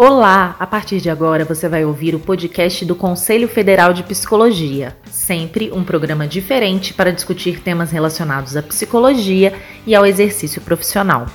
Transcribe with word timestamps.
Olá! 0.00 0.54
A 0.60 0.64
partir 0.64 1.00
de 1.00 1.10
agora 1.10 1.44
você 1.44 1.68
vai 1.68 1.84
ouvir 1.84 2.14
o 2.14 2.20
podcast 2.20 2.84
do 2.84 2.94
Conselho 2.94 3.48
Federal 3.48 3.92
de 3.92 4.04
Psicologia. 4.04 4.96
Sempre 5.10 5.72
um 5.72 5.82
programa 5.82 6.24
diferente 6.24 6.94
para 6.94 7.10
discutir 7.10 7.60
temas 7.60 7.90
relacionados 7.90 8.56
à 8.56 8.62
psicologia 8.62 9.52
e 9.84 9.96
ao 9.96 10.06
exercício 10.06 10.62
profissional. 10.62 11.26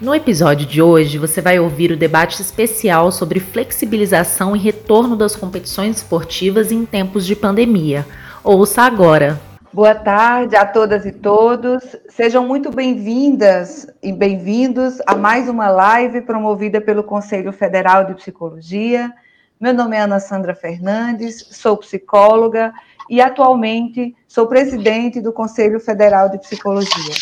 No 0.00 0.12
episódio 0.12 0.66
de 0.66 0.82
hoje, 0.82 1.18
você 1.18 1.40
vai 1.40 1.60
ouvir 1.60 1.92
o 1.92 1.96
debate 1.96 2.42
especial 2.42 3.12
sobre 3.12 3.38
flexibilização 3.38 4.56
e 4.56 4.58
retorno 4.58 5.14
das 5.14 5.36
competições 5.36 5.98
esportivas 5.98 6.72
em 6.72 6.84
tempos 6.84 7.24
de 7.24 7.36
pandemia. 7.36 8.04
Ouça 8.42 8.82
agora! 8.82 9.47
Boa 9.70 9.94
tarde 9.94 10.56
a 10.56 10.64
todas 10.64 11.04
e 11.04 11.12
todos. 11.12 11.94
Sejam 12.08 12.46
muito 12.46 12.70
bem-vindas 12.70 13.86
e 14.02 14.10
bem-vindos 14.10 14.98
a 15.06 15.14
mais 15.14 15.46
uma 15.46 15.68
live 15.68 16.22
promovida 16.22 16.80
pelo 16.80 17.04
Conselho 17.04 17.52
Federal 17.52 18.06
de 18.06 18.14
Psicologia. 18.14 19.12
Meu 19.60 19.74
nome 19.74 19.94
é 19.94 20.00
Ana 20.00 20.20
Sandra 20.20 20.54
Fernandes, 20.54 21.48
sou 21.50 21.76
psicóloga 21.76 22.72
e 23.10 23.20
atualmente 23.20 24.16
sou 24.26 24.46
presidente 24.46 25.20
do 25.20 25.34
Conselho 25.34 25.78
Federal 25.78 26.30
de 26.30 26.38
Psicologia. 26.38 27.14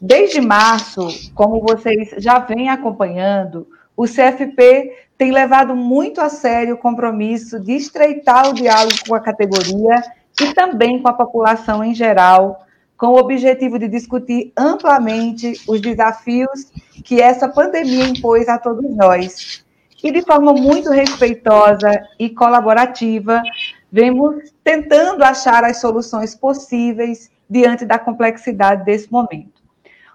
Desde 0.00 0.40
março, 0.40 1.08
como 1.34 1.60
vocês 1.60 2.14
já 2.18 2.38
vêm 2.38 2.68
acompanhando, 2.68 3.66
o 3.96 4.04
CFP 4.04 4.92
tem 5.18 5.32
levado 5.32 5.74
muito 5.74 6.20
a 6.20 6.28
sério 6.28 6.76
o 6.76 6.78
compromisso 6.78 7.58
de 7.58 7.72
estreitar 7.72 8.50
o 8.50 8.54
diálogo 8.54 8.98
com 9.08 9.16
a 9.16 9.20
categoria 9.20 10.00
e 10.40 10.52
também 10.52 11.00
com 11.00 11.08
a 11.08 11.12
população 11.12 11.82
em 11.82 11.94
geral, 11.94 12.66
com 12.96 13.08
o 13.08 13.18
objetivo 13.18 13.78
de 13.78 13.88
discutir 13.88 14.52
amplamente 14.56 15.60
os 15.68 15.80
desafios 15.80 16.72
que 17.04 17.20
essa 17.20 17.48
pandemia 17.48 18.06
impôs 18.06 18.48
a 18.48 18.58
todos 18.58 18.90
nós. 18.94 19.64
E 20.02 20.10
de 20.10 20.22
forma 20.22 20.52
muito 20.52 20.90
respeitosa 20.90 21.90
e 22.18 22.30
colaborativa, 22.30 23.42
vemos 23.90 24.52
tentando 24.62 25.22
achar 25.22 25.64
as 25.64 25.80
soluções 25.80 26.34
possíveis 26.34 27.30
diante 27.48 27.84
da 27.84 27.98
complexidade 27.98 28.84
desse 28.84 29.10
momento. 29.10 29.62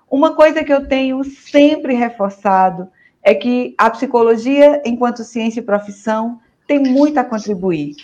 Uma 0.09 0.35
coisa 0.35 0.63
que 0.63 0.73
eu 0.73 0.88
tenho 0.88 1.23
sempre 1.23 1.94
reforçado 1.94 2.89
é 3.23 3.33
que 3.33 3.73
a 3.78 3.89
psicologia, 3.89 4.81
enquanto 4.85 5.23
ciência 5.23 5.59
e 5.59 5.63
profissão, 5.63 6.39
tem 6.67 6.80
muito 6.80 7.17
a 7.17 7.23
contribuir. 7.23 7.95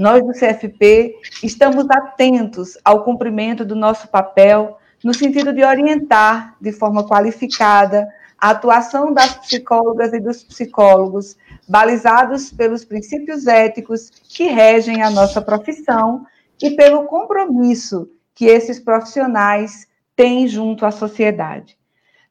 Nós 0.00 0.24
do 0.24 0.32
CFP 0.32 1.14
estamos 1.42 1.84
atentos 1.90 2.78
ao 2.82 3.04
cumprimento 3.04 3.66
do 3.66 3.76
nosso 3.76 4.08
papel 4.08 4.78
no 5.04 5.12
sentido 5.12 5.52
de 5.52 5.62
orientar 5.62 6.56
de 6.58 6.72
forma 6.72 7.06
qualificada 7.06 8.08
a 8.38 8.48
atuação 8.48 9.12
das 9.12 9.36
psicólogas 9.36 10.14
e 10.14 10.18
dos 10.18 10.42
psicólogos, 10.42 11.36
balizados 11.68 12.50
pelos 12.50 12.82
princípios 12.82 13.46
éticos 13.46 14.08
que 14.26 14.44
regem 14.44 15.02
a 15.02 15.10
nossa 15.10 15.42
profissão 15.42 16.24
e 16.62 16.70
pelo 16.70 17.04
compromisso 17.04 18.08
que 18.34 18.46
esses 18.46 18.80
profissionais 18.80 19.86
têm 20.16 20.48
junto 20.48 20.86
à 20.86 20.90
sociedade. 20.90 21.76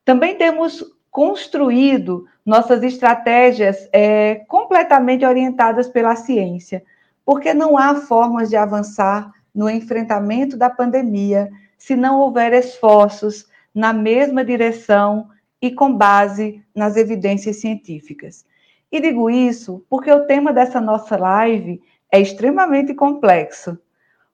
Também 0.03 0.35
temos 0.35 0.83
construído 1.11 2.25
nossas 2.43 2.81
estratégias 2.81 3.87
é, 3.93 4.41
completamente 4.47 5.23
orientadas 5.23 5.87
pela 5.87 6.15
ciência 6.15 6.83
porque 7.29 7.53
não 7.53 7.77
há 7.77 7.93
formas 7.93 8.49
de 8.49 8.55
avançar 8.55 9.31
no 9.53 9.69
enfrentamento 9.69 10.57
da 10.57 10.67
pandemia 10.67 11.47
se 11.77 11.95
não 11.95 12.19
houver 12.21 12.53
esforços 12.53 13.45
na 13.71 13.93
mesma 13.93 14.43
direção 14.43 15.29
e 15.61 15.69
com 15.69 15.95
base 15.95 16.65
nas 16.73 16.97
evidências 16.97 17.57
científicas. 17.57 18.47
E 18.91 18.99
digo 18.99 19.29
isso 19.29 19.85
porque 19.87 20.11
o 20.11 20.25
tema 20.25 20.51
dessa 20.51 20.81
nossa 20.81 21.15
live 21.17 21.79
é 22.11 22.19
extremamente 22.19 22.95
complexo. 22.95 23.77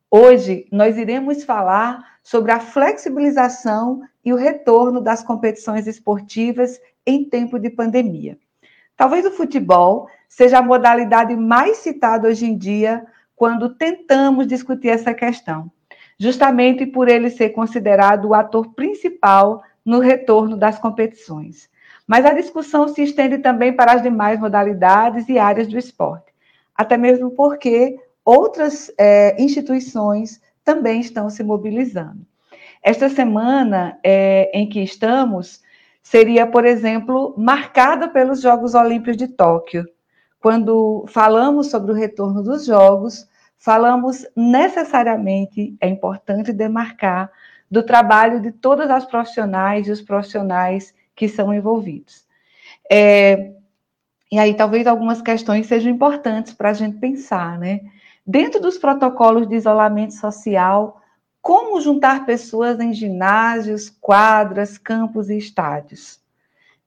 Hoje 0.10 0.66
nós 0.72 0.98
iremos 0.98 1.44
falar 1.44 2.02
sobre 2.24 2.54
a 2.54 2.62
flexibilização 2.62 4.04
e 4.24 4.32
o 4.32 4.38
retorno 4.38 5.02
das 5.02 5.22
competições 5.22 5.86
esportivas 5.86 6.80
em 7.06 7.28
tempo 7.28 7.60
de 7.60 7.70
pandemia. 7.70 8.40
Talvez 8.96 9.26
o 9.26 9.32
futebol 9.32 10.08
seja 10.30 10.60
a 10.60 10.62
modalidade 10.62 11.36
mais 11.36 11.78
citada 11.78 12.28
hoje 12.28 12.46
em 12.46 12.58
dia 12.58 13.06
quando 13.36 13.76
tentamos 13.76 14.48
discutir 14.48 14.90
essa 14.90 15.14
questão, 15.14 15.70
justamente 16.18 16.86
por 16.86 17.10
ele 17.10 17.30
ser 17.30 17.50
considerado 17.50 18.30
o 18.30 18.34
ator 18.34 18.74
principal 18.74 19.62
no 19.84 20.00
retorno 20.00 20.56
das 20.56 20.80
competições. 20.80 21.70
Mas 22.08 22.26
a 22.26 22.34
discussão 22.34 22.88
se 22.88 23.02
estende 23.04 23.40
também 23.40 23.74
para 23.74 23.94
as 23.94 24.02
demais 24.02 24.40
modalidades 24.40 25.28
e 25.28 25.38
áreas 25.38 25.68
do 25.68 25.78
esporte, 25.78 26.32
até 26.74 26.96
mesmo 26.96 27.32
porque 27.32 28.00
outras 28.24 28.92
é, 28.98 29.42
instituições 29.42 30.42
também 30.64 31.02
estão 31.02 31.30
se 31.30 31.44
mobilizando. 31.44 32.26
Esta 32.82 33.10
semana 33.10 34.00
é, 34.04 34.52
em 34.54 34.70
que 34.70 34.80
estamos 34.82 35.62
seria, 36.06 36.46
por 36.46 36.66
exemplo, 36.66 37.34
marcada 37.36 38.08
pelos 38.08 38.40
Jogos 38.40 38.76
Olímpicos 38.76 39.18
de 39.18 39.28
Tóquio. 39.28 39.84
Quando 40.40 41.04
falamos 41.08 41.72
sobre 41.72 41.92
o 41.92 41.96
retorno 41.96 42.44
dos 42.44 42.68
Jogos, 42.68 43.28
falamos 43.58 44.24
necessariamente, 44.36 45.76
é 45.82 45.90
importante 45.90 46.54
demarcar, 46.54 47.32
do 47.72 47.82
trabalho 47.82 48.40
de 48.40 48.52
todas 48.52 48.88
as 48.92 49.04
profissionais 49.04 49.88
e 49.88 49.92
os 49.92 50.00
profissionais 50.00 50.94
que 51.16 51.28
são 51.28 51.52
envolvidos. 51.52 52.24
É, 52.90 53.54
e 54.32 54.38
aí, 54.38 54.54
talvez 54.54 54.86
algumas 54.86 55.24
questões 55.24 55.66
sejam 55.66 55.92
importantes 55.92 56.54
para 56.54 56.70
a 56.70 56.74
gente 56.74 56.98
pensar, 56.98 57.58
né? 57.58 57.82
Dentro 58.26 58.62
dos 58.62 58.78
protocolos 58.78 59.48
de 59.48 59.56
isolamento 59.56 60.14
social, 60.14 61.02
como 61.46 61.80
juntar 61.80 62.26
pessoas 62.26 62.80
em 62.80 62.92
ginásios, 62.92 63.88
quadras, 64.02 64.80
campos 64.80 65.30
e 65.30 65.38
estádios. 65.38 66.20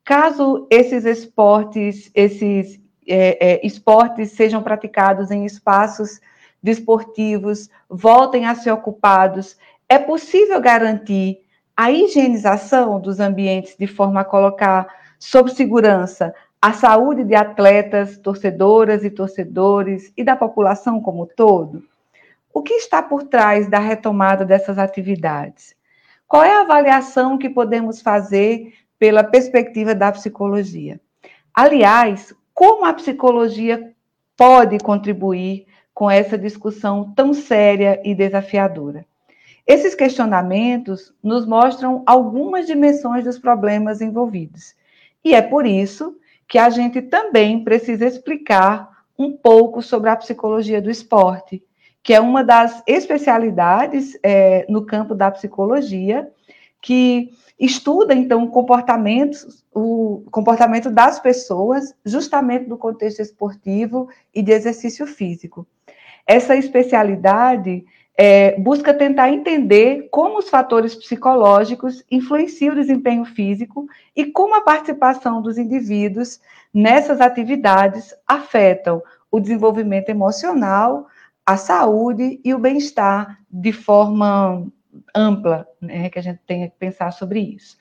Caso 0.04 0.66
esses 0.69 1.04
esportes, 1.04 2.10
esses 2.12 2.80
é, 3.06 3.52
é, 3.52 3.64
esportes 3.64 4.32
sejam 4.32 4.60
praticados 4.60 5.30
em 5.30 5.44
espaços 5.44 6.20
desportivos, 6.60 7.70
voltem 7.88 8.47
a 8.47 8.54
ser 8.56 8.72
ocupados, 8.72 9.56
é 9.88 9.97
possível 9.97 10.60
garantir 10.60 11.38
a 11.76 11.92
higienização 11.92 12.98
dos 12.98 13.20
ambientes 13.20 13.76
de 13.78 13.86
forma 13.86 14.22
a 14.22 14.24
colocar 14.24 14.88
sob 15.20 15.52
segurança 15.52 16.34
a 16.60 16.72
saúde 16.72 17.22
de 17.22 17.36
atletas, 17.36 18.18
torcedoras 18.18 19.04
e 19.04 19.10
torcedores 19.10 20.12
e 20.16 20.24
da 20.24 20.34
população 20.34 21.00
como 21.00 21.22
um 21.22 21.28
todo? 21.36 21.84
O 22.58 22.62
que 22.64 22.74
está 22.74 23.00
por 23.00 23.22
trás 23.22 23.70
da 23.70 23.78
retomada 23.78 24.44
dessas 24.44 24.78
atividades? 24.78 25.76
Qual 26.26 26.42
é 26.42 26.56
a 26.56 26.62
avaliação 26.62 27.38
que 27.38 27.48
podemos 27.48 28.02
fazer 28.02 28.74
pela 28.98 29.22
perspectiva 29.22 29.94
da 29.94 30.10
psicologia? 30.10 31.00
Aliás, 31.54 32.34
como 32.52 32.84
a 32.84 32.92
psicologia 32.92 33.94
pode 34.36 34.76
contribuir 34.78 35.68
com 35.94 36.10
essa 36.10 36.36
discussão 36.36 37.12
tão 37.14 37.32
séria 37.32 38.02
e 38.04 38.12
desafiadora? 38.12 39.06
Esses 39.64 39.94
questionamentos 39.94 41.14
nos 41.22 41.47
mostram 41.47 42.02
algumas 42.04 42.66
dimensões 42.66 43.22
dos 43.22 43.38
problemas 43.38 44.00
envolvidos. 44.00 44.74
E 45.24 45.32
é 45.32 45.42
por 45.42 45.64
isso 45.64 46.18
que 46.48 46.58
a 46.58 46.68
gente 46.70 47.02
também 47.02 47.62
precisa 47.62 48.04
explicar 48.04 49.04
um 49.16 49.30
pouco 49.30 49.80
sobre 49.80 50.10
a 50.10 50.16
psicologia 50.16 50.82
do 50.82 50.91
esporte, 50.91 51.62
que 52.09 52.15
é 52.15 52.21
uma 52.22 52.43
das 52.43 52.83
especialidades 52.87 54.19
é, 54.22 54.65
no 54.66 54.87
campo 54.87 55.15
da 55.15 55.31
psicologia, 55.31 56.27
que 56.81 57.28
estuda, 57.60 58.15
então, 58.15 58.47
comportamentos, 58.47 59.63
o 59.75 60.25
comportamento 60.31 60.89
das 60.89 61.21
pessoas, 61.21 61.95
justamente 62.03 62.66
no 62.66 62.78
contexto 62.78 63.21
esportivo 63.21 64.09
e 64.34 64.41
de 64.41 64.53
exercício 64.53 65.07
físico. 65.07 65.66
Essa 66.27 66.57
especialidade 66.57 67.84
é, 68.16 68.59
busca 68.59 68.95
tentar 68.95 69.28
entender 69.28 70.09
como 70.10 70.39
os 70.39 70.49
fatores 70.49 70.95
psicológicos 70.95 72.03
influenciam 72.10 72.72
o 72.72 72.78
desempenho 72.78 73.27
físico 73.27 73.87
e 74.16 74.25
como 74.25 74.57
a 74.57 74.63
participação 74.63 75.43
dos 75.43 75.59
indivíduos 75.59 76.41
nessas 76.72 77.21
atividades 77.21 78.15
afetam 78.27 79.03
o 79.31 79.39
desenvolvimento 79.39 80.09
emocional, 80.09 81.07
a 81.48 81.56
saúde 81.56 82.39
e 82.45 82.53
o 82.53 82.59
bem-estar 82.59 83.39
de 83.50 83.72
forma 83.72 84.71
ampla, 85.16 85.66
né, 85.80 86.10
que 86.10 86.18
a 86.18 86.22
gente 86.22 86.41
tem 86.47 86.68
que 86.68 86.77
pensar 86.77 87.10
sobre 87.10 87.41
isso. 87.41 87.78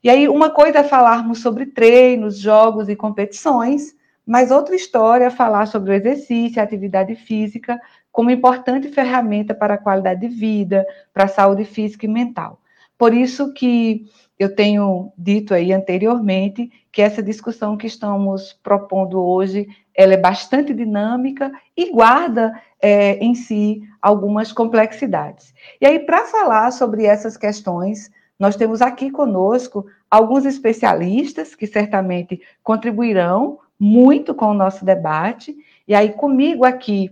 E 0.00 0.08
aí, 0.08 0.28
uma 0.28 0.48
coisa 0.48 0.78
é 0.78 0.84
falarmos 0.84 1.40
sobre 1.40 1.66
treinos, 1.66 2.38
jogos 2.38 2.88
e 2.88 2.94
competições, 2.94 3.96
mas 4.24 4.52
outra 4.52 4.76
história 4.76 5.24
é 5.24 5.30
falar 5.30 5.66
sobre 5.66 5.90
o 5.90 5.92
exercício, 5.92 6.60
a 6.60 6.64
atividade 6.64 7.16
física, 7.16 7.80
como 8.12 8.30
importante 8.30 8.86
ferramenta 8.86 9.56
para 9.56 9.74
a 9.74 9.78
qualidade 9.78 10.20
de 10.20 10.28
vida, 10.28 10.86
para 11.12 11.24
a 11.24 11.28
saúde 11.28 11.64
física 11.64 12.06
e 12.06 12.08
mental. 12.08 12.60
por 12.96 13.12
isso 13.12 13.52
que 13.52 14.04
eu 14.38 14.54
tenho 14.54 15.12
dito 15.18 15.52
aí 15.52 15.72
anteriormente 15.72 16.70
que 16.92 17.02
essa 17.02 17.20
discussão 17.20 17.76
que 17.76 17.88
estamos 17.88 18.52
propondo 18.62 19.20
hoje 19.20 19.66
ela 19.94 20.14
é 20.14 20.16
bastante 20.16 20.72
dinâmica 20.72 21.50
e 21.76 21.90
guarda 21.90 22.52
é, 22.80 23.16
em 23.16 23.34
si 23.34 23.82
algumas 24.00 24.52
complexidades. 24.52 25.54
E 25.80 25.86
aí, 25.86 25.98
para 25.98 26.24
falar 26.26 26.70
sobre 26.70 27.04
essas 27.04 27.36
questões, 27.36 28.10
nós 28.38 28.56
temos 28.56 28.80
aqui 28.80 29.10
conosco 29.10 29.86
alguns 30.10 30.44
especialistas 30.44 31.54
que 31.54 31.66
certamente 31.66 32.40
contribuirão 32.62 33.58
muito 33.78 34.34
com 34.34 34.46
o 34.46 34.54
nosso 34.54 34.84
debate. 34.84 35.56
E 35.86 35.94
aí, 35.94 36.12
comigo 36.12 36.64
aqui 36.64 37.10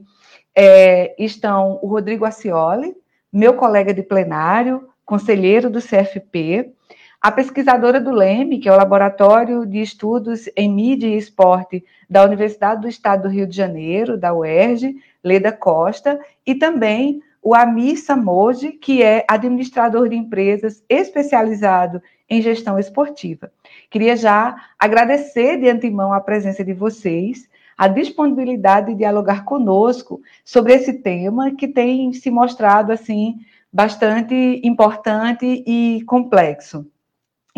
é, 0.54 1.14
estão 1.22 1.78
o 1.82 1.86
Rodrigo 1.86 2.24
Acioli, 2.24 2.96
meu 3.32 3.54
colega 3.54 3.92
de 3.92 4.02
plenário, 4.02 4.88
conselheiro 5.04 5.70
do 5.70 5.80
CFP, 5.80 6.72
a 7.20 7.32
pesquisadora 7.32 8.00
do 8.00 8.12
LEME, 8.12 8.58
que 8.58 8.68
é 8.68 8.72
o 8.72 8.76
Laboratório 8.76 9.66
de 9.66 9.80
Estudos 9.80 10.48
em 10.56 10.72
Mídia 10.72 11.08
e 11.08 11.16
Esporte 11.16 11.84
da 12.08 12.24
Universidade 12.24 12.82
do 12.82 12.88
Estado 12.88 13.22
do 13.22 13.28
Rio 13.28 13.46
de 13.46 13.56
Janeiro, 13.56 14.16
da 14.16 14.32
UERJ, 14.32 14.94
Leda 15.22 15.50
Costa, 15.50 16.20
e 16.46 16.54
também 16.54 17.20
o 17.42 17.54
Amir 17.54 17.98
Samoji, 17.98 18.72
que 18.72 19.02
é 19.02 19.24
administrador 19.28 20.08
de 20.08 20.16
empresas 20.16 20.82
especializado 20.88 22.00
em 22.30 22.40
gestão 22.40 22.78
esportiva. 22.78 23.50
Queria 23.90 24.16
já 24.16 24.54
agradecer 24.78 25.58
de 25.58 25.68
antemão 25.68 26.12
a 26.12 26.20
presença 26.20 26.64
de 26.64 26.72
vocês, 26.72 27.48
a 27.76 27.88
disponibilidade 27.88 28.88
de 28.88 28.98
dialogar 28.98 29.44
conosco 29.44 30.20
sobre 30.44 30.74
esse 30.74 30.94
tema 30.94 31.54
que 31.54 31.66
tem 31.66 32.12
se 32.12 32.30
mostrado 32.30 32.92
assim 32.92 33.36
bastante 33.72 34.60
importante 34.64 35.64
e 35.66 36.02
complexo. 36.06 36.86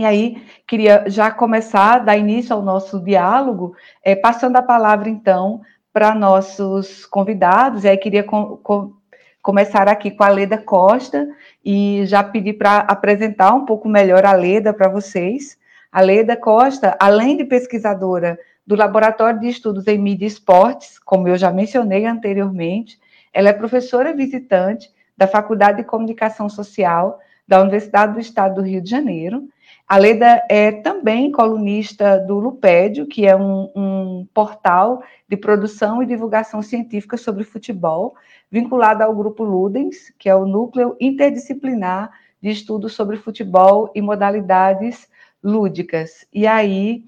E 0.01 0.05
aí, 0.07 0.43
queria 0.67 1.05
já 1.09 1.31
começar, 1.31 1.99
dar 1.99 2.17
início 2.17 2.57
ao 2.57 2.63
nosso 2.63 2.99
diálogo, 3.05 3.77
é, 4.03 4.17
passando 4.17 4.57
a 4.57 4.63
palavra, 4.63 5.11
então, 5.11 5.61
para 5.93 6.15
nossos 6.15 7.05
convidados. 7.05 7.85
E 7.85 7.89
aí, 7.91 7.99
queria 7.99 8.25
com, 8.25 8.57
com, 8.57 8.95
começar 9.43 9.89
aqui 9.89 10.11
com 10.11 10.25
a 10.25 10.31
Leda 10.31 10.57
Costa 10.57 11.29
e 11.63 12.01
já 12.07 12.25
pedir 12.25 12.55
para 12.55 12.79
apresentar 12.79 13.53
um 13.53 13.67
pouco 13.67 13.91
melhor 13.91 14.25
a 14.25 14.33
Leda 14.33 14.73
para 14.73 14.89
vocês. 14.89 15.59
A 15.93 16.01
Leda 16.01 16.35
Costa, 16.35 16.97
além 16.99 17.37
de 17.37 17.45
pesquisadora 17.45 18.39
do 18.67 18.75
Laboratório 18.75 19.39
de 19.39 19.49
Estudos 19.49 19.87
em 19.87 19.99
Mídia 19.99 20.25
e 20.25 20.29
Esportes, 20.29 20.99
como 20.99 21.29
eu 21.29 21.37
já 21.37 21.53
mencionei 21.53 22.07
anteriormente, 22.07 22.99
ela 23.35 23.51
é 23.51 23.53
professora 23.53 24.15
visitante 24.15 24.91
da 25.15 25.27
Faculdade 25.27 25.77
de 25.77 25.85
Comunicação 25.85 26.49
Social 26.49 27.21
da 27.47 27.61
Universidade 27.61 28.15
do 28.15 28.21
Estado 28.21 28.55
do 28.55 28.63
Rio 28.63 28.81
de 28.81 28.89
Janeiro 28.89 29.47
a 29.91 29.99
Leda 29.99 30.47
é 30.49 30.71
também 30.71 31.33
colunista 31.33 32.17
do 32.17 32.39
Lupédio, 32.39 33.09
que 33.09 33.27
é 33.27 33.35
um, 33.35 33.69
um, 33.75 34.29
portal 34.33 35.03
de 35.29 35.37
produção 35.37 36.01
e 36.01 36.07
divulgação 36.07 36.63
científica 36.63 37.17
sobre 37.17 37.43
futebol, 37.43 38.15
vinculado 38.49 39.03
ao 39.03 39.13
grupo 39.13 39.43
Ludens, 39.43 40.15
que 40.17 40.29
é 40.29 40.35
o 40.37 40.47
núcleo 40.47 40.97
interdisciplinar 41.01 42.09
de 42.41 42.51
estudos 42.51 42.93
sobre 42.93 43.17
futebol 43.17 43.91
e 43.93 44.01
modalidades 44.01 45.09
lúdicas. 45.43 46.25
E 46.33 46.47
aí, 46.47 47.03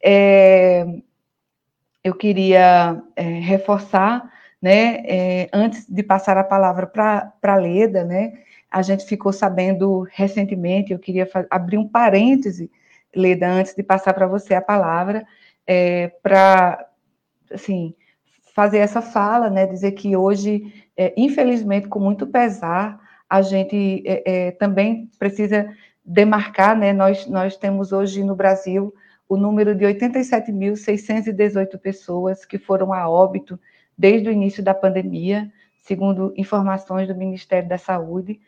é, 0.00 0.86
eu 2.04 2.14
queria 2.14 3.02
é, 3.16 3.22
reforçar, 3.24 4.32
né, 4.62 5.02
é, 5.04 5.48
antes 5.52 5.84
de 5.84 6.04
passar 6.04 6.38
a 6.38 6.44
palavra 6.44 6.86
para 6.86 7.32
a 7.42 7.56
Leda, 7.56 8.04
né, 8.04 8.34
a 8.70 8.82
gente 8.82 9.04
ficou 9.04 9.32
sabendo 9.32 10.06
recentemente, 10.12 10.92
eu 10.92 10.98
queria 10.98 11.28
abrir 11.50 11.78
um 11.78 11.88
parêntese, 11.88 12.70
Leda, 13.14 13.50
antes 13.50 13.74
de 13.74 13.82
passar 13.82 14.14
para 14.14 14.26
você 14.28 14.54
a 14.54 14.62
palavra, 14.62 15.26
é, 15.66 16.08
para, 16.22 16.88
assim, 17.52 17.94
fazer 18.54 18.78
essa 18.78 19.02
fala, 19.02 19.50
né, 19.50 19.66
dizer 19.66 19.92
que 19.92 20.16
hoje, 20.16 20.72
é, 20.96 21.12
infelizmente, 21.16 21.88
com 21.88 21.98
muito 21.98 22.26
pesar, 22.26 23.00
a 23.28 23.42
gente 23.42 24.02
é, 24.06 24.48
é 24.48 24.50
também 24.52 25.10
precisa 25.18 25.68
demarcar, 26.04 26.76
né, 26.78 26.92
nós, 26.92 27.26
nós 27.26 27.56
temos 27.56 27.92
hoje 27.92 28.22
no 28.22 28.36
Brasil 28.36 28.94
o 29.28 29.36
número 29.36 29.74
de 29.74 29.84
87.618 29.84 31.78
pessoas 31.78 32.44
que 32.44 32.58
foram 32.58 32.92
a 32.92 33.08
óbito 33.08 33.58
desde 33.96 34.28
o 34.28 34.32
início 34.32 34.62
da 34.62 34.74
pandemia, 34.74 35.52
segundo 35.78 36.32
informações 36.36 37.06
do 37.06 37.14
Ministério 37.14 37.68
da 37.68 37.78
Saúde, 37.78 38.40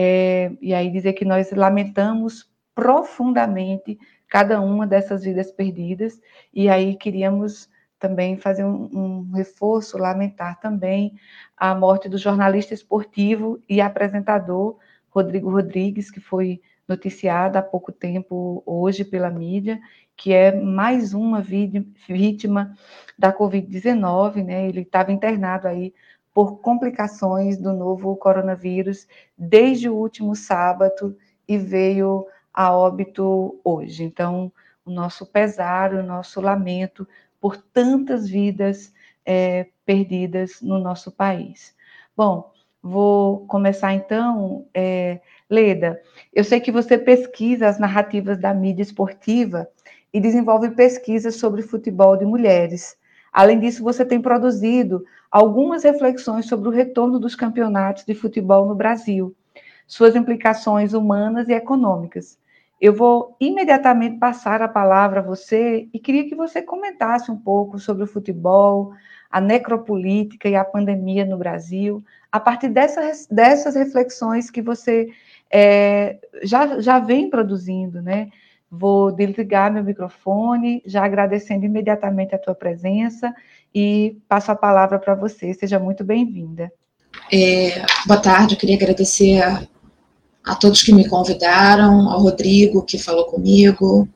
é, 0.00 0.52
e 0.60 0.72
aí 0.72 0.88
dizer 0.92 1.14
que 1.14 1.24
nós 1.24 1.50
lamentamos 1.50 2.48
profundamente 2.72 3.98
cada 4.28 4.60
uma 4.60 4.86
dessas 4.86 5.24
vidas 5.24 5.50
perdidas, 5.50 6.20
e 6.54 6.68
aí 6.68 6.94
queríamos 6.94 7.68
também 7.98 8.36
fazer 8.36 8.64
um, 8.64 8.88
um, 8.92 9.32
reforço, 9.32 9.98
lamentar 9.98 10.60
também 10.60 11.14
a 11.56 11.74
morte 11.74 12.08
do 12.08 12.16
jornalista 12.16 12.72
esportivo 12.72 13.60
e 13.68 13.80
apresentador 13.80 14.78
Rodrigo 15.10 15.50
Rodrigues, 15.50 16.12
que 16.12 16.20
foi 16.20 16.60
noticiado 16.86 17.58
há 17.58 17.62
pouco 17.62 17.90
tempo 17.90 18.62
hoje 18.64 19.04
pela 19.04 19.30
mídia, 19.30 19.80
que 20.16 20.32
é 20.32 20.52
mais 20.52 21.12
uma 21.12 21.42
vítima 21.42 22.72
da 23.18 23.32
Covid-19, 23.32 24.44
né? 24.44 24.68
Ele 24.68 24.82
estava 24.82 25.10
internado 25.10 25.66
aí 25.66 25.92
por 26.38 26.60
complicações 26.60 27.58
do 27.58 27.72
novo 27.72 28.14
coronavírus 28.14 29.08
desde 29.36 29.88
o 29.88 29.96
último 29.96 30.36
sábado 30.36 31.18
e 31.48 31.58
veio 31.58 32.28
a 32.54 32.72
óbito 32.72 33.58
hoje. 33.64 34.04
Então, 34.04 34.52
o 34.84 34.90
nosso 34.92 35.26
pesar, 35.26 35.92
o 35.92 36.00
nosso 36.00 36.40
lamento 36.40 37.08
por 37.40 37.56
tantas 37.56 38.28
vidas 38.28 38.94
é, 39.26 39.66
perdidas 39.84 40.62
no 40.62 40.78
nosso 40.78 41.10
país. 41.10 41.74
Bom, 42.16 42.52
vou 42.80 43.44
começar 43.48 43.92
então. 43.92 44.64
É, 44.72 45.20
Leda, 45.50 46.00
eu 46.32 46.44
sei 46.44 46.60
que 46.60 46.70
você 46.70 46.96
pesquisa 46.96 47.66
as 47.66 47.80
narrativas 47.80 48.38
da 48.38 48.54
mídia 48.54 48.84
esportiva 48.84 49.68
e 50.14 50.20
desenvolve 50.20 50.70
pesquisas 50.70 51.34
sobre 51.34 51.62
futebol 51.62 52.16
de 52.16 52.24
mulheres. 52.24 52.96
Além 53.32 53.58
disso, 53.58 53.82
você 53.82 54.04
tem 54.04 54.20
produzido 54.20 55.04
algumas 55.30 55.84
reflexões 55.84 56.46
sobre 56.46 56.68
o 56.68 56.72
retorno 56.72 57.18
dos 57.18 57.34
campeonatos 57.34 58.04
de 58.04 58.14
futebol 58.14 58.66
no 58.66 58.74
Brasil, 58.74 59.34
suas 59.86 60.16
implicações 60.16 60.92
humanas 60.92 61.48
e 61.48 61.52
econômicas. 61.52 62.38
Eu 62.80 62.94
vou 62.94 63.36
imediatamente 63.40 64.18
passar 64.18 64.62
a 64.62 64.68
palavra 64.68 65.20
a 65.20 65.22
você 65.22 65.88
e 65.92 65.98
queria 65.98 66.28
que 66.28 66.34
você 66.34 66.62
comentasse 66.62 67.30
um 67.30 67.36
pouco 67.36 67.78
sobre 67.78 68.04
o 68.04 68.06
futebol, 68.06 68.92
a 69.30 69.40
necropolítica 69.40 70.48
e 70.48 70.54
a 70.54 70.64
pandemia 70.64 71.24
no 71.24 71.36
Brasil, 71.36 72.02
a 72.30 72.38
partir 72.38 72.68
dessas, 72.68 73.26
dessas 73.26 73.74
reflexões 73.74 74.50
que 74.50 74.62
você 74.62 75.08
é, 75.50 76.18
já, 76.42 76.80
já 76.80 76.98
vem 76.98 77.28
produzindo, 77.28 78.00
né? 78.00 78.28
Vou 78.70 79.10
desligar 79.10 79.72
meu 79.72 79.82
microfone, 79.82 80.82
já 80.84 81.04
agradecendo 81.04 81.64
imediatamente 81.64 82.34
a 82.34 82.38
tua 82.38 82.54
presença 82.54 83.34
e 83.74 84.18
passo 84.28 84.52
a 84.52 84.56
palavra 84.56 84.98
para 84.98 85.14
você. 85.14 85.54
Seja 85.54 85.78
muito 85.78 86.04
bem-vinda. 86.04 86.70
É, 87.32 87.82
boa 88.06 88.20
tarde, 88.20 88.54
eu 88.54 88.58
queria 88.58 88.76
agradecer 88.76 89.40
a, 89.42 89.62
a, 90.44 90.54
todos 90.54 90.82
que 90.82 90.92
me 90.92 91.08
convidaram, 91.08 92.10
ao 92.10 92.20
Rodrigo, 92.20 92.84
que 92.84 92.98
falou 92.98 93.24
comigo 93.24 94.06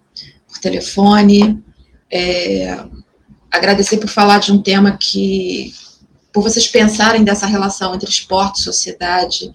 por 0.46 0.58
telefone. 0.58 1.62
É, 2.10 2.78
agradecer 3.50 3.96
por 3.96 4.08
falar 4.08 4.38
de 4.38 4.52
um 4.52 4.62
tema 4.62 4.96
que, 4.98 5.72
por 6.30 6.42
vocês 6.42 6.68
pensarem 6.68 7.24
dessa 7.24 7.46
relação 7.46 7.94
entre 7.94 8.08
esporte 8.08 8.60
e 8.60 8.64
sociedade, 8.64 9.50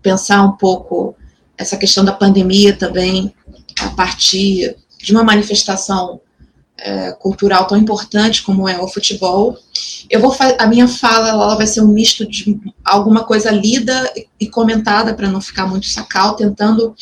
pensar 0.00 0.42
um 0.42 0.52
pouco 0.52 1.14
essa 1.56 1.76
questão 1.76 2.04
da 2.04 2.12
pandemia 2.12 2.76
também, 2.76 3.34
a 3.82 3.90
partir 3.90 4.76
de 4.98 5.12
uma 5.12 5.24
manifestação 5.24 6.20
é, 6.78 7.12
cultural 7.12 7.66
tão 7.66 7.76
importante 7.76 8.42
como 8.42 8.68
é 8.68 8.80
o 8.80 8.88
futebol. 8.88 9.58
Eu 10.08 10.20
vou 10.20 10.34
a 10.58 10.66
minha 10.66 10.86
fala 10.86 11.28
ela 11.30 11.56
vai 11.56 11.66
ser 11.66 11.80
um 11.80 11.88
misto 11.88 12.26
de 12.26 12.58
alguma 12.84 13.24
coisa 13.24 13.50
lida 13.50 14.12
e 14.38 14.48
comentada 14.48 15.14
para 15.14 15.28
não 15.28 15.40
ficar 15.40 15.66
muito 15.66 15.88
sacal, 15.88 16.36
tentando 16.36 16.94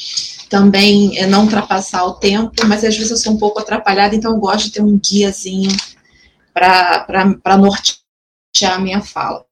também 0.48 1.18
é, 1.18 1.26
não 1.26 1.42
ultrapassar 1.42 2.04
o 2.04 2.14
tempo, 2.14 2.54
mas 2.66 2.84
às 2.84 2.96
vezes 2.96 3.10
eu 3.10 3.16
sou 3.16 3.34
um 3.34 3.38
pouco 3.38 3.58
atrapalhada, 3.58 4.14
então 4.14 4.32
eu 4.32 4.38
gosto 4.38 4.66
de 4.66 4.72
ter 4.72 4.82
um 4.82 4.98
guiazinho 4.98 5.70
para 6.54 7.56
nortear 7.58 8.74
a 8.74 8.78
minha 8.78 9.02
fala. 9.02 9.44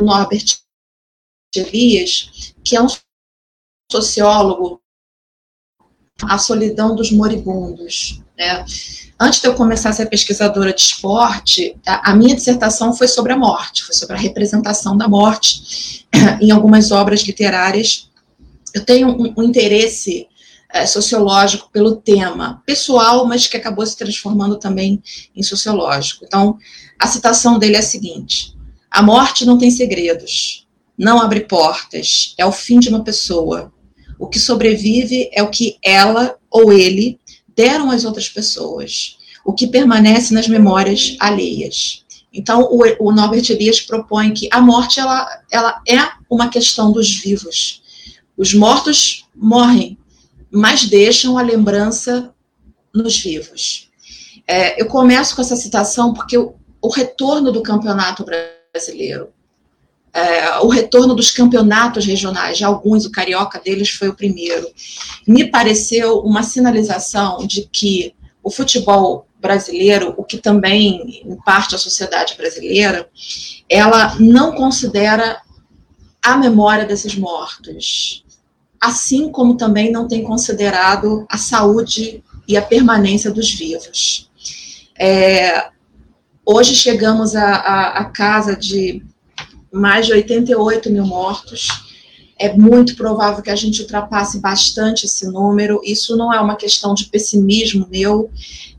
Norbert 0.00 0.58
Elias, 1.54 2.54
que 2.62 2.76
é 2.76 2.82
um 2.82 2.86
sociólogo 3.90 4.81
a 6.22 6.38
solidão 6.38 6.94
dos 6.94 7.10
moribundos. 7.10 8.20
Né? 8.38 8.64
Antes 9.20 9.40
de 9.40 9.48
eu 9.48 9.54
começar 9.54 9.90
a 9.90 9.92
ser 9.92 10.06
pesquisadora 10.06 10.72
de 10.72 10.80
esporte, 10.80 11.76
a, 11.86 12.14
minha 12.14 12.34
dissertação 12.34 12.92
foi 12.92 13.08
sobre 13.08 13.32
a 13.32 13.36
morte, 13.36 13.84
foi 13.84 13.94
sobre 13.94 14.16
a 14.16 14.18
representação 14.18 14.96
da 14.96 15.08
morte 15.08 16.06
em 16.40 16.50
algumas 16.50 16.90
obras 16.90 17.22
literárias 17.22 18.10
eu 18.74 18.84
tenho 18.84 19.08
um, 19.08 19.34
um 19.36 19.42
interesse 19.42 20.26
é, 20.72 20.86
sociológico 20.86 21.70
pelo 21.70 21.96
tema, 21.96 22.62
pessoal, 22.64 23.26
mas 23.26 23.46
que 23.46 23.56
acabou 23.56 23.84
se 23.84 23.96
transformando 23.96 24.56
também 24.56 25.02
em 25.36 25.42
sociológico. 25.42 26.24
Então, 26.24 26.56
a 26.98 27.06
citação 27.06 27.58
dele 27.58 27.76
é 27.76 27.80
a 27.80 27.82
seguinte: 27.82 28.56
a 28.90 29.02
morte 29.02 29.44
não 29.44 29.58
tem 29.58 29.70
segredos, 29.70 30.66
não 30.96 31.20
abre 31.20 31.40
portas, 31.40 32.34
é 32.38 32.46
o 32.46 32.52
fim 32.52 32.78
de 32.78 32.88
uma 32.88 33.04
pessoa. 33.04 33.72
O 34.22 34.28
que 34.28 34.38
sobrevive 34.38 35.28
é 35.32 35.42
o 35.42 35.50
que 35.50 35.78
ela 35.82 36.38
ou 36.48 36.72
ele 36.72 37.18
deram 37.56 37.90
às 37.90 38.04
outras 38.04 38.28
pessoas, 38.28 39.18
o 39.44 39.52
que 39.52 39.66
permanece 39.66 40.32
nas 40.32 40.46
memórias 40.46 41.16
alheias. 41.18 42.04
Então, 42.32 42.62
o, 42.70 42.82
o 43.00 43.10
Norbert 43.10 43.50
Elias 43.50 43.80
propõe 43.80 44.32
que 44.32 44.48
a 44.52 44.60
morte 44.60 45.00
ela, 45.00 45.28
ela 45.50 45.82
é 45.88 45.98
uma 46.30 46.48
questão 46.48 46.92
dos 46.92 47.16
vivos. 47.16 47.82
Os 48.36 48.54
mortos 48.54 49.26
morrem, 49.34 49.98
mas 50.52 50.84
deixam 50.84 51.36
a 51.36 51.42
lembrança 51.42 52.32
nos 52.94 53.18
vivos. 53.18 53.90
É, 54.46 54.80
eu 54.80 54.86
começo 54.86 55.34
com 55.34 55.42
essa 55.42 55.56
citação 55.56 56.14
porque 56.14 56.38
o, 56.38 56.54
o 56.80 56.88
retorno 56.90 57.50
do 57.50 57.60
campeonato 57.60 58.24
brasileiro, 58.24 59.30
é, 60.14 60.58
o 60.60 60.68
retorno 60.68 61.14
dos 61.14 61.30
campeonatos 61.30 62.04
regionais, 62.04 62.58
de 62.58 62.64
alguns, 62.64 63.06
o 63.06 63.10
carioca 63.10 63.58
deles 63.58 63.90
foi 63.90 64.08
o 64.08 64.14
primeiro, 64.14 64.68
me 65.26 65.50
pareceu 65.50 66.18
uma 66.18 66.42
sinalização 66.42 67.46
de 67.46 67.66
que 67.72 68.14
o 68.42 68.50
futebol 68.50 69.26
brasileiro, 69.40 70.14
o 70.16 70.22
que 70.22 70.36
também, 70.36 71.22
em 71.24 71.36
parte, 71.36 71.74
a 71.74 71.78
sociedade 71.78 72.36
brasileira, 72.36 73.08
ela 73.68 74.14
não 74.18 74.52
considera 74.52 75.40
a 76.22 76.36
memória 76.36 76.84
desses 76.84 77.16
mortos, 77.16 78.24
assim 78.80 79.30
como 79.30 79.56
também 79.56 79.90
não 79.90 80.06
tem 80.06 80.22
considerado 80.22 81.26
a 81.28 81.38
saúde 81.38 82.22
e 82.46 82.56
a 82.56 82.62
permanência 82.62 83.30
dos 83.30 83.50
vivos. 83.52 84.30
É, 84.98 85.70
hoje 86.44 86.74
chegamos 86.74 87.34
à 87.34 88.04
casa 88.14 88.54
de 88.54 89.02
mais 89.72 90.06
de 90.06 90.12
88 90.12 90.90
mil 90.90 91.06
mortos, 91.06 91.68
é 92.38 92.52
muito 92.56 92.96
provável 92.96 93.42
que 93.42 93.50
a 93.50 93.56
gente 93.56 93.82
ultrapasse 93.82 94.40
bastante 94.40 95.06
esse 95.06 95.26
número. 95.26 95.80
Isso 95.84 96.16
não 96.16 96.32
é 96.32 96.40
uma 96.40 96.56
questão 96.56 96.92
de 96.92 97.04
pessimismo 97.06 97.86
meu, 97.90 98.30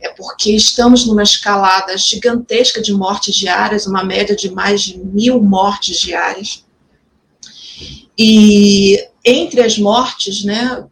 é 0.02 0.10
porque 0.10 0.52
estamos 0.52 1.06
numa 1.06 1.24
escalada 1.24 1.98
gigantesca 1.98 2.82
de 2.82 2.94
mortes 2.94 3.34
diárias, 3.34 3.88
uma 3.88 4.04
média 4.04 4.36
de 4.36 4.52
mais 4.52 4.82
de 4.82 4.98
mil 4.98 5.42
mortes 5.42 5.98
diárias. 5.98 6.66
E 8.18 9.02
entre 9.24 9.62
as 9.62 9.78
mortes, 9.78 10.44
né, 10.44 10.86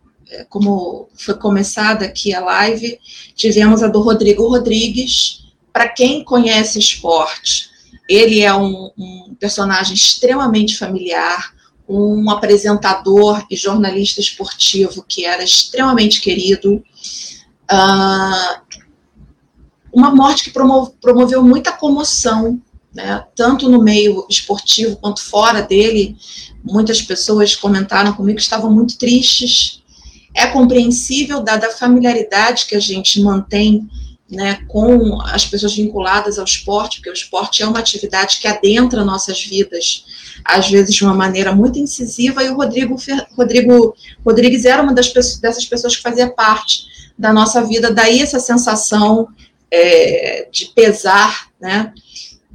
como 0.50 1.10
foi 1.13 1.34
começada 1.36 2.05
aqui 2.05 2.34
a 2.34 2.39
live, 2.39 2.98
tivemos 3.36 3.84
a 3.84 3.88
do 3.88 4.01
Rodrigo 4.01 4.48
Rodrigues. 4.48 5.46
Para 5.74 5.88
quem 5.88 6.24
conhece 6.24 6.79
esporte, 6.79 7.70
ele 8.11 8.41
é 8.41 8.53
um, 8.53 8.91
um 8.97 9.35
personagem 9.39 9.93
extremamente 9.93 10.77
familiar, 10.77 11.53
um 11.87 12.29
apresentador 12.29 13.45
e 13.49 13.55
jornalista 13.55 14.19
esportivo 14.19 15.05
que 15.07 15.25
era 15.25 15.43
extremamente 15.43 16.19
querido. 16.19 16.83
Uh, 17.71 18.79
uma 19.93 20.13
morte 20.13 20.43
que 20.43 20.51
promoveu 21.01 21.41
muita 21.41 21.71
comoção, 21.71 22.61
né, 22.93 23.23
tanto 23.33 23.69
no 23.69 23.81
meio 23.81 24.25
esportivo 24.29 24.97
quanto 24.97 25.23
fora 25.23 25.61
dele. 25.61 26.17
Muitas 26.63 27.01
pessoas 27.01 27.55
comentaram 27.55 28.13
comigo 28.13 28.37
que 28.37 28.43
estavam 28.43 28.71
muito 28.71 28.97
tristes. 28.97 29.81
É 30.35 30.47
compreensível, 30.47 31.41
dada 31.41 31.67
a 31.67 31.71
familiaridade 31.71 32.65
que 32.65 32.75
a 32.75 32.79
gente 32.79 33.21
mantém 33.21 33.89
né, 34.31 34.63
com 34.69 35.21
as 35.23 35.45
pessoas 35.45 35.75
vinculadas 35.75 36.39
ao 36.39 36.45
esporte, 36.45 36.97
porque 36.97 37.09
o 37.09 37.13
esporte 37.13 37.61
é 37.61 37.67
uma 37.67 37.79
atividade 37.79 38.39
que 38.39 38.47
adentra 38.47 39.03
nossas 39.03 39.43
vidas, 39.43 40.05
às 40.45 40.69
vezes 40.69 40.95
de 40.95 41.03
uma 41.03 41.13
maneira 41.13 41.53
muito 41.53 41.77
incisiva, 41.77 42.41
e 42.41 42.50
o 42.50 42.55
Rodrigo, 42.55 42.95
Rodrigo 43.35 43.93
Rodrigues 44.25 44.63
era 44.63 44.81
uma 44.81 44.93
das 44.93 45.11
dessas 45.39 45.65
pessoas 45.65 45.97
que 45.97 46.01
fazia 46.01 46.29
parte 46.29 46.85
da 47.19 47.33
nossa 47.33 47.61
vida, 47.61 47.93
daí 47.93 48.21
essa 48.21 48.39
sensação 48.39 49.27
é, 49.69 50.47
de 50.50 50.67
pesar, 50.67 51.50
né, 51.59 51.93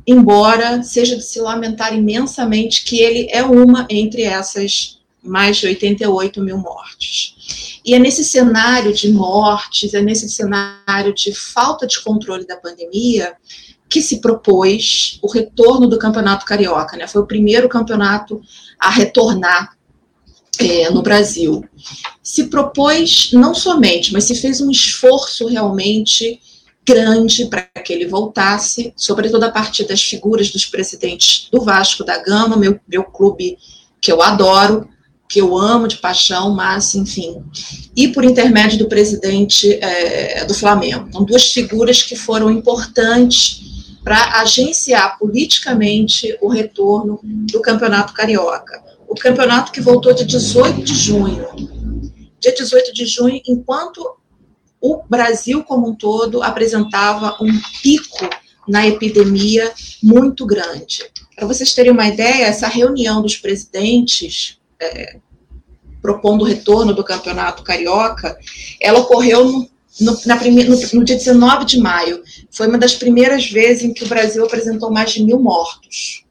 embora 0.07 0.83
seja 0.83 1.15
de 1.15 1.23
se 1.23 1.41
lamentar 1.41 1.95
imensamente 1.95 2.85
que 2.85 3.01
ele 3.01 3.29
é 3.31 3.45
uma 3.45 3.87
entre 3.91 4.23
essas 4.23 4.96
mais 5.27 5.57
de 5.59 5.67
88 5.67 6.41
mil 6.41 6.59
mortes. 6.59 7.81
E 7.85 7.95
é 7.95 7.99
nesse 7.99 8.25
cenário 8.25 8.93
de 8.93 9.13
mortes, 9.13 9.95
é 9.95 10.03
nesse 10.03 10.29
cenário 10.29 11.15
de 11.15 11.33
falta 11.33 11.87
de 11.87 12.01
controle 12.01 12.47
da 12.47 12.57
pandemia 12.57 13.35
que 13.89 14.03
se 14.03 14.21
propôs 14.21 15.19
o 15.23 15.31
retorno 15.31 15.87
do 15.87 15.99
Campeonato 15.99 16.45
Carioca. 16.45 16.97
Né? 16.97 17.07
Foi 17.07 17.23
o 17.23 17.27
primeiro 17.27 17.69
campeonato 17.69 18.41
a 18.79 18.91
retornar 18.91 19.77
é, 20.59 20.91
no 20.91 21.03
Brasil. 21.03 21.65
Se 22.23 22.45
propôs 22.45 23.31
não 23.33 23.55
somente, 23.55 24.13
mas 24.13 24.25
se 24.25 24.35
fez 24.35 24.61
um 24.61 24.71
esforço 24.71 25.47
realmente 25.47 26.41
grande 26.85 27.47
para 27.47 27.63
que 27.85 27.93
ele 27.93 28.07
voltasse, 28.07 28.93
sobretudo 28.97 29.45
a 29.45 29.51
partir 29.51 29.85
das 29.85 30.03
figuras 30.03 30.51
dos 30.51 30.65
presidentes 30.65 31.49
do 31.51 31.61
Vasco 31.61 32.05
da 32.05 32.23
Gama, 32.23 32.57
meu, 32.57 32.79
meu 32.89 33.05
clube 33.05 33.59
que 34.01 34.11
eu 34.11 34.23
adoro, 34.23 34.89
que 35.29 35.41
eu 35.41 35.57
amo 35.57 35.89
de 35.89 35.97
paixão, 35.97 36.55
mas, 36.55 36.95
enfim, 36.95 37.43
e 37.97 38.09
por 38.09 38.25
intermédio 38.25 38.79
do 38.79 38.89
presidente 38.89 39.75
é, 39.83 40.45
do 40.45 40.55
Flamengo. 40.55 41.07
Então, 41.09 41.25
duas 41.25 41.53
figuras 41.53 42.03
que 42.03 42.15
foram 42.15 42.51
importantes 42.51 43.63
para 44.05 44.41
agenciar 44.41 45.19
politicamente 45.19 46.39
o 46.41 46.49
retorno 46.49 47.19
do 47.23 47.61
Campeonato 47.61 48.13
Carioca. 48.13 48.81
O 49.09 49.15
campeonato 49.15 49.73
que 49.73 49.81
voltou 49.81 50.13
de 50.13 50.25
18 50.25 50.83
de 50.83 50.95
junho. 50.95 51.45
Dia 52.39 52.55
18 52.55 52.93
de 52.93 53.07
junho, 53.07 53.41
enquanto 53.49 54.17
o 54.81 55.03
Brasil 55.09 55.65
como 55.65 55.89
um 55.89 55.95
todo 55.95 56.43
apresentava 56.43 57.37
um 57.41 57.51
pico 57.83 58.29
na 58.69 58.87
epidemia 58.87 59.73
muito 60.03 60.47
grande. 60.47 61.05
Para 61.35 61.47
vocês 61.47 61.73
terem 61.75 61.93
uma 61.93 62.07
ideia, 62.07 62.47
essa 62.47 62.69
reunião 62.69 63.23
dos 63.23 63.37
presidentes 63.37 64.59
é, 64.81 65.19
propondo 66.01 66.43
o 66.43 66.45
retorno 66.45 66.95
do 66.95 67.03
campeonato 67.03 67.63
carioca, 67.63 68.39
ela 68.81 69.01
ocorreu 69.01 69.45
no, 69.45 69.69
no, 70.01 70.21
na 70.27 70.37
prime, 70.37 70.65
no, 70.65 70.77
no, 70.77 71.05
dia 71.05 71.17
19 71.17 71.65
de 71.65 71.81
maio. 71.81 72.23
Foi 72.51 72.69
uma 72.69 72.79
das 72.79 72.95
primeiras 72.95 73.51
vezes 73.51 73.83
em 73.83 73.93
que 73.93 74.05
o 74.05 74.09
Brasil 74.09 74.45
apresentou 74.45 74.91
mais 74.91 75.11
de 75.13 75.23
mil 75.25 75.39
mortos. 75.41 76.25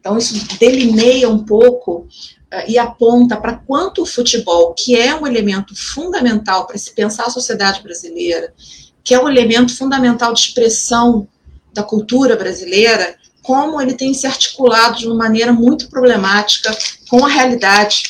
Então, 0.00 0.16
isso 0.16 0.34
delineia 0.58 1.28
um 1.28 1.44
pouco 1.44 2.06
uh, 2.52 2.68
e 2.68 2.78
aponta 2.78 3.36
para 3.36 3.56
quanto 3.56 4.02
o 4.02 4.06
futebol, 4.06 4.72
que 4.74 4.96
é 4.96 5.14
um 5.14 5.26
elemento 5.26 5.74
fundamental 5.74 6.66
para 6.66 6.78
se 6.78 6.94
pensar 6.94 7.24
a 7.26 7.30
sociedade 7.30 7.82
brasileira, 7.82 8.54
que 9.02 9.14
é 9.14 9.20
um 9.20 9.28
elemento 9.28 9.76
fundamental 9.76 10.32
de 10.32 10.40
expressão 10.40 11.26
da 11.72 11.82
cultura 11.82 12.36
brasileira, 12.36 13.16
como 13.48 13.80
ele 13.80 13.94
tem 13.94 14.12
se 14.12 14.26
articulado 14.26 14.98
de 14.98 15.06
uma 15.06 15.14
maneira 15.14 15.54
muito 15.54 15.88
problemática 15.88 16.70
com 17.08 17.24
a 17.24 17.28
realidade 17.30 18.02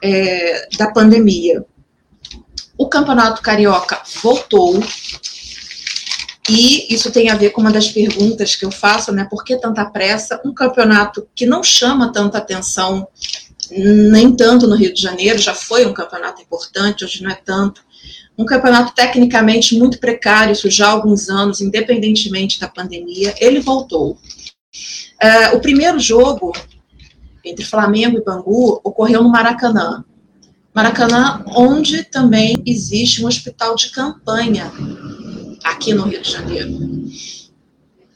é, 0.00 0.68
da 0.78 0.90
pandemia. 0.90 1.62
O 2.78 2.88
Campeonato 2.88 3.42
Carioca 3.42 4.00
voltou, 4.22 4.82
e 6.48 6.94
isso 6.94 7.10
tem 7.10 7.28
a 7.28 7.34
ver 7.34 7.50
com 7.50 7.60
uma 7.60 7.70
das 7.70 7.88
perguntas 7.88 8.56
que 8.56 8.64
eu 8.64 8.70
faço, 8.70 9.12
né? 9.12 9.26
Por 9.28 9.44
que 9.44 9.58
tanta 9.58 9.84
pressa? 9.84 10.40
Um 10.42 10.54
campeonato 10.54 11.28
que 11.34 11.44
não 11.44 11.62
chama 11.62 12.10
tanta 12.10 12.38
atenção, 12.38 13.06
nem 13.70 14.34
tanto 14.34 14.66
no 14.66 14.76
Rio 14.76 14.94
de 14.94 15.02
Janeiro, 15.02 15.38
já 15.38 15.52
foi 15.52 15.84
um 15.84 15.92
campeonato 15.92 16.40
importante, 16.40 17.04
hoje 17.04 17.22
não 17.22 17.30
é 17.30 17.34
tanto. 17.34 17.82
Um 18.38 18.46
campeonato 18.46 18.94
tecnicamente 18.94 19.76
muito 19.76 19.98
precário, 19.98 20.54
isso 20.54 20.70
já 20.70 20.86
há 20.86 20.92
alguns 20.92 21.28
anos, 21.28 21.60
independentemente 21.60 22.58
da 22.58 22.68
pandemia, 22.68 23.34
ele 23.38 23.60
voltou. 23.60 24.16
Uh, 25.22 25.56
o 25.56 25.60
primeiro 25.60 25.98
jogo 25.98 26.52
entre 27.44 27.64
Flamengo 27.64 28.18
e 28.18 28.24
Bangu 28.24 28.80
ocorreu 28.84 29.22
no 29.22 29.30
Maracanã. 29.30 30.04
Maracanã, 30.74 31.42
onde 31.48 32.04
também 32.04 32.62
existe 32.66 33.24
um 33.24 33.28
hospital 33.28 33.76
de 33.76 33.90
campanha 33.90 34.70
aqui 35.64 35.94
no 35.94 36.04
Rio 36.04 36.20
de 36.20 36.30
Janeiro. 36.30 37.08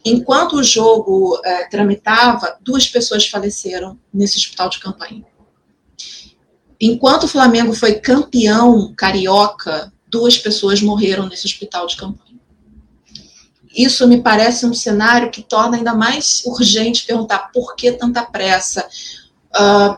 Enquanto 0.04 0.56
o 0.56 0.62
jogo 0.62 1.40
é, 1.44 1.68
tramitava, 1.68 2.58
duas 2.60 2.86
pessoas 2.86 3.26
faleceram 3.26 3.98
nesse 4.12 4.38
hospital 4.38 4.68
de 4.68 4.78
campanha. 4.78 5.24
Enquanto 6.80 7.24
o 7.24 7.28
Flamengo 7.28 7.72
foi 7.72 7.94
campeão 7.94 8.92
carioca, 8.94 9.92
duas 10.08 10.36
pessoas 10.36 10.82
morreram 10.82 11.28
nesse 11.28 11.46
hospital 11.46 11.86
de 11.86 11.96
campanha 11.96 12.39
isso 13.76 14.06
me 14.08 14.20
parece 14.20 14.66
um 14.66 14.74
cenário 14.74 15.30
que 15.30 15.42
torna 15.42 15.76
ainda 15.76 15.94
mais 15.94 16.42
urgente 16.44 17.06
perguntar 17.06 17.50
por 17.52 17.76
que 17.76 17.92
tanta 17.92 18.22
pressa. 18.22 18.86
Uh, 19.54 19.96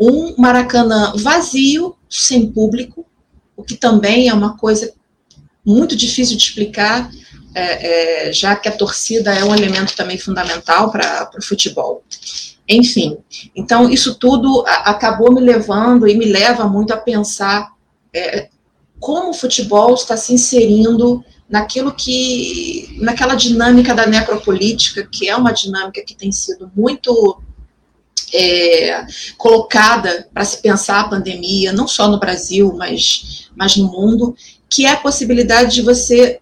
um 0.00 0.34
Maracanã 0.36 1.12
vazio, 1.16 1.96
sem 2.08 2.50
público, 2.50 3.06
o 3.56 3.62
que 3.62 3.76
também 3.76 4.28
é 4.28 4.34
uma 4.34 4.56
coisa 4.56 4.92
muito 5.64 5.96
difícil 5.96 6.36
de 6.36 6.42
explicar, 6.42 7.10
é, 7.54 8.28
é, 8.28 8.32
já 8.32 8.56
que 8.56 8.68
a 8.68 8.76
torcida 8.76 9.32
é 9.32 9.44
um 9.44 9.54
elemento 9.54 9.96
também 9.96 10.18
fundamental 10.18 10.90
para 10.90 11.30
o 11.38 11.42
futebol. 11.42 12.02
Enfim, 12.68 13.18
então 13.54 13.88
isso 13.88 14.14
tudo 14.16 14.64
acabou 14.66 15.32
me 15.32 15.40
levando 15.40 16.08
e 16.08 16.16
me 16.16 16.24
leva 16.24 16.66
muito 16.66 16.92
a 16.92 16.96
pensar 16.96 17.72
é, 18.12 18.48
como 18.98 19.30
o 19.30 19.34
futebol 19.34 19.94
está 19.94 20.16
se 20.16 20.32
inserindo 20.32 21.22
naquilo 21.48 21.92
que, 21.92 22.96
naquela 23.00 23.34
dinâmica 23.34 23.94
da 23.94 24.06
necropolítica, 24.06 25.06
que 25.06 25.28
é 25.28 25.36
uma 25.36 25.52
dinâmica 25.52 26.02
que 26.04 26.14
tem 26.14 26.32
sido 26.32 26.70
muito 26.74 27.40
é, 28.32 29.06
colocada 29.36 30.28
para 30.32 30.44
se 30.44 30.60
pensar 30.60 31.00
a 31.00 31.08
pandemia, 31.08 31.72
não 31.72 31.86
só 31.86 32.08
no 32.08 32.18
Brasil, 32.18 32.74
mas, 32.76 33.48
mas 33.54 33.76
no 33.76 33.90
mundo, 33.90 34.36
que 34.68 34.86
é 34.86 34.92
a 34.92 34.96
possibilidade 34.96 35.76
de 35.76 35.82
você 35.82 36.40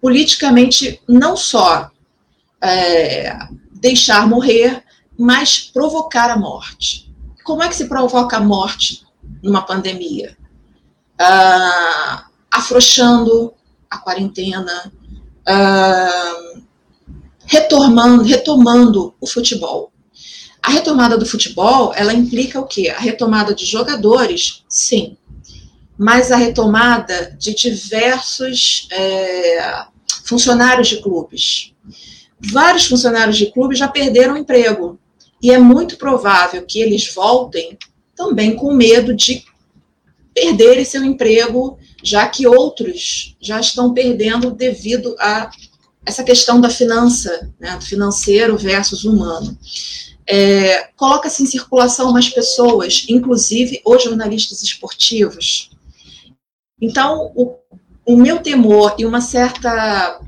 politicamente 0.00 1.00
não 1.06 1.36
só 1.36 1.90
é, 2.62 3.36
deixar 3.72 4.26
morrer, 4.26 4.82
mas 5.18 5.60
provocar 5.60 6.30
a 6.30 6.36
morte. 6.36 7.12
Como 7.44 7.62
é 7.62 7.68
que 7.68 7.74
se 7.74 7.88
provoca 7.88 8.38
a 8.38 8.40
morte 8.40 9.04
numa 9.42 9.62
pandemia? 9.62 10.36
Ah, 11.18 12.26
afrouxando 12.50 13.52
a 13.90 13.98
quarentena, 13.98 14.92
ah, 15.46 16.52
retomando, 17.44 18.22
retomando 18.22 19.14
o 19.20 19.26
futebol. 19.26 19.92
A 20.62 20.70
retomada 20.70 21.18
do 21.18 21.26
futebol, 21.26 21.92
ela 21.96 22.14
implica 22.14 22.60
o 22.60 22.66
quê? 22.66 22.88
A 22.90 23.00
retomada 23.00 23.54
de 23.54 23.64
jogadores, 23.64 24.64
sim, 24.68 25.16
mas 25.98 26.30
a 26.30 26.36
retomada 26.36 27.34
de 27.38 27.54
diversos 27.54 28.86
é, 28.92 29.84
funcionários 30.24 30.88
de 30.88 31.02
clubes. 31.02 31.72
Vários 32.38 32.86
funcionários 32.86 33.36
de 33.36 33.50
clubes 33.52 33.78
já 33.78 33.88
perderam 33.88 34.36
emprego 34.36 34.98
e 35.42 35.50
é 35.50 35.58
muito 35.58 35.96
provável 35.96 36.64
que 36.64 36.78
eles 36.78 37.12
voltem 37.12 37.76
também 38.14 38.54
com 38.54 38.72
medo 38.72 39.14
de 39.14 39.44
perderem 40.34 40.84
seu 40.84 41.02
emprego, 41.04 41.78
já 42.02 42.28
que 42.28 42.46
outros 42.46 43.36
já 43.40 43.60
estão 43.60 43.92
perdendo 43.92 44.50
devido 44.50 45.14
a 45.18 45.50
essa 46.04 46.24
questão 46.24 46.60
da 46.60 46.70
finança, 46.70 47.52
né, 47.58 47.76
do 47.76 47.84
financeiro 47.84 48.56
versus 48.56 49.04
humano. 49.04 49.56
É, 50.26 50.88
Coloca-se 50.96 51.42
em 51.42 51.46
circulação 51.46 52.12
mais 52.12 52.28
pessoas, 52.28 53.04
inclusive 53.08 53.80
os 53.84 54.02
jornalistas 54.02 54.62
esportivos. 54.62 55.70
Então, 56.80 57.32
o, 57.34 57.56
o 58.06 58.16
meu 58.16 58.38
temor 58.38 58.94
e 58.98 59.04
uma 59.04 59.20
certa 59.20 60.20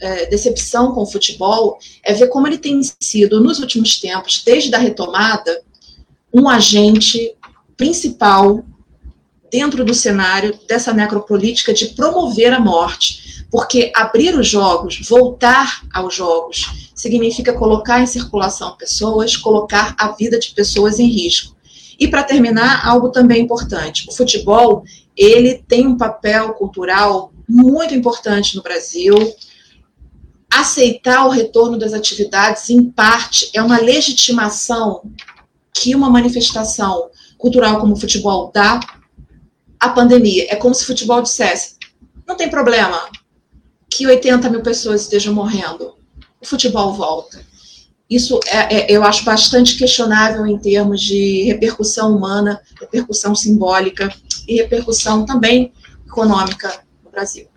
é, 0.00 0.26
decepção 0.26 0.92
com 0.92 1.02
o 1.02 1.06
futebol 1.06 1.78
é 2.02 2.12
ver 2.12 2.28
como 2.28 2.46
ele 2.46 2.58
tem 2.58 2.80
sido, 3.00 3.40
nos 3.40 3.60
últimos 3.60 3.98
tempos, 4.00 4.42
desde 4.44 4.74
a 4.74 4.78
retomada, 4.78 5.62
um 6.32 6.48
agente 6.48 7.34
principal 7.76 8.64
dentro 9.56 9.86
do 9.86 9.94
cenário 9.94 10.58
dessa 10.68 10.92
necropolítica 10.92 11.72
de 11.72 11.86
promover 11.86 12.52
a 12.52 12.60
morte. 12.60 13.46
Porque 13.50 13.90
abrir 13.94 14.38
os 14.38 14.46
jogos, 14.46 15.00
voltar 15.08 15.80
aos 15.94 16.14
jogos, 16.14 16.90
significa 16.94 17.54
colocar 17.54 18.02
em 18.02 18.06
circulação 18.06 18.76
pessoas, 18.76 19.34
colocar 19.34 19.94
a 19.98 20.08
vida 20.08 20.38
de 20.38 20.50
pessoas 20.50 20.98
em 20.98 21.08
risco. 21.08 21.56
E 21.98 22.06
para 22.06 22.22
terminar, 22.22 22.86
algo 22.86 23.08
também 23.08 23.42
importante: 23.42 24.06
o 24.10 24.12
futebol 24.12 24.84
ele 25.16 25.64
tem 25.66 25.86
um 25.86 25.96
papel 25.96 26.52
cultural 26.52 27.32
muito 27.48 27.94
importante 27.94 28.56
no 28.56 28.62
Brasil, 28.62 29.14
aceitar 30.50 31.24
o 31.24 31.30
retorno 31.30 31.78
das 31.78 31.94
atividades, 31.94 32.68
em 32.68 32.84
parte, 32.84 33.48
é 33.54 33.62
uma 33.62 33.80
legitimação 33.80 35.02
que 35.72 35.94
uma 35.94 36.10
manifestação 36.10 37.08
cultural 37.38 37.80
como 37.80 37.94
o 37.94 38.00
futebol 38.00 38.50
dá 38.52 38.80
à 39.80 39.88
pandemia. 39.88 40.46
É 40.48 40.56
como 40.56 40.74
se 40.74 40.82
o 40.82 40.86
futebol 40.86 41.22
dissesse: 41.22 41.76
não 42.26 42.36
tem 42.36 42.50
problema 42.50 43.08
que 43.90 44.06
80 44.06 44.50
mil 44.50 44.62
pessoas 44.62 45.02
estejam 45.02 45.32
morrendo, 45.32 45.94
o 46.40 46.46
futebol 46.46 46.92
volta. 46.92 47.40
Isso 48.08 48.38
é, 48.46 48.92
é, 48.92 48.92
eu 48.92 49.02
acho 49.02 49.24
bastante 49.24 49.76
questionável 49.76 50.46
em 50.46 50.58
termos 50.58 51.00
de 51.00 51.42
repercussão 51.44 52.16
humana, 52.16 52.60
repercussão 52.80 53.34
simbólica 53.34 54.12
e 54.46 54.56
repercussão 54.56 55.24
também 55.24 55.72
econômica 56.06 56.72
no 57.04 57.10
Brasil. 57.10 57.48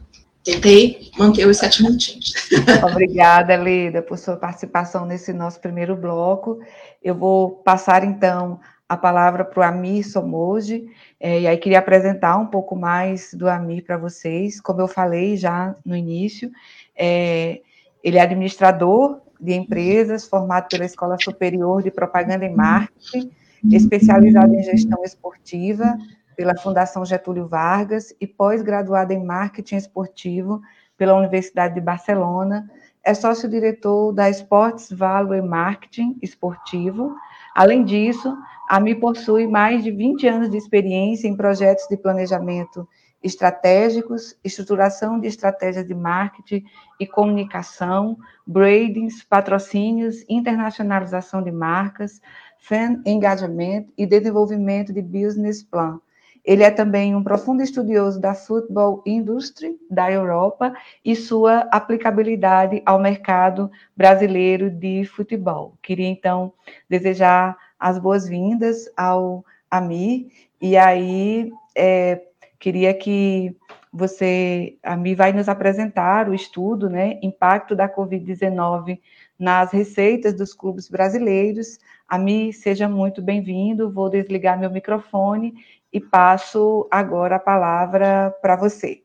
Tentei 0.43 1.11
manter 1.17 1.45
os 1.45 1.57
sete 1.57 1.83
minutinhos. 1.83 2.33
Obrigada, 2.89 3.55
Leda, 3.55 4.01
por 4.01 4.17
sua 4.17 4.37
participação 4.37 5.05
nesse 5.05 5.31
nosso 5.31 5.59
primeiro 5.59 5.95
bloco. 5.95 6.59
Eu 7.03 7.13
vou 7.13 7.57
passar, 7.57 8.03
então, 8.03 8.59
a 8.89 8.97
palavra 8.97 9.45
para 9.45 9.59
o 9.59 9.63
Amir 9.63 10.03
Somoji, 10.03 10.89
é, 11.19 11.41
e 11.41 11.47
aí 11.47 11.57
queria 11.57 11.77
apresentar 11.77 12.37
um 12.37 12.47
pouco 12.47 12.75
mais 12.75 13.31
do 13.35 13.47
Amir 13.47 13.85
para 13.85 13.97
vocês. 13.97 14.59
Como 14.59 14.81
eu 14.81 14.87
falei 14.87 15.37
já 15.37 15.75
no 15.85 15.95
início, 15.95 16.51
é, 16.97 17.61
ele 18.03 18.17
é 18.17 18.21
administrador 18.21 19.21
de 19.39 19.53
empresas, 19.53 20.27
formado 20.27 20.67
pela 20.67 20.85
Escola 20.85 21.17
Superior 21.21 21.83
de 21.83 21.91
Propaganda 21.91 22.45
e 22.45 22.49
Marketing, 22.49 23.29
especializado 23.71 24.55
em 24.55 24.63
gestão 24.63 25.03
esportiva, 25.03 25.95
pela 26.35 26.57
Fundação 26.57 27.05
Getúlio 27.05 27.47
Vargas 27.47 28.15
e 28.19 28.25
pós-graduada 28.25 29.13
em 29.13 29.21
marketing 29.23 29.75
esportivo 29.75 30.61
pela 30.97 31.13
Universidade 31.13 31.75
de 31.75 31.81
Barcelona. 31.81 32.69
É 33.03 33.13
sócio-diretor 33.13 34.13
da 34.13 34.29
Sports 34.29 34.89
Value 34.89 35.41
Marketing 35.41 36.17
Esportivo. 36.21 37.13
Além 37.59 37.83
disso, 37.83 38.37
a 38.69 38.79
Mi 38.79 38.95
possui 38.95 39.45
mais 39.45 39.83
de 39.83 39.91
20 39.91 40.25
anos 40.29 40.49
de 40.49 40.55
experiência 40.55 41.27
em 41.27 41.35
projetos 41.35 41.85
de 41.89 41.97
planejamento 41.97 42.87
estratégicos, 43.21 44.33
estruturação 44.45 45.19
de 45.19 45.27
estratégias 45.27 45.85
de 45.85 45.93
marketing 45.93 46.63
e 46.97 47.05
comunicação, 47.05 48.17
brandings, 48.47 49.25
patrocínios, 49.25 50.23
internacionalização 50.29 51.43
de 51.43 51.51
marcas, 51.51 52.21
fan 52.59 53.01
engagement 53.05 53.87
e 53.97 54.05
desenvolvimento 54.05 54.93
de 54.93 55.01
business 55.01 55.61
plan, 55.61 55.99
ele 56.43 56.63
é 56.63 56.71
também 56.71 57.15
um 57.15 57.23
profundo 57.23 57.61
estudioso 57.61 58.19
da 58.19 58.33
football 58.33 59.03
industry 59.05 59.77
da 59.89 60.11
Europa 60.11 60.73
e 61.03 61.15
sua 61.15 61.67
aplicabilidade 61.71 62.81
ao 62.85 62.99
mercado 62.99 63.69
brasileiro 63.95 64.69
de 64.69 65.05
futebol. 65.05 65.73
Queria 65.81 66.07
então 66.07 66.53
desejar 66.89 67.57
as 67.79 67.97
boas-vindas 67.97 68.89
ao 68.97 69.43
Ami 69.69 70.31
e 70.61 70.75
aí 70.75 71.51
é, 71.75 72.21
queria 72.59 72.93
que 72.93 73.55
você, 73.91 74.77
Ami, 74.83 75.15
vai 75.15 75.33
nos 75.33 75.49
apresentar 75.49 76.29
o 76.29 76.33
estudo, 76.33 76.89
né, 76.89 77.19
impacto 77.23 77.75
da 77.75 77.89
Covid-19 77.89 78.99
nas 79.37 79.71
receitas 79.71 80.33
dos 80.33 80.53
clubes 80.53 80.89
brasileiros. 80.89 81.79
Ami, 82.07 82.51
seja 82.53 82.87
muito 82.87 83.21
bem-vindo. 83.21 83.91
Vou 83.91 84.09
desligar 84.09 84.59
meu 84.59 84.69
microfone 84.69 85.53
e 85.91 85.99
passo 85.99 86.87
agora 86.91 87.37
a 87.37 87.39
palavra 87.39 88.33
para 88.41 88.55
você. 88.55 89.01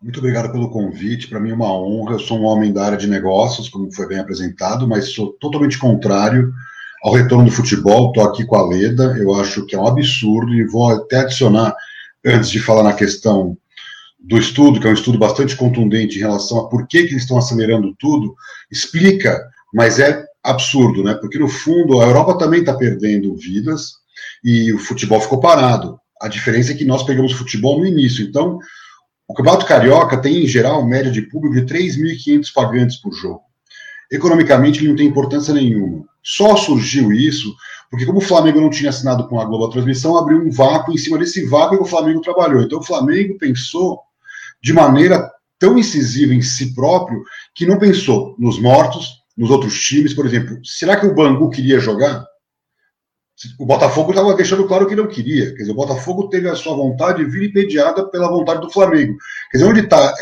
Muito 0.00 0.20
obrigado 0.20 0.52
pelo 0.52 0.70
convite. 0.70 1.28
Para 1.28 1.40
mim 1.40 1.50
é 1.50 1.54
uma 1.54 1.72
honra. 1.72 2.12
Eu 2.12 2.18
sou 2.20 2.38
um 2.38 2.44
homem 2.44 2.72
da 2.72 2.84
área 2.84 2.98
de 2.98 3.08
negócios, 3.08 3.68
como 3.68 3.92
foi 3.92 4.06
bem 4.06 4.18
apresentado, 4.18 4.86
mas 4.86 5.12
sou 5.12 5.32
totalmente 5.40 5.76
contrário 5.76 6.52
ao 7.02 7.14
retorno 7.14 7.46
do 7.46 7.50
futebol. 7.50 8.08
Estou 8.08 8.22
aqui 8.24 8.44
com 8.44 8.54
a 8.54 8.66
Leda. 8.66 9.16
Eu 9.18 9.34
acho 9.34 9.66
que 9.66 9.74
é 9.74 9.78
um 9.78 9.86
absurdo 9.86 10.54
e 10.54 10.64
vou 10.64 10.90
até 10.90 11.20
adicionar, 11.20 11.74
antes 12.24 12.50
de 12.50 12.60
falar 12.60 12.84
na 12.84 12.92
questão 12.92 13.56
do 14.20 14.38
estudo, 14.38 14.80
que 14.80 14.86
é 14.86 14.90
um 14.90 14.94
estudo 14.94 15.18
bastante 15.18 15.56
contundente 15.56 16.16
em 16.16 16.20
relação 16.20 16.58
a 16.58 16.68
por 16.68 16.86
que, 16.86 17.04
que 17.04 17.12
eles 17.12 17.22
estão 17.22 17.38
acelerando 17.38 17.94
tudo, 17.98 18.34
explica, 18.70 19.40
mas 19.72 19.98
é 19.98 20.24
absurdo, 20.44 21.02
né? 21.02 21.14
Porque 21.14 21.38
no 21.38 21.48
fundo 21.48 22.00
a 22.00 22.04
Europa 22.04 22.38
também 22.38 22.60
está 22.60 22.74
perdendo 22.74 23.34
vidas 23.34 23.97
e 24.44 24.72
o 24.72 24.78
futebol 24.78 25.20
ficou 25.20 25.40
parado. 25.40 25.98
A 26.20 26.28
diferença 26.28 26.72
é 26.72 26.74
que 26.74 26.84
nós 26.84 27.02
pegamos 27.02 27.32
futebol 27.32 27.78
no 27.78 27.86
início. 27.86 28.24
Então, 28.24 28.58
o 29.26 29.34
Campeonato 29.34 29.66
Carioca 29.66 30.16
tem, 30.16 30.44
em 30.44 30.46
geral, 30.46 30.84
média 30.86 31.12
de 31.12 31.22
público 31.22 31.54
de 31.54 31.62
3.500 31.72 32.52
pagantes 32.52 32.96
por 32.96 33.12
jogo. 33.12 33.42
Economicamente, 34.10 34.80
ele 34.80 34.88
não 34.88 34.96
tem 34.96 35.06
importância 35.06 35.52
nenhuma. 35.52 36.04
Só 36.22 36.56
surgiu 36.56 37.12
isso 37.12 37.54
porque, 37.90 38.04
como 38.04 38.18
o 38.18 38.22
Flamengo 38.22 38.60
não 38.60 38.70
tinha 38.70 38.90
assinado 38.90 39.28
com 39.28 39.40
a 39.40 39.44
Globo 39.44 39.66
a 39.66 39.70
transmissão, 39.70 40.16
abriu 40.16 40.38
um 40.38 40.50
vácuo 40.50 40.92
em 40.92 40.98
cima 40.98 41.18
desse 41.18 41.46
vácuo 41.46 41.82
o 41.82 41.86
Flamengo 41.86 42.20
trabalhou. 42.20 42.62
Então, 42.62 42.80
o 42.80 42.84
Flamengo 42.84 43.38
pensou 43.38 44.00
de 44.62 44.72
maneira 44.72 45.30
tão 45.58 45.78
incisiva 45.78 46.34
em 46.34 46.42
si 46.42 46.74
próprio 46.74 47.22
que 47.54 47.66
não 47.66 47.78
pensou 47.78 48.34
nos 48.38 48.58
mortos, 48.58 49.22
nos 49.36 49.50
outros 49.50 49.80
times. 49.80 50.14
Por 50.14 50.26
exemplo, 50.26 50.58
será 50.64 50.96
que 50.96 51.06
o 51.06 51.14
Bangu 51.14 51.50
queria 51.50 51.80
jogar? 51.80 52.24
O 53.58 53.66
Botafogo 53.66 54.10
estava 54.10 54.34
deixando 54.34 54.66
claro 54.66 54.86
que 54.86 54.96
não 54.96 55.06
queria. 55.06 55.50
Quer 55.52 55.58
dizer, 55.58 55.70
o 55.70 55.76
Botafogo 55.76 56.28
teve 56.28 56.48
a 56.48 56.56
sua 56.56 56.74
vontade 56.74 57.24
vilipendiada 57.24 58.04
pela 58.08 58.28
vontade 58.28 58.60
do 58.60 58.70
Flamengo. 58.70 59.16
Quer 59.50 59.58
dizer, 59.58 59.70
onde 59.70 59.80
está 59.80 60.12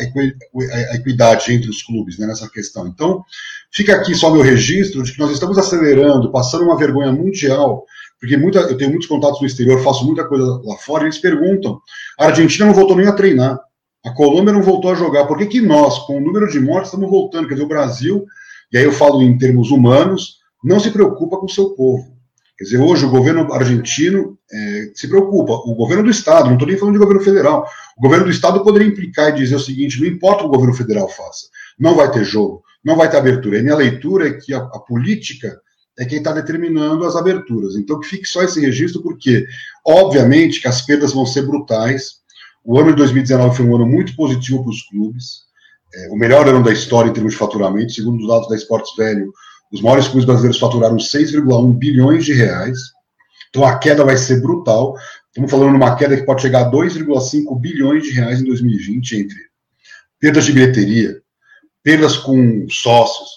a 0.91 0.95
equidade 0.95 1.51
entre 1.51 1.69
os 1.69 1.81
clubes 1.81 2.19
né, 2.19 2.27
nessa 2.27 2.47
questão? 2.49 2.85
Então, 2.87 3.23
fica 3.71 3.95
aqui 3.95 4.13
só 4.13 4.29
meu 4.29 4.41
registro 4.41 5.01
de 5.01 5.13
que 5.13 5.19
nós 5.19 5.31
estamos 5.31 5.57
acelerando, 5.57 6.31
passando 6.31 6.65
uma 6.65 6.77
vergonha 6.77 7.11
mundial, 7.11 7.85
porque 8.19 8.37
muita, 8.37 8.59
eu 8.59 8.77
tenho 8.77 8.91
muitos 8.91 9.07
contatos 9.07 9.41
no 9.41 9.47
exterior, 9.47 9.81
faço 9.83 10.05
muita 10.05 10.23
coisa 10.25 10.61
lá 10.63 10.75
fora, 10.77 11.03
e 11.03 11.05
eles 11.07 11.17
perguntam: 11.17 11.79
a 12.19 12.25
Argentina 12.25 12.67
não 12.67 12.73
voltou 12.73 12.95
nem 12.95 13.07
a 13.07 13.13
treinar, 13.13 13.59
a 14.05 14.11
Colômbia 14.13 14.53
não 14.53 14.61
voltou 14.61 14.91
a 14.91 14.95
jogar, 14.95 15.25
por 15.25 15.37
que, 15.37 15.47
que 15.47 15.61
nós, 15.61 15.99
com 15.99 16.17
o 16.17 16.21
número 16.21 16.47
de 16.47 16.59
mortes, 16.59 16.89
estamos 16.89 17.09
voltando? 17.09 17.47
Quer 17.47 17.55
dizer, 17.55 17.65
o 17.65 17.69
Brasil, 17.69 18.25
e 18.71 18.77
aí 18.77 18.83
eu 18.83 18.91
falo 18.91 19.23
em 19.23 19.37
termos 19.37 19.71
humanos, 19.71 20.37
não 20.63 20.79
se 20.79 20.91
preocupa 20.91 21.37
com 21.37 21.45
o 21.45 21.49
seu 21.49 21.71
povo. 21.71 22.16
Quer 22.57 22.63
dizer, 22.63 22.77
hoje 22.79 23.05
o 23.05 23.09
governo 23.11 23.53
argentino 23.53 24.37
é, 24.51 24.91
se 24.95 25.07
preocupa, 25.07 25.53
o 25.53 25.75
governo 25.75 26.03
do 26.03 26.09
Estado, 26.09 26.47
não 26.47 26.53
estou 26.53 26.67
nem 26.67 26.77
falando 26.77 26.95
de 26.95 26.99
governo 26.99 27.23
federal, 27.23 27.67
o 27.95 28.01
governo 28.01 28.25
do 28.25 28.31
Estado 28.31 28.63
poderia 28.63 28.87
implicar 28.87 29.29
e 29.29 29.35
dizer 29.35 29.55
o 29.55 29.59
seguinte: 29.59 30.01
não 30.01 30.07
importa 30.07 30.37
o 30.37 30.39
que 30.39 30.45
o 30.47 30.51
governo 30.53 30.73
federal 30.73 31.07
faça, 31.07 31.47
não 31.79 31.95
vai 31.95 32.09
ter 32.09 32.23
jogo, 32.23 32.63
não 32.83 32.95
vai 32.95 33.09
ter 33.09 33.17
abertura. 33.17 33.59
E 33.59 33.61
minha 33.61 33.75
leitura 33.75 34.29
é 34.29 34.33
que 34.33 34.55
a, 34.55 34.57
a 34.57 34.79
política 34.79 35.55
é 35.99 36.05
quem 36.05 36.17
está 36.17 36.31
determinando 36.31 37.05
as 37.05 37.15
aberturas. 37.15 37.75
Então, 37.75 37.99
que 37.99 38.07
fique 38.07 38.25
só 38.25 38.41
esse 38.41 38.59
registro, 38.59 39.03
porque, 39.03 39.45
obviamente, 39.85 40.59
que 40.59 40.67
as 40.67 40.81
perdas 40.81 41.13
vão 41.13 41.25
ser 41.25 41.43
brutais. 41.43 42.17
O 42.63 42.79
ano 42.79 42.89
de 42.89 42.97
2019 42.97 43.55
foi 43.55 43.65
um 43.65 43.75
ano 43.75 43.85
muito 43.85 44.15
positivo 44.15 44.63
para 44.63 44.71
os 44.71 44.81
clubes, 44.83 45.47
é, 45.93 46.09
o 46.09 46.15
melhor 46.15 46.47
ano 46.47 46.63
da 46.63 46.71
história 46.71 47.09
em 47.09 47.13
termos 47.13 47.33
de 47.33 47.39
faturamento, 47.39 47.93
segundo 47.93 48.19
os 48.19 48.27
dados 48.27 48.49
da 48.49 48.55
Esportes 48.55 48.95
Velho 48.95 49.31
os 49.71 49.81
maiores 49.81 50.07
clubes 50.07 50.25
brasileiros 50.25 50.59
faturaram 50.59 50.97
6,1 50.97 51.73
bilhões 51.77 52.25
de 52.25 52.33
reais. 52.33 52.77
Então 53.49 53.65
a 53.65 53.77
queda 53.77 54.03
vai 54.03 54.17
ser 54.17 54.41
brutal. 54.41 54.95
Estamos 55.27 55.51
falando 55.51 55.71
de 55.71 55.77
uma 55.77 55.95
queda 55.95 56.15
que 56.15 56.25
pode 56.25 56.41
chegar 56.41 56.67
a 56.67 56.71
2,5 56.71 57.59
bilhões 57.59 58.03
de 58.03 58.11
reais 58.11 58.41
em 58.41 58.45
2020 58.45 59.17
entre 59.17 59.37
perdas 60.19 60.45
de 60.45 60.53
bilheteria, 60.53 61.21
perdas 61.83 62.17
com 62.17 62.67
sócios, 62.69 63.29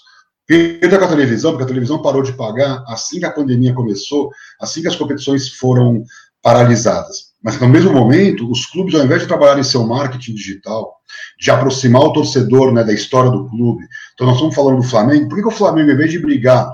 perda 0.46 0.98
com 0.98 1.04
a 1.04 1.08
televisão, 1.08 1.52
porque 1.52 1.64
a 1.64 1.68
televisão 1.68 2.02
parou 2.02 2.22
de 2.22 2.32
pagar 2.32 2.82
assim 2.86 3.18
que 3.18 3.26
a 3.26 3.32
pandemia 3.32 3.74
começou, 3.74 4.30
assim 4.60 4.80
que 4.80 4.88
as 4.88 4.96
competições 4.96 5.48
foram 5.50 6.02
paralisadas. 6.42 7.29
Mas, 7.42 7.58
no 7.58 7.68
mesmo 7.68 7.92
momento, 7.92 8.50
os 8.50 8.66
clubes, 8.66 8.94
ao 8.94 9.04
invés 9.04 9.22
de 9.22 9.28
trabalhar 9.28 9.58
em 9.58 9.64
seu 9.64 9.84
marketing 9.84 10.34
digital, 10.34 10.96
de 11.38 11.50
aproximar 11.50 12.02
o 12.02 12.12
torcedor 12.12 12.72
né, 12.72 12.84
da 12.84 12.92
história 12.92 13.30
do 13.30 13.48
clube, 13.48 13.84
então 14.12 14.26
nós 14.26 14.36
estamos 14.36 14.54
falando 14.54 14.76
do 14.76 14.82
Flamengo, 14.82 15.28
por 15.28 15.36
que, 15.36 15.42
que 15.42 15.48
o 15.48 15.52
Flamengo, 15.52 15.90
em 15.90 15.96
vez 15.96 16.10
de 16.10 16.18
brigar 16.18 16.70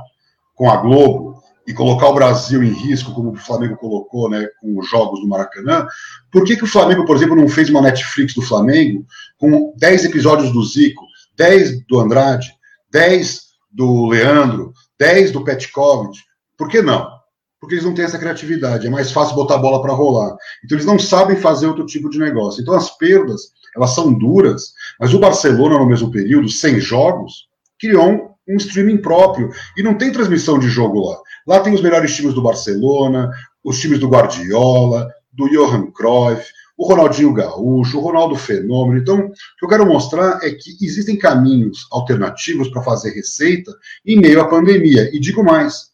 com 0.55 0.68
a 0.68 0.76
Globo 0.76 1.37
e 1.66 1.72
colocar 1.72 2.09
o 2.09 2.14
Brasil 2.14 2.62
em 2.62 2.72
risco, 2.72 3.12
como 3.12 3.33
o 3.33 3.37
Flamengo 3.37 3.76
colocou 3.76 4.29
né, 4.29 4.46
com 4.61 4.79
os 4.79 4.88
jogos 4.88 5.20
do 5.20 5.29
Maracanã, 5.29 5.87
por 6.33 6.44
que, 6.44 6.57
que 6.57 6.64
o 6.64 6.68
Flamengo, 6.68 7.05
por 7.05 7.16
exemplo, 7.16 7.37
não 7.37 7.48
fez 7.48 7.70
uma 7.70 7.83
Netflix 7.83 8.35
do 8.35 8.42
Flamengo 8.42 9.05
com 9.38 9.72
10 9.76 10.07
episódios 10.07 10.52
do 10.52 10.64
Zico, 10.64 11.05
10 11.37 11.87
do 11.87 12.00
Andrade, 12.00 12.52
10 12.90 13.40
do 13.70 14.07
Leandro, 14.07 14.72
10 14.98 15.33
do 15.33 15.44
Petkovic? 15.44 16.18
Por 16.57 16.68
que 16.68 16.83
não? 16.83 17.15
Porque 17.60 17.74
eles 17.74 17.84
não 17.84 17.94
têm 17.94 18.04
essa 18.04 18.18
criatividade. 18.18 18.86
É 18.86 18.90
mais 18.90 19.10
fácil 19.10 19.34
botar 19.34 19.54
a 19.54 19.58
bola 19.58 19.82
para 19.82 19.92
rolar. 19.92 20.36
Então 20.64 20.76
eles 20.76 20.86
não 20.86 20.98
sabem 20.98 21.36
fazer 21.36 21.66
outro 21.66 21.86
tipo 21.86 22.10
de 22.10 22.18
negócio. 22.18 22.60
Então 22.62 22.74
as 22.74 22.96
perdas, 22.96 23.42
elas 23.74 23.90
são 23.90 24.12
duras, 24.12 24.72
mas 25.00 25.14
o 25.14 25.18
Barcelona, 25.18 25.78
no 25.78 25.86
mesmo 25.86 26.10
período, 26.10 26.48
sem 26.48 26.80
jogos, 26.80 27.48
criou 27.78 28.36
um 28.48 28.56
streaming 28.56 28.98
próprio. 28.98 29.50
E 29.76 29.82
não 29.82 29.96
tem 29.96 30.12
transmissão 30.12 30.58
de 30.58 30.68
jogo 30.68 31.00
lá. 31.08 31.18
Lá 31.46 31.60
tem 31.60 31.74
os 31.74 31.82
melhores 31.82 32.14
times 32.14 32.34
do 32.34 32.42
Barcelona, 32.42 33.30
os 33.64 33.78
times 33.78 33.98
do 33.98 34.08
Guardiola, 34.08 35.08
do 35.32 35.48
Johan 35.48 35.90
Cruyff, 35.90 36.46
o 36.76 36.86
Ronaldinho 36.86 37.32
Gaúcho, 37.32 37.98
o 37.98 38.02
Ronaldo 38.02 38.36
Fenômeno. 38.36 38.98
Então, 38.98 39.18
o 39.18 39.30
que 39.30 39.64
eu 39.64 39.68
quero 39.68 39.86
mostrar 39.86 40.40
é 40.42 40.50
que 40.50 40.76
existem 40.84 41.16
caminhos 41.18 41.86
alternativos 41.90 42.68
para 42.68 42.82
fazer 42.82 43.10
receita 43.10 43.72
em 44.04 44.20
meio 44.20 44.40
à 44.40 44.48
pandemia. 44.48 45.10
E 45.12 45.18
digo 45.18 45.42
mais, 45.42 45.90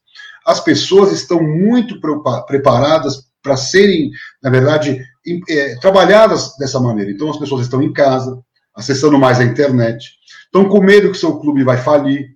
as 0.46 0.60
pessoas 0.60 1.12
estão 1.12 1.42
muito 1.42 2.00
preparadas 2.46 3.30
para 3.42 3.56
serem, 3.56 4.10
na 4.42 4.50
verdade, 4.50 5.02
é, 5.48 5.76
trabalhadas 5.76 6.56
dessa 6.56 6.78
maneira. 6.80 7.10
Então, 7.10 7.30
as 7.30 7.38
pessoas 7.38 7.62
estão 7.62 7.82
em 7.82 7.92
casa, 7.92 8.40
acessando 8.74 9.18
mais 9.18 9.38
a 9.40 9.44
internet, 9.44 10.12
estão 10.44 10.68
com 10.68 10.80
medo 10.80 11.10
que 11.10 11.18
seu 11.18 11.38
clube 11.38 11.64
vai 11.64 11.76
falir. 11.76 12.30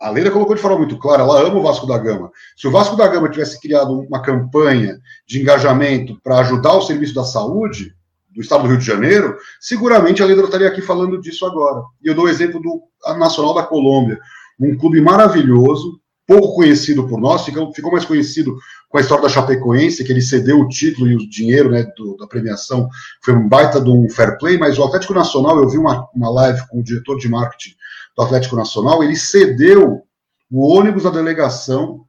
A 0.00 0.10
Leila 0.10 0.30
colocou 0.30 0.54
de 0.54 0.60
forma 0.60 0.78
muito 0.78 0.98
clara, 0.98 1.22
ela 1.22 1.40
ama 1.40 1.58
o 1.58 1.62
Vasco 1.62 1.86
da 1.86 1.96
Gama. 1.96 2.30
Se 2.56 2.66
o 2.66 2.70
Vasco 2.70 2.96
da 2.96 3.06
Gama 3.06 3.28
tivesse 3.28 3.60
criado 3.60 4.00
uma 4.00 4.20
campanha 4.20 4.98
de 5.26 5.40
engajamento 5.40 6.18
para 6.22 6.40
ajudar 6.40 6.74
o 6.74 6.82
serviço 6.82 7.14
da 7.14 7.24
saúde 7.24 7.94
do 8.30 8.40
estado 8.40 8.64
do 8.64 8.68
Rio 8.68 8.78
de 8.78 8.84
Janeiro, 8.84 9.36
seguramente 9.60 10.22
a 10.22 10.26
Leila 10.26 10.44
estaria 10.44 10.68
aqui 10.68 10.82
falando 10.82 11.20
disso 11.20 11.46
agora. 11.46 11.82
E 12.02 12.08
eu 12.08 12.14
dou 12.14 12.24
o 12.24 12.28
exemplo 12.28 12.60
do 12.60 12.82
Nacional 13.16 13.54
da 13.54 13.62
Colômbia, 13.62 14.18
um 14.58 14.76
clube 14.76 15.00
maravilhoso, 15.00 16.00
pouco 16.26 16.54
conhecido 16.54 17.06
por 17.06 17.20
nós, 17.20 17.44
ficou, 17.44 17.72
ficou 17.72 17.92
mais 17.92 18.04
conhecido 18.04 18.56
com 18.88 18.98
a 18.98 19.00
história 19.00 19.24
da 19.24 19.28
Chapecoense, 19.28 20.04
que 20.04 20.12
ele 20.12 20.22
cedeu 20.22 20.60
o 20.60 20.68
título 20.68 21.08
e 21.08 21.16
o 21.16 21.28
dinheiro 21.28 21.70
né, 21.70 21.84
do, 21.96 22.16
da 22.16 22.26
premiação, 22.26 22.88
foi 23.22 23.34
um 23.34 23.48
baita 23.48 23.80
de 23.80 23.90
um 23.90 24.08
fair 24.08 24.38
play, 24.38 24.56
mas 24.56 24.78
o 24.78 24.84
Atlético 24.84 25.14
Nacional, 25.14 25.58
eu 25.58 25.68
vi 25.68 25.76
uma, 25.76 26.08
uma 26.14 26.30
live 26.30 26.66
com 26.68 26.80
o 26.80 26.84
diretor 26.84 27.18
de 27.18 27.28
marketing 27.28 27.74
do 28.16 28.22
Atlético 28.22 28.56
Nacional, 28.56 29.02
ele 29.02 29.16
cedeu 29.16 30.02
o 30.50 30.76
ônibus 30.76 31.02
da 31.02 31.10
delegação 31.10 32.04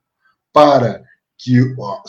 para 0.53 1.03
que 1.37 1.75
ó, 1.77 2.01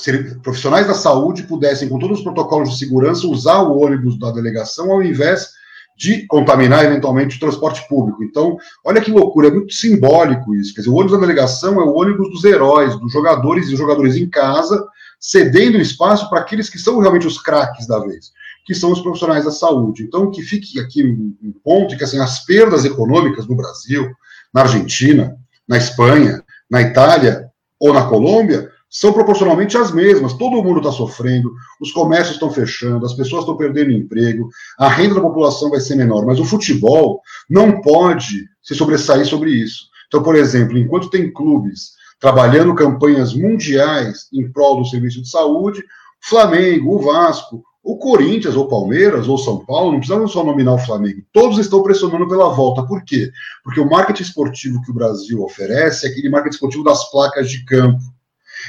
profissionais 0.43 0.87
da 0.87 0.95
saúde 0.95 1.43
pudessem, 1.45 1.89
com 1.89 1.99
todos 1.99 2.19
os 2.19 2.25
protocolos 2.25 2.71
de 2.71 2.79
segurança, 2.79 3.27
usar 3.27 3.63
o 3.63 3.81
ônibus 3.81 4.19
da 4.19 4.31
delegação 4.31 4.93
ao 4.93 5.03
invés 5.03 5.56
de 5.97 6.27
contaminar 6.27 6.85
eventualmente 6.85 7.37
o 7.37 7.41
transporte 7.41 7.87
público. 7.89 8.23
Então, 8.23 8.59
olha 8.85 9.01
que 9.01 9.11
loucura, 9.11 9.49
é 9.49 9.51
muito 9.51 9.73
simbólico 9.73 10.55
isso. 10.55 10.75
Quer 10.75 10.83
dizer, 10.83 10.91
o 10.91 10.95
ônibus 10.95 11.13
da 11.13 11.21
delegação 11.21 11.81
é 11.81 11.85
o 11.85 11.95
ônibus 11.95 12.31
dos 12.31 12.45
heróis, 12.45 12.99
dos 13.01 13.11
jogadores 13.11 13.69
e 13.69 13.77
jogadores 13.77 14.17
em 14.17 14.29
casa, 14.29 14.87
cedendo 15.19 15.79
espaço 15.79 16.29
para 16.29 16.41
aqueles 16.41 16.69
que 16.69 16.79
são 16.79 16.99
realmente 16.99 17.27
os 17.27 17.41
craques 17.41 17.87
da 17.87 17.99
vez, 17.99 18.33
que 18.67 18.75
são 18.75 18.93
os 18.93 19.01
profissionais 19.01 19.47
da 19.47 19.51
saúde. 19.51 20.03
Então, 20.03 20.31
que 20.31 20.43
fique 20.43 20.79
aqui 20.79 21.03
um 21.03 21.55
ponto 21.65 21.97
que 21.97 22.05
assim, 22.05 22.21
as 22.21 22.45
perdas 22.45 22.85
econômicas 22.85 23.47
no 23.47 23.57
Brasil, 23.57 24.11
na 24.53 24.63
Argentina, 24.63 25.35
na 25.67 25.79
Espanha, 25.79 26.45
na 26.71 26.83
Itália 26.83 27.47
ou 27.81 27.95
na 27.95 28.07
Colômbia 28.07 28.71
são 28.91 29.13
proporcionalmente 29.13 29.77
as 29.77 29.93
mesmas. 29.93 30.33
Todo 30.33 30.63
mundo 30.63 30.79
está 30.79 30.93
sofrendo, 30.93 31.53
os 31.81 31.93
comércios 31.93 32.37
estão 32.37 32.51
fechando, 32.51 33.05
as 33.05 33.15
pessoas 33.15 33.43
estão 33.43 33.57
perdendo 33.57 33.91
emprego, 33.91 34.49
a 34.79 34.89
renda 34.89 35.17
da 35.17 35.21
população 35.21 35.71
vai 35.71 35.81
ser 35.81 35.97
menor. 35.97 36.25
Mas 36.25 36.39
o 36.39 36.45
futebol 36.45 37.21
não 37.49 37.81
pode 37.81 38.47
se 38.63 38.75
sobressair 38.75 39.27
sobre 39.27 39.51
isso. 39.51 39.87
Então, 40.09 40.23
por 40.23 40.37
exemplo, 40.37 40.79
enquanto 40.79 41.11
tem 41.11 41.33
clubes 41.33 41.93
trabalhando 42.21 42.75
campanhas 42.75 43.35
mundiais 43.35 44.29
em 44.33 44.51
prol 44.51 44.79
do 44.79 44.87
serviço 44.87 45.21
de 45.21 45.29
saúde, 45.29 45.83
Flamengo, 46.21 46.97
o 46.97 46.99
Vasco, 46.99 47.63
o 47.83 47.99
Corinthians, 47.99 48.57
ou 48.57 48.67
Palmeiras, 48.67 49.29
ou 49.29 49.39
São 49.39 49.65
Paulo, 49.65 49.93
não 49.93 49.99
precisamos 49.99 50.33
só 50.33 50.43
nominar 50.43 50.75
o 50.75 50.79
Flamengo, 50.79 51.23
todos 51.33 51.59
estão 51.59 51.85
pressionando 51.85 52.27
pela 52.27 52.49
volta. 52.49 52.85
Por 52.85 53.05
quê? 53.05 53.31
Porque 53.63 53.79
o 53.79 53.89
marketing 53.89 54.23
esportivo 54.23 54.83
que 54.83 54.91
o 54.91 54.95
Brasil 54.95 55.41
oferece 55.43 56.07
é 56.07 56.11
aquele 56.11 56.29
marketing 56.29 56.55
esportivo 56.55 56.83
das 56.83 57.09
placas 57.11 57.49
de 57.49 57.65
campo 57.65 58.01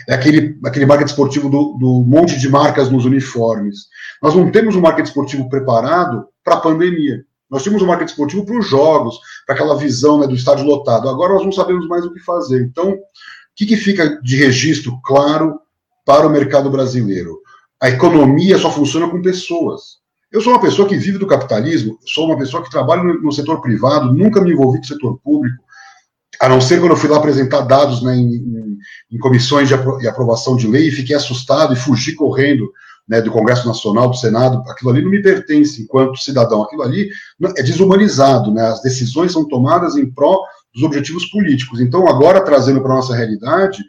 é 0.08 0.14
aquele, 0.14 0.58
aquele 0.66 0.86
marketing 0.86 1.12
esportivo 1.12 1.50
do, 1.50 1.78
do 1.80 2.04
monte 2.06 2.38
de 2.38 2.50
marcas 2.50 2.90
nos 2.90 3.06
uniformes. 3.06 3.88
Nós 4.22 4.36
não 4.36 4.52
temos 4.52 4.76
um 4.76 4.82
marketing 4.82 5.08
esportivo 5.08 5.50
preparado 5.50 6.28
para 6.44 6.56
a 6.56 6.60
pandemia. 6.60 7.24
Nós 7.50 7.64
tínhamos 7.64 7.82
um 7.82 7.88
marketing 7.88 8.12
esportivo 8.12 8.46
para 8.46 8.60
os 8.60 8.68
jogos, 8.68 9.20
para 9.46 9.56
aquela 9.56 9.78
visão 9.78 10.20
né, 10.20 10.28
do 10.28 10.36
estádio 10.36 10.66
lotado. 10.66 11.08
Agora 11.08 11.34
nós 11.34 11.46
não 11.46 11.52
sabemos 11.52 11.88
mais 11.88 12.06
o 12.06 12.14
que 12.14 12.20
fazer. 12.20 12.62
Então, 12.64 12.92
o 12.92 13.00
que, 13.56 13.66
que 13.66 13.78
fica 13.78 14.22
de 14.22 14.36
registro 14.36 15.00
claro 15.04 15.60
para 16.06 16.28
o 16.28 16.30
mercado 16.30 16.70
brasileiro? 16.70 17.40
A 17.82 17.90
economia 17.90 18.58
só 18.58 18.72
funciona 18.72 19.10
com 19.10 19.22
pessoas. 19.22 19.98
Eu 20.32 20.42
sou 20.42 20.52
uma 20.52 20.62
pessoa 20.62 20.88
que 20.88 20.98
vive 20.98 21.18
do 21.18 21.28
capitalismo, 21.28 21.98
sou 22.06 22.26
uma 22.26 22.38
pessoa 22.38 22.62
que 22.62 22.70
trabalha 22.70 23.02
no, 23.02 23.32
setor 23.32 23.62
privado, 23.62 24.12
nunca 24.12 24.42
me 24.42 24.52
envolvi 24.52 24.80
com 24.80 24.84
o 24.84 24.88
setor 24.88 25.20
público 25.24 25.64
a 26.40 26.50
não 26.50 26.62
ser 26.62 26.80
quando 26.80 26.92
eu 26.92 26.98
fui 26.98 27.10
lá 27.10 27.18
apresentar 27.18 27.62
dados 27.62 28.02
né, 28.04 28.16
em, 28.16 28.78
em, 29.12 29.18
comissões 29.20 29.68
de 29.68 29.74
apro 29.74 29.98
de 29.98 30.08
aprovação 30.08 30.56
de 30.56 30.68
lei, 30.68 30.88
e 30.88 30.92
fiquei 30.92 31.16
assustado 31.16 31.74
e 31.74 31.78
fugi 31.78 32.14
correndo 32.14 32.72
né, 33.08 33.22
do 33.22 33.32
Congresso 33.32 33.68
Nacional, 33.68 34.10
do 34.10 34.18
Senado, 34.18 34.64
aquilo 34.70 34.92
ali 34.92 35.02
não 35.02 35.10
me 35.10 35.22
pertence 35.22 35.82
enquanto 35.82 36.18
cidadão, 36.20 36.64
aquilo 36.64 36.84
ali 36.84 37.10
é 37.58 37.64
desumanizado, 37.64 38.52
né, 38.52 38.68
as 38.68 38.82
decisões 38.82 39.32
são 39.32 39.48
tomadas 39.48 39.96
em 39.96 40.12
pró 40.12 40.42
dos 40.74 40.84
objetivos 40.84 41.26
políticos. 41.28 41.80
Então, 41.80 42.08
agora 42.08 42.44
trazendo 42.44 42.82
para 42.82 42.92
a 42.92 42.96
nossa 42.96 43.16
realidade, 43.16 43.84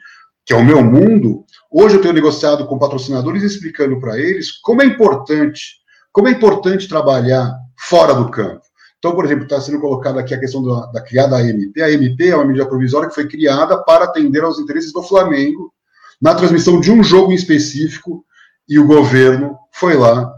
que 0.47 0.55
é 0.55 0.57
o 0.57 0.65
meu 0.65 0.83
mundo, 0.83 1.45
hoje 1.71 1.97
eu 1.97 2.01
tenho 2.01 2.15
negociado 2.15 2.67
com 2.67 2.79
patrocinadores 2.79 3.43
explicando 3.43 4.01
para 4.01 4.19
eles 4.19 4.53
como 4.53 4.81
é 4.81 4.87
importante, 4.87 5.77
como 6.11 6.29
é 6.29 6.31
importante 6.31 6.89
trabalhar 6.89 7.55
fora 7.77 8.15
do 8.15 8.31
campo. 8.31 8.68
Então, 8.99 9.15
por 9.15 9.25
exemplo, 9.25 9.45
está 9.45 9.61
sendo 9.61 9.81
colocada 9.81 10.21
aqui 10.21 10.35
a 10.35 10.41
questão 10.41 10.63
da, 10.63 10.87
da 10.87 11.01
criada 11.01 11.37
AMP. 11.37 11.81
A 11.81 11.87
AMP 11.87 12.21
é 12.21 12.35
uma 12.35 12.45
medida 12.45 12.67
provisória 12.67 13.09
que 13.09 13.15
foi 13.15 13.29
criada 13.29 13.83
para 13.85 14.05
atender 14.05 14.43
aos 14.43 14.59
interesses 14.59 14.93
do 14.93 15.03
Flamengo 15.03 15.73
na 16.21 16.35
transmissão 16.35 16.81
de 16.81 16.91
um 16.91 17.03
jogo 17.03 17.31
em 17.31 17.37
específico 17.37 18.25
e 18.69 18.79
o 18.79 18.87
governo 18.87 19.57
foi 19.73 19.97
lá 19.97 20.35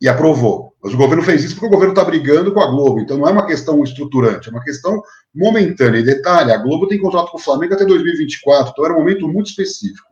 e 0.00 0.08
aprovou. 0.08 0.68
Mas 0.82 0.94
o 0.94 0.96
governo 0.96 1.24
fez 1.24 1.42
isso 1.42 1.54
porque 1.54 1.66
o 1.66 1.70
governo 1.70 1.92
está 1.92 2.04
brigando 2.04 2.52
com 2.52 2.60
a 2.60 2.70
Globo, 2.70 3.00
então 3.00 3.18
não 3.18 3.26
é 3.26 3.32
uma 3.32 3.46
questão 3.46 3.82
estruturante, 3.82 4.48
é 4.48 4.52
uma 4.52 4.62
questão 4.62 5.02
momentânea. 5.34 5.98
E 5.98 6.04
detalhe, 6.04 6.52
a 6.52 6.56
Globo 6.56 6.86
tem 6.86 7.00
contrato 7.00 7.32
com 7.32 7.38
o 7.38 7.40
Flamengo 7.40 7.74
até 7.74 7.84
2024, 7.84 8.72
então 8.72 8.84
era 8.84 8.94
um 8.94 8.98
momento 8.98 9.28
muito 9.28 9.48
específico. 9.48 10.07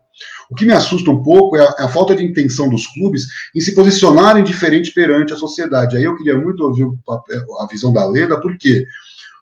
O 0.51 0.55
que 0.55 0.65
me 0.65 0.73
assusta 0.73 1.11
um 1.11 1.23
pouco 1.23 1.57
é 1.57 1.61
a, 1.61 1.75
é 1.79 1.83
a, 1.85 1.89
falta 1.89 2.15
de 2.15 2.25
intenção 2.25 2.69
dos 2.69 2.87
clubes 2.87 3.27
em 3.55 3.61
se 3.61 3.75
posicionarem 3.75 4.45
diferente 4.45 4.93
perante 4.93 5.33
a 5.33 5.37
sociedade. 5.37 5.97
Aí 5.97 6.05
eu 6.05 6.17
queria 6.17 6.39
muito 6.39 6.63
ouvir 6.65 6.87
a 7.61 7.67
visão 7.67 7.93
da 7.93 8.07
Leda, 8.07 8.41
porque 8.41 8.87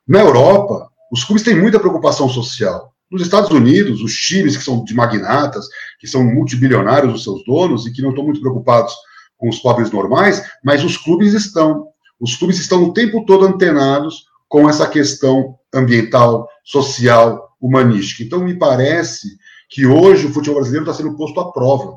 na 0.06 0.20
Europa, 0.20 0.88
os 1.10 1.24
clubes 1.24 1.42
têm 1.42 1.54
muita 1.54 1.80
preocupação 1.80 2.28
social. 2.28 2.92
Nos 3.10 3.22
Estados 3.22 3.50
Unidos, 3.50 4.02
os 4.02 4.14
times 4.14 4.56
que 4.56 4.64
são 4.64 4.82
de 4.84 4.94
magnatas, 4.94 5.66
que 6.00 6.06
são 6.06 6.24
multibilionários 6.24 7.14
os 7.14 7.22
seus 7.22 7.44
donos 7.44 7.86
e 7.86 7.92
que 7.92 8.02
não 8.02 8.10
estão 8.10 8.24
muito 8.24 8.40
preocupados 8.40 8.94
com 9.36 9.48
os 9.48 9.58
pobres 9.58 9.90
normais, 9.90 10.42
mas 10.64 10.84
os 10.84 10.96
clubes 10.96 11.32
estão. 11.34 11.88
Os 12.18 12.36
clubes 12.36 12.58
estão 12.58 12.84
o 12.84 12.92
tempo 12.92 13.24
todo 13.26 13.44
antenados 13.44 14.26
com 14.48 14.68
essa 14.68 14.86
questão 14.86 15.56
ambiental, 15.74 16.48
social, 16.64 17.54
humanística. 17.60 18.22
Então, 18.22 18.40
me 18.40 18.54
parece 18.54 19.36
que 19.74 19.84
hoje 19.84 20.26
o 20.26 20.32
futebol 20.32 20.60
brasileiro 20.60 20.88
está 20.88 21.02
sendo 21.02 21.16
posto 21.16 21.40
à 21.40 21.50
prova. 21.50 21.96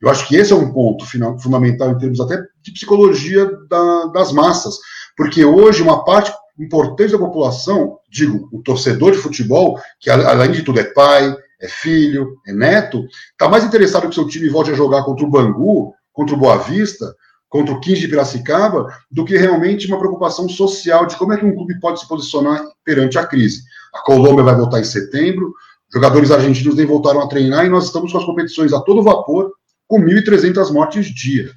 Eu 0.00 0.08
acho 0.08 0.26
que 0.26 0.34
esse 0.34 0.50
é 0.50 0.56
um 0.56 0.72
ponto 0.72 1.04
final, 1.04 1.38
fundamental 1.38 1.90
em 1.90 1.98
termos 1.98 2.18
até 2.18 2.42
de 2.62 2.72
psicologia 2.72 3.44
da, 3.68 4.06
das 4.06 4.32
massas, 4.32 4.78
porque 5.14 5.44
hoje 5.44 5.82
uma 5.82 6.06
parte 6.06 6.32
importante 6.58 7.12
da 7.12 7.18
população, 7.18 7.98
digo, 8.10 8.48
o 8.50 8.62
torcedor 8.62 9.12
de 9.12 9.18
futebol, 9.18 9.78
que 10.00 10.08
além 10.08 10.52
de 10.52 10.62
tudo 10.62 10.80
é 10.80 10.84
pai, 10.84 11.36
é 11.60 11.68
filho, 11.68 12.38
é 12.46 12.52
neto, 12.52 13.04
está 13.32 13.46
mais 13.46 13.62
interessado 13.62 14.08
que 14.08 14.14
seu 14.14 14.26
time 14.26 14.48
volte 14.48 14.70
a 14.70 14.74
jogar 14.74 15.04
contra 15.04 15.26
o 15.26 15.30
Bangu, 15.30 15.92
contra 16.14 16.34
o 16.34 16.38
Boa 16.38 16.56
Vista, 16.56 17.14
contra 17.46 17.74
o 17.74 17.80
15 17.80 18.00
de 18.00 18.08
Piracicaba, 18.08 18.86
do 19.10 19.22
que 19.26 19.36
realmente 19.36 19.86
uma 19.86 19.98
preocupação 19.98 20.48
social 20.48 21.04
de 21.04 21.16
como 21.16 21.34
é 21.34 21.36
que 21.36 21.44
um 21.44 21.54
clube 21.54 21.78
pode 21.78 22.00
se 22.00 22.08
posicionar 22.08 22.64
perante 22.82 23.18
a 23.18 23.26
crise. 23.26 23.60
A 23.94 24.00
Colômbia 24.00 24.42
vai 24.42 24.56
voltar 24.56 24.80
em 24.80 24.84
setembro, 24.84 25.52
jogadores 25.92 26.30
argentinos 26.30 26.74
nem 26.74 26.86
voltaram 26.86 27.20
a 27.20 27.28
treinar 27.28 27.66
e 27.66 27.68
nós 27.68 27.84
estamos 27.84 28.12
com 28.12 28.18
as 28.18 28.24
competições 28.24 28.72
a 28.72 28.80
todo 28.80 29.02
vapor, 29.02 29.52
com 29.86 30.00
1.300 30.00 30.72
mortes 30.72 31.06
dia. 31.06 31.50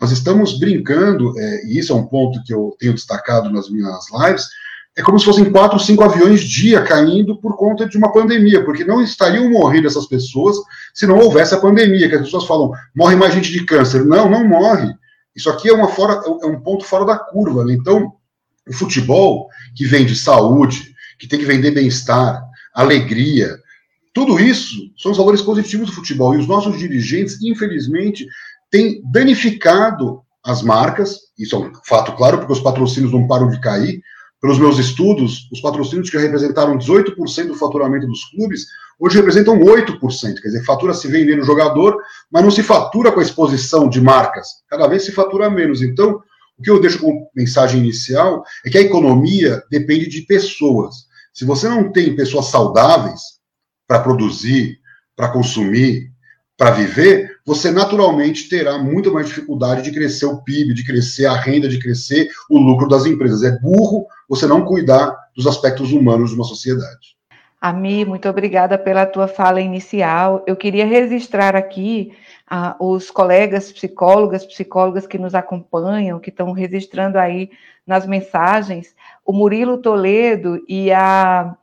Nós 0.00 0.10
estamos 0.10 0.58
brincando, 0.58 1.38
é, 1.38 1.66
e 1.66 1.78
isso 1.78 1.92
é 1.92 1.96
um 1.96 2.06
ponto 2.06 2.42
que 2.42 2.52
eu 2.52 2.74
tenho 2.78 2.94
destacado 2.94 3.50
nas 3.50 3.68
minhas 3.70 4.06
lives, 4.10 4.46
é 4.96 5.02
como 5.02 5.18
se 5.18 5.24
fossem 5.24 5.50
quatro, 5.50 5.78
cinco 5.78 6.04
aviões 6.04 6.42
dia 6.42 6.82
caindo 6.82 7.40
por 7.40 7.56
conta 7.56 7.88
de 7.88 7.96
uma 7.96 8.12
pandemia, 8.12 8.64
porque 8.64 8.84
não 8.84 9.02
estariam 9.02 9.48
morrendo 9.50 9.86
essas 9.86 10.06
pessoas 10.06 10.56
se 10.92 11.06
não 11.06 11.18
houvesse 11.18 11.54
a 11.54 11.60
pandemia, 11.60 12.08
que 12.08 12.14
as 12.14 12.22
pessoas 12.22 12.46
falam, 12.46 12.72
morre 12.94 13.16
mais 13.16 13.32
gente 13.32 13.50
de 13.50 13.64
câncer. 13.64 14.04
Não, 14.04 14.28
não 14.28 14.46
morre. 14.46 14.92
Isso 15.34 15.48
aqui 15.48 15.70
é, 15.70 15.72
uma 15.72 15.88
fora, 15.88 16.22
é 16.42 16.46
um 16.46 16.60
ponto 16.60 16.84
fora 16.84 17.06
da 17.06 17.16
curva. 17.16 17.64
Né? 17.64 17.72
Então, 17.72 18.12
o 18.68 18.72
futebol, 18.72 19.48
que 19.74 19.86
vende 19.86 20.14
saúde, 20.14 20.94
que 21.18 21.26
tem 21.26 21.38
que 21.38 21.46
vender 21.46 21.70
bem-estar, 21.70 22.44
alegria, 22.74 23.56
tudo 24.12 24.38
isso 24.38 24.90
são 24.96 25.12
os 25.12 25.18
valores 25.18 25.40
positivos 25.40 25.88
do 25.88 25.94
futebol. 25.94 26.34
E 26.34 26.38
os 26.38 26.46
nossos 26.46 26.78
dirigentes, 26.78 27.42
infelizmente, 27.42 28.26
têm 28.70 29.02
danificado 29.10 30.22
as 30.44 30.62
marcas, 30.62 31.18
isso 31.38 31.54
é 31.54 31.58
um 31.58 31.72
fato 31.86 32.12
claro, 32.12 32.38
porque 32.38 32.52
os 32.52 32.60
patrocínios 32.60 33.12
não 33.12 33.26
param 33.26 33.48
de 33.48 33.60
cair, 33.60 34.02
pelos 34.42 34.58
meus 34.58 34.76
estudos, 34.76 35.48
os 35.52 35.60
patrocínios 35.60 36.10
que 36.10 36.18
representaram 36.18 36.76
18% 36.76 37.46
do 37.46 37.54
faturamento 37.54 38.08
dos 38.08 38.24
clubes, 38.24 38.66
hoje 38.98 39.16
representam 39.16 39.56
8%. 39.56 40.00
Quer 40.00 40.48
dizer, 40.48 40.64
fatura 40.64 40.92
se 40.92 41.06
vendendo 41.06 41.44
jogador, 41.44 41.96
mas 42.28 42.42
não 42.42 42.50
se 42.50 42.60
fatura 42.60 43.12
com 43.12 43.20
a 43.20 43.22
exposição 43.22 43.88
de 43.88 44.00
marcas. 44.00 44.48
Cada 44.68 44.88
vez 44.88 45.04
se 45.04 45.12
fatura 45.12 45.48
menos. 45.48 45.80
Então, 45.80 46.20
o 46.58 46.62
que 46.62 46.68
eu 46.68 46.80
deixo 46.80 46.98
como 46.98 47.30
mensagem 47.36 47.78
inicial 47.78 48.42
é 48.66 48.70
que 48.70 48.78
a 48.78 48.82
economia 48.82 49.62
depende 49.70 50.08
de 50.08 50.22
pessoas. 50.22 51.06
Se 51.32 51.44
você 51.44 51.68
não 51.68 51.92
tem 51.92 52.16
pessoas 52.16 52.46
saudáveis 52.46 53.20
para 53.92 54.00
produzir, 54.00 54.78
para 55.14 55.28
consumir, 55.28 56.10
para 56.56 56.70
viver, 56.70 57.36
você 57.44 57.70
naturalmente 57.70 58.48
terá 58.48 58.78
muito 58.78 59.12
mais 59.12 59.26
dificuldade 59.26 59.82
de 59.82 59.92
crescer 59.92 60.24
o 60.24 60.42
PIB, 60.42 60.72
de 60.72 60.82
crescer 60.82 61.26
a 61.26 61.34
renda, 61.34 61.68
de 61.68 61.78
crescer 61.78 62.30
o 62.48 62.58
lucro 62.58 62.88
das 62.88 63.04
empresas. 63.04 63.42
É 63.42 63.58
burro 63.58 64.06
você 64.26 64.46
não 64.46 64.64
cuidar 64.64 65.14
dos 65.36 65.46
aspectos 65.46 65.92
humanos 65.92 66.30
de 66.30 66.36
uma 66.36 66.44
sociedade. 66.44 67.18
Ami, 67.60 68.06
muito 68.06 68.26
obrigada 68.30 68.78
pela 68.78 69.04
tua 69.04 69.28
fala 69.28 69.60
inicial. 69.60 70.42
Eu 70.46 70.56
queria 70.56 70.86
registrar 70.86 71.54
aqui 71.54 72.14
ah, 72.48 72.74
os 72.80 73.10
colegas 73.10 73.70
psicólogas, 73.70 74.46
psicólogas 74.46 75.06
que 75.06 75.18
nos 75.18 75.34
acompanham, 75.34 76.18
que 76.18 76.30
estão 76.30 76.50
registrando 76.52 77.18
aí 77.18 77.50
nas 77.86 78.06
mensagens, 78.06 78.94
o 79.22 79.34
Murilo 79.34 79.76
Toledo 79.76 80.64
e 80.66 80.90
a 80.90 81.54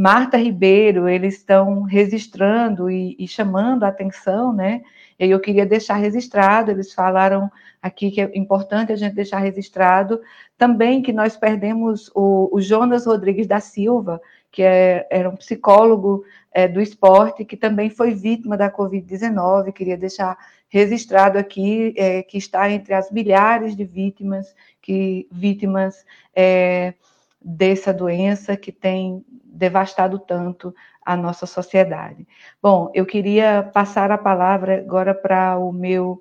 Marta 0.00 0.36
Ribeiro, 0.36 1.08
eles 1.08 1.38
estão 1.38 1.82
registrando 1.82 2.88
e, 2.88 3.16
e, 3.18 3.26
chamando 3.26 3.82
a 3.82 3.88
atenção, 3.88 4.52
né? 4.52 4.82
E 5.18 5.28
eu 5.28 5.40
queria 5.40 5.66
deixar 5.66 5.96
registrado, 5.96 6.70
eles 6.70 6.94
falaram 6.94 7.50
aqui 7.82 8.12
que 8.12 8.20
é 8.20 8.30
importante 8.36 8.92
a 8.92 8.96
gente 8.96 9.16
deixar 9.16 9.40
registrado 9.40 10.20
também 10.56 11.02
que 11.02 11.12
nós 11.12 11.36
perdemos 11.36 12.12
o, 12.14 12.48
o 12.52 12.60
Jonas 12.60 13.06
Rodrigues 13.06 13.48
da 13.48 13.58
Silva, 13.58 14.20
que 14.52 14.62
é, 14.62 15.04
era 15.10 15.28
um 15.28 15.34
psicólogo 15.34 16.24
é, 16.52 16.68
do 16.68 16.80
esporte, 16.80 17.44
que 17.44 17.56
também 17.56 17.90
foi 17.90 18.14
vítima 18.14 18.56
da 18.56 18.70
Covid-19. 18.70 19.72
Queria 19.72 19.96
deixar 19.96 20.38
registrado 20.68 21.38
aqui 21.38 21.92
é, 21.96 22.22
que 22.22 22.38
está 22.38 22.70
entre 22.70 22.94
as 22.94 23.10
milhares 23.10 23.74
de 23.74 23.84
vítimas, 23.84 24.54
que 24.80 25.26
vítimas 25.32 26.06
é, 26.36 26.94
dessa 27.40 27.92
doença 27.92 28.56
que 28.56 28.72
tem 28.72 29.24
devastado 29.44 30.18
tanto 30.18 30.74
a 31.04 31.16
nossa 31.16 31.46
sociedade. 31.46 32.26
Bom, 32.62 32.90
eu 32.94 33.06
queria 33.06 33.70
passar 33.72 34.10
a 34.10 34.18
palavra 34.18 34.78
agora 34.78 35.14
para 35.14 35.58
o 35.58 35.72
meu 35.72 36.20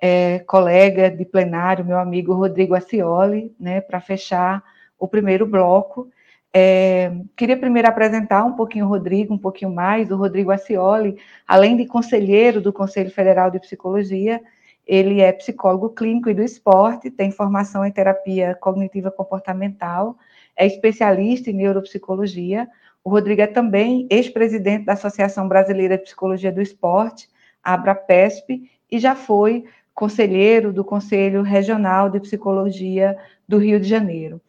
é, 0.00 0.40
colega 0.40 1.10
de 1.10 1.24
plenário, 1.24 1.84
meu 1.84 1.98
amigo 1.98 2.34
Rodrigo 2.34 2.74
Acioli, 2.74 3.54
né, 3.58 3.80
para 3.80 4.00
fechar 4.00 4.62
o 4.98 5.06
primeiro 5.06 5.46
bloco. 5.46 6.08
É, 6.52 7.12
queria 7.36 7.56
primeiro 7.56 7.88
apresentar 7.88 8.44
um 8.44 8.52
pouquinho 8.52 8.86
o 8.86 8.88
Rodrigo, 8.88 9.34
um 9.34 9.38
pouquinho 9.38 9.70
mais. 9.72 10.10
O 10.10 10.16
Rodrigo 10.16 10.50
Acioli, 10.50 11.16
além 11.46 11.76
de 11.76 11.86
conselheiro 11.86 12.60
do 12.60 12.72
Conselho 12.72 13.10
Federal 13.10 13.50
de 13.50 13.58
Psicologia, 13.58 14.40
ele 14.86 15.20
é 15.20 15.32
psicólogo 15.32 15.90
clínico 15.90 16.28
e 16.28 16.34
do 16.34 16.42
esporte, 16.42 17.10
tem 17.10 17.30
formação 17.30 17.84
em 17.84 17.90
terapia 17.90 18.54
cognitiva 18.54 19.10
comportamental, 19.10 20.16
é 20.56 20.66
especialista 20.66 21.50
em 21.50 21.54
neuropsicologia. 21.54 22.68
O 23.02 23.10
Rodrigo 23.10 23.42
é 23.42 23.46
também 23.46 24.06
ex-presidente 24.10 24.84
da 24.84 24.94
Associação 24.94 25.48
Brasileira 25.48 25.96
de 25.96 26.04
Psicologia 26.04 26.52
do 26.52 26.62
Esporte, 26.62 27.28
ABRAPESP, 27.62 28.70
e 28.90 28.98
já 28.98 29.14
foi 29.14 29.64
conselheiro 29.94 30.72
do 30.72 30.84
Conselho 30.84 31.42
Regional 31.42 32.10
de 32.10 32.20
Psicologia 32.20 33.16
do 33.48 33.58
Rio 33.58 33.78
de 33.78 33.88
Janeiro. 33.88 34.40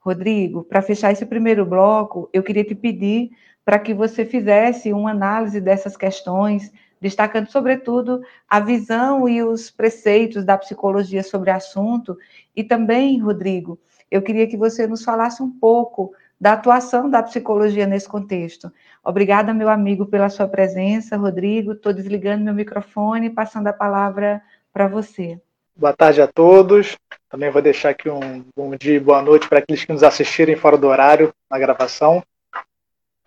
Rodrigo, 0.00 0.62
para 0.62 0.82
fechar 0.82 1.12
esse 1.12 1.24
primeiro 1.24 1.64
bloco, 1.64 2.28
eu 2.32 2.42
queria 2.42 2.64
te 2.64 2.74
pedir 2.74 3.30
para 3.64 3.78
que 3.78 3.94
você 3.94 4.24
fizesse 4.24 4.92
uma 4.92 5.10
análise 5.10 5.60
dessas 5.60 5.96
questões, 5.96 6.70
destacando, 7.00 7.50
sobretudo, 7.50 8.20
a 8.48 8.60
visão 8.60 9.28
e 9.28 9.42
os 9.42 9.70
preceitos 9.70 10.44
da 10.44 10.58
psicologia 10.58 11.22
sobre 11.22 11.50
o 11.50 11.54
assunto. 11.54 12.16
E 12.54 12.62
também, 12.62 13.18
Rodrigo, 13.18 13.78
eu 14.10 14.22
queria 14.22 14.46
que 14.46 14.56
você 14.56 14.86
nos 14.86 15.04
falasse 15.04 15.42
um 15.42 15.50
pouco 15.50 16.12
da 16.40 16.52
atuação 16.52 17.08
da 17.08 17.22
psicologia 17.22 17.86
nesse 17.86 18.08
contexto. 18.08 18.70
Obrigada, 19.02 19.54
meu 19.54 19.68
amigo, 19.68 20.06
pela 20.06 20.28
sua 20.28 20.48
presença, 20.48 21.16
Rodrigo. 21.16 21.72
Estou 21.72 21.92
desligando 21.92 22.44
meu 22.44 22.54
microfone 22.54 23.26
e 23.26 23.30
passando 23.30 23.68
a 23.68 23.72
palavra 23.72 24.42
para 24.72 24.88
você. 24.88 25.40
Boa 25.76 25.92
tarde 25.92 26.20
a 26.20 26.26
todos. 26.26 26.96
Também 27.28 27.50
vou 27.50 27.62
deixar 27.62 27.90
aqui 27.90 28.08
um 28.08 28.44
bom 28.56 28.76
dia 28.76 28.96
e 28.96 29.00
boa 29.00 29.22
noite 29.22 29.48
para 29.48 29.58
aqueles 29.58 29.84
que 29.84 29.92
nos 29.92 30.02
assistirem 30.02 30.54
fora 30.54 30.78
do 30.78 30.86
horário 30.86 31.32
na 31.50 31.58
gravação. 31.58 32.22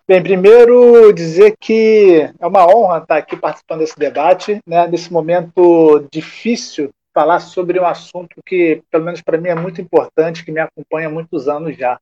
Bem, 0.06 0.22
primeiro 0.22 1.12
dizer 1.12 1.54
que 1.60 2.32
é 2.40 2.46
uma 2.46 2.66
honra 2.66 2.98
estar 2.98 3.18
aqui 3.18 3.36
participando 3.36 3.80
desse 3.80 3.98
debate, 3.98 4.58
né, 4.66 4.86
nesse 4.86 5.12
momento 5.12 6.06
difícil 6.10 6.90
falar 7.12 7.40
sobre 7.40 7.80
um 7.80 7.86
assunto 7.86 8.40
que, 8.44 8.82
pelo 8.90 9.04
menos 9.04 9.20
para 9.20 9.38
mim, 9.38 9.48
é 9.48 9.54
muito 9.54 9.80
importante, 9.80 10.44
que 10.44 10.52
me 10.52 10.60
acompanha 10.60 11.08
há 11.08 11.10
muitos 11.10 11.48
anos 11.48 11.76
já. 11.76 12.00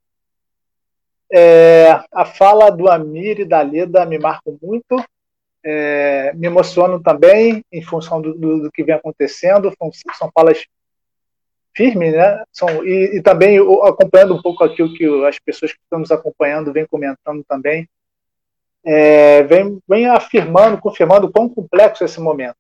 É, 1.33 2.01
a 2.13 2.25
fala 2.25 2.71
do 2.71 2.89
Amir 2.89 3.41
e 3.41 3.45
da 3.45 3.61
Leda 3.63 4.05
me 4.07 4.19
marcam 4.19 4.57
muito, 4.63 5.03
é, 5.65 6.33
me 6.35 6.47
emocionam 6.47 7.03
também 7.03 7.65
em 7.73 7.83
função 7.83 8.21
do, 8.21 8.35
do, 8.35 8.63
do, 8.63 8.71
que 8.71 8.85
vem 8.85 8.95
acontecendo, 8.95 9.73
são 10.17 10.31
falas 10.33 10.65
firmes, 11.75 12.13
né? 12.13 12.45
São, 12.53 12.69
e, 12.87 13.17
e, 13.17 13.23
também 13.23 13.59
acompanhando 13.59 14.35
um 14.35 14.43
pouco 14.43 14.63
aquilo 14.63 14.95
que 14.95 15.05
as 15.27 15.39
pessoas 15.41 15.73
que 15.73 15.79
estão 15.83 15.99
nos 15.99 16.13
acompanhando 16.13 16.73
vêm 16.73 16.87
comentando 16.87 17.45
também. 17.49 17.89
é, 18.85 19.43
vem, 19.43 19.81
vem 19.89 20.07
afirmando, 20.07 20.79
confirmando 20.79 21.31
quão 21.31 21.49
complexo 21.49 22.05
é 22.05 22.07
esse 22.07 22.21
momento. 22.21 22.57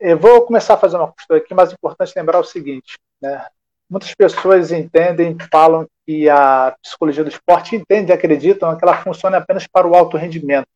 Eu 0.00 0.16
vou 0.16 0.42
começar 0.42 0.74
a 0.74 0.78
fazer 0.78 0.96
uma 0.96 1.10
costura 1.10 1.40
aqui, 1.40 1.52
mas 1.52 1.70
é 1.70 1.74
importante 1.74 2.12
lembrar 2.16 2.38
o 2.38 2.44
seguinte: 2.44 2.98
né? 3.20 3.44
muitas 3.90 4.14
pessoas 4.14 4.70
entendem, 4.70 5.36
falam 5.50 5.86
que 6.06 6.28
a 6.28 6.76
psicologia 6.82 7.24
do 7.24 7.30
esporte 7.30 7.74
entende, 7.74 8.12
acreditam 8.12 8.76
que 8.76 8.84
ela 8.84 9.02
funciona 9.02 9.38
apenas 9.38 9.66
para 9.66 9.88
o 9.88 9.94
alto 9.94 10.16
rendimento. 10.16 10.68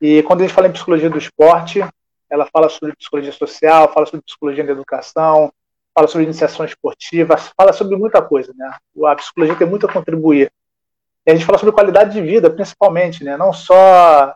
E 0.00 0.22
quando 0.24 0.40
a 0.40 0.42
gente 0.44 0.54
fala 0.54 0.66
em 0.66 0.72
psicologia 0.72 1.08
do 1.08 1.18
esporte, 1.18 1.80
ela 2.28 2.46
fala 2.46 2.68
sobre 2.68 2.96
psicologia 2.96 3.32
social, 3.32 3.92
fala 3.92 4.06
sobre 4.06 4.24
psicologia 4.24 4.64
da 4.64 4.72
educação, 4.72 5.52
fala 5.94 6.08
sobre 6.08 6.24
iniciação 6.24 6.66
esportiva, 6.66 7.36
fala 7.36 7.72
sobre 7.72 7.96
muita 7.96 8.20
coisa, 8.20 8.52
né? 8.56 8.76
A 9.06 9.14
psicologia 9.14 9.56
tem 9.56 9.66
muito 9.66 9.86
a 9.86 9.92
contribuir. 9.92 10.52
E 11.24 11.30
a 11.30 11.34
gente 11.34 11.46
fala 11.46 11.58
sobre 11.58 11.74
qualidade 11.74 12.12
de 12.12 12.20
vida, 12.20 12.50
principalmente, 12.50 13.22
né? 13.22 13.36
Não 13.36 13.52
só 13.52 14.34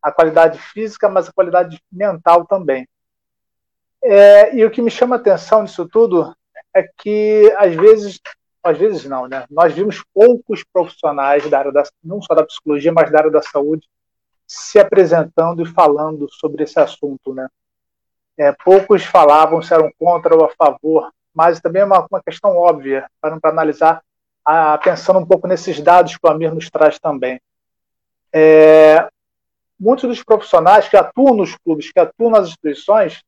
a 0.00 0.12
qualidade 0.12 0.58
física, 0.58 1.08
mas 1.08 1.28
a 1.28 1.32
qualidade 1.32 1.80
mental 1.90 2.46
também. 2.46 2.86
É, 4.04 4.54
e 4.54 4.64
o 4.64 4.70
que 4.70 4.82
me 4.82 4.90
chama 4.90 5.16
atenção 5.16 5.62
nisso 5.62 5.88
tudo 5.88 6.34
é 6.74 6.82
que, 6.82 7.52
às 7.56 7.74
vezes, 7.74 8.20
às 8.62 8.76
vezes 8.76 9.04
não, 9.04 9.28
né? 9.28 9.44
Nós 9.50 9.72
vimos 9.72 10.02
poucos 10.12 10.64
profissionais 10.72 11.48
da 11.48 11.58
área 11.58 11.72
da, 11.72 11.84
não 12.02 12.20
só 12.20 12.34
da 12.34 12.44
psicologia, 12.44 12.92
mas 12.92 13.10
da 13.10 13.18
área 13.18 13.30
da 13.30 13.42
saúde, 13.42 13.88
se 14.46 14.78
apresentando 14.78 15.62
e 15.62 15.66
falando 15.66 16.28
sobre 16.30 16.64
esse 16.64 16.78
assunto, 16.80 17.32
né? 17.32 17.48
É, 18.36 18.52
poucos 18.64 19.04
falavam 19.04 19.62
se 19.62 19.72
eram 19.72 19.90
contra 19.98 20.34
ou 20.34 20.44
a 20.44 20.50
favor, 20.50 21.12
mas 21.34 21.60
também 21.60 21.82
é 21.82 21.84
uma, 21.84 22.06
uma 22.10 22.22
questão 22.22 22.56
óbvia 22.56 23.06
para, 23.20 23.38
para 23.38 23.50
analisar, 23.50 24.02
a, 24.44 24.76
pensando 24.78 25.18
um 25.18 25.26
pouco 25.26 25.46
nesses 25.46 25.80
dados 25.80 26.16
que 26.16 26.26
o 26.26 26.30
Amir 26.30 26.52
nos 26.52 26.68
traz 26.68 26.98
também. 26.98 27.40
É, 28.32 29.06
muitos 29.78 30.08
dos 30.08 30.22
profissionais 30.22 30.88
que 30.88 30.96
atuam 30.96 31.34
nos 31.34 31.54
clubes, 31.56 31.92
que 31.92 32.00
atuam 32.00 32.30
nas 32.30 32.48
instituições, 32.48 33.22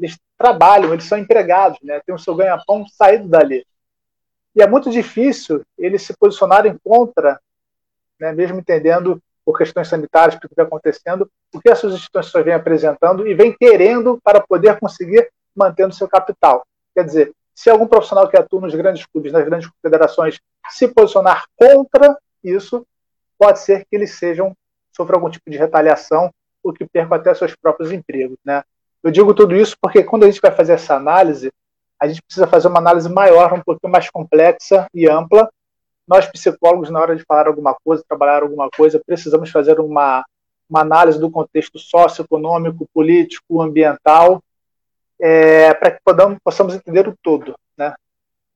eles 0.00 0.18
trabalham, 0.36 0.92
eles 0.92 1.04
são 1.04 1.18
empregados, 1.18 1.78
né? 1.82 2.00
tem 2.04 2.14
o 2.14 2.18
seu 2.18 2.34
ganha-pão 2.34 2.86
saído 2.88 3.28
dali. 3.28 3.64
E 4.56 4.62
é 4.62 4.66
muito 4.66 4.90
difícil 4.90 5.62
eles 5.78 6.02
se 6.02 6.16
posicionarem 6.16 6.76
contra, 6.82 7.40
né, 8.18 8.32
mesmo 8.32 8.58
entendendo 8.58 9.22
por 9.44 9.56
questões 9.56 9.88
sanitárias, 9.88 10.34
o 10.34 10.40
que 10.40 10.46
está 10.46 10.62
acontecendo, 10.64 11.30
o 11.54 11.60
que 11.60 11.70
essas 11.70 11.92
instituições 11.92 12.44
vêm 12.44 12.54
apresentando 12.54 13.26
e 13.26 13.34
vêm 13.34 13.52
querendo 13.56 14.18
para 14.24 14.40
poder 14.40 14.78
conseguir 14.80 15.30
manter 15.54 15.86
o 15.86 15.92
seu 15.92 16.08
capital. 16.08 16.66
Quer 16.94 17.04
dizer, 17.04 17.32
se 17.54 17.70
algum 17.70 17.86
profissional 17.86 18.28
que 18.28 18.36
atua 18.36 18.60
nos 18.60 18.74
grandes 18.74 19.06
clubes, 19.06 19.32
nas 19.32 19.44
grandes 19.44 19.68
confederações, 19.68 20.40
se 20.70 20.88
posicionar 20.88 21.44
contra 21.56 22.16
isso, 22.42 22.86
pode 23.38 23.60
ser 23.60 23.80
que 23.80 23.94
eles 23.94 24.14
sejam 24.14 24.54
sofram 24.92 25.18
algum 25.18 25.30
tipo 25.30 25.48
de 25.50 25.56
retaliação 25.56 26.32
ou 26.62 26.72
que 26.72 26.86
percam 26.86 27.16
até 27.16 27.32
seus 27.34 27.54
próprios 27.54 27.92
empregos, 27.92 28.36
né? 28.44 28.62
Eu 29.02 29.10
digo 29.10 29.34
tudo 29.34 29.56
isso 29.56 29.76
porque 29.80 30.04
quando 30.04 30.24
a 30.24 30.30
gente 30.30 30.40
vai 30.40 30.52
fazer 30.52 30.74
essa 30.74 30.94
análise, 30.94 31.50
a 31.98 32.06
gente 32.06 32.22
precisa 32.22 32.46
fazer 32.46 32.68
uma 32.68 32.78
análise 32.78 33.08
maior, 33.08 33.52
um 33.52 33.62
pouquinho 33.62 33.92
mais 33.92 34.08
complexa 34.10 34.86
e 34.94 35.08
ampla. 35.08 35.50
Nós, 36.06 36.26
psicólogos, 36.26 36.90
na 36.90 37.00
hora 37.00 37.14
de 37.14 37.22
falar 37.24 37.46
alguma 37.46 37.76
coisa, 37.84 38.04
trabalhar 38.08 38.42
alguma 38.42 38.68
coisa, 38.70 39.00
precisamos 39.04 39.50
fazer 39.50 39.78
uma, 39.78 40.24
uma 40.68 40.80
análise 40.80 41.18
do 41.18 41.30
contexto 41.30 41.78
socioeconômico, 41.78 42.88
político, 42.92 43.60
ambiental, 43.60 44.42
é, 45.20 45.74
para 45.74 45.90
que 45.90 46.00
podamos, 46.04 46.38
possamos 46.42 46.74
entender 46.74 47.06
o 47.06 47.16
todo. 47.22 47.54
Né? 47.76 47.94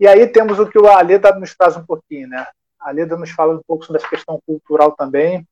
E 0.00 0.06
aí 0.06 0.26
temos 0.26 0.58
o 0.58 0.66
que 0.66 0.78
a 0.78 1.00
Leda 1.02 1.32
nos 1.34 1.54
traz 1.54 1.76
um 1.76 1.84
pouquinho. 1.84 2.28
Né? 2.28 2.46
A 2.80 2.90
Leda 2.90 3.16
nos 3.16 3.30
fala 3.30 3.54
um 3.54 3.60
pouco 3.66 3.84
sobre 3.84 4.00
essa 4.00 4.10
questão 4.10 4.40
cultural 4.46 4.92
também, 4.92 5.46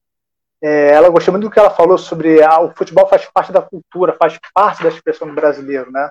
é, 0.62 0.90
ela 0.90 1.08
gostou 1.10 1.32
muito 1.32 1.44
do 1.44 1.50
que 1.50 1.58
ela 1.58 1.70
falou 1.70 1.98
sobre 1.98 2.40
ah, 2.40 2.60
o 2.60 2.70
futebol 2.70 3.08
faz 3.08 3.26
parte 3.26 3.50
da 3.50 3.60
cultura, 3.60 4.12
faz 4.12 4.38
parte 4.54 4.82
da 4.82 4.88
expressão 4.88 5.26
do 5.26 5.34
brasileiro, 5.34 5.90
né? 5.90 6.08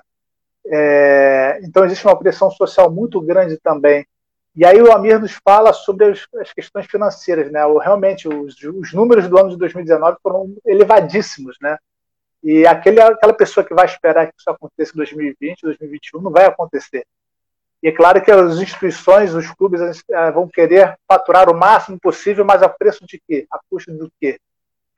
É, 0.66 1.58
então 1.62 1.84
existe 1.84 2.06
uma 2.06 2.18
pressão 2.18 2.50
social 2.50 2.90
muito 2.90 3.20
grande 3.20 3.58
também. 3.58 4.06
E 4.54 4.66
aí 4.66 4.80
o 4.82 4.92
Amir 4.92 5.18
nos 5.18 5.32
fala 5.42 5.72
sobre 5.72 6.04
as, 6.12 6.26
as 6.38 6.52
questões 6.52 6.86
financeiras, 6.86 7.50
né? 7.50 7.64
O, 7.64 7.78
realmente 7.78 8.28
os, 8.28 8.54
os, 8.62 8.92
números 8.92 9.26
do 9.26 9.38
ano 9.38 9.48
de 9.48 9.56
2019 9.56 10.18
foram 10.22 10.54
elevadíssimos, 10.66 11.56
né? 11.60 11.78
E 12.44 12.66
aquele, 12.66 13.00
aquela 13.00 13.32
pessoa 13.32 13.64
que 13.64 13.72
vai 13.72 13.86
esperar 13.86 14.26
que 14.26 14.34
isso 14.38 14.50
aconteça 14.50 14.92
em 14.92 14.98
2020, 14.98 15.62
2021, 15.62 16.20
não 16.20 16.30
vai 16.30 16.44
acontecer. 16.44 17.06
E 17.82 17.88
é 17.88 17.92
claro 17.92 18.22
que 18.22 18.30
as 18.30 18.58
instituições, 18.58 19.34
os 19.34 19.50
clubes 19.50 19.80
eh, 20.08 20.30
vão 20.30 20.46
querer 20.48 20.96
faturar 21.08 21.50
o 21.50 21.58
máximo 21.58 21.98
possível, 22.00 22.44
mas 22.44 22.62
a 22.62 22.68
preço 22.68 23.04
de 23.04 23.20
quê? 23.26 23.46
A 23.50 23.58
custo 23.68 23.92
do 23.92 24.10
quê? 24.20 24.38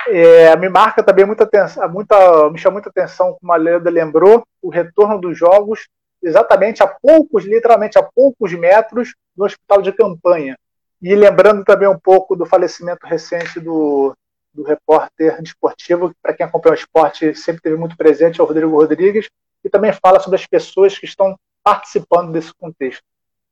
É, 0.07 0.55
me 0.57 0.69
marca 0.69 1.03
também 1.03 1.25
muita 1.25 1.45
atenção, 1.45 1.89
muita, 1.89 2.51
me 2.51 2.59
chama 2.59 2.75
muita 2.75 2.91
atenção, 2.91 3.39
como 3.41 3.53
a 3.53 3.57
Leda 3.57 3.89
lembrou, 3.89 4.47
o 4.61 4.69
retorno 4.69 5.19
dos 5.19 5.39
jogos 5.39 5.87
exatamente 6.23 6.83
a 6.83 6.87
poucos, 6.87 7.45
literalmente 7.45 7.99
a 7.99 8.03
poucos 8.03 8.53
metros 8.53 9.15
do 9.37 9.45
hospital 9.45 9.81
de 9.83 9.93
campanha. 9.93 10.59
E 11.01 11.15
lembrando 11.15 11.65
também 11.65 11.89
um 11.89 11.99
pouco 11.99 12.35
do 12.35 12.47
falecimento 12.47 13.07
recente 13.07 13.61
do, 13.61 14.15
do 14.53 14.63
repórter 14.63 15.41
desportivo, 15.43 16.11
que 16.11 16.17
para 16.23 16.35
quem 16.35 16.47
acompanha 16.47 16.75
o 16.75 16.79
esporte 16.79 17.35
sempre 17.35 17.63
teve 17.63 17.77
muito 17.77 17.97
presente, 17.97 18.41
é 18.41 18.43
o 18.43 18.47
Rodrigo 18.47 18.77
Rodrigues, 18.77 19.29
e 19.63 19.69
também 19.69 19.93
fala 19.93 20.21
sobre 20.21 20.37
as 20.37 20.47
pessoas 20.47 20.99
que 20.99 21.07
estão 21.07 21.37
participando 21.65 22.31
desse 22.31 22.53
contexto. 22.55 23.03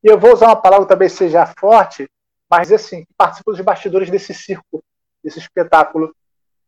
E 0.05 0.09
eu 0.09 0.19
vou 0.19 0.33
usar 0.35 0.47
uma 0.49 0.57
palavra 0.57 0.85
que 0.85 0.91
talvez 0.91 1.13
seja 1.15 1.47
forte, 1.59 2.09
mas 2.49 2.71
assim, 2.71 3.07
participa 3.17 3.51
dos 3.51 3.61
bastidores 3.63 4.11
desse 4.11 4.35
circo, 4.35 4.85
desse 5.25 5.39
espetáculo. 5.39 6.15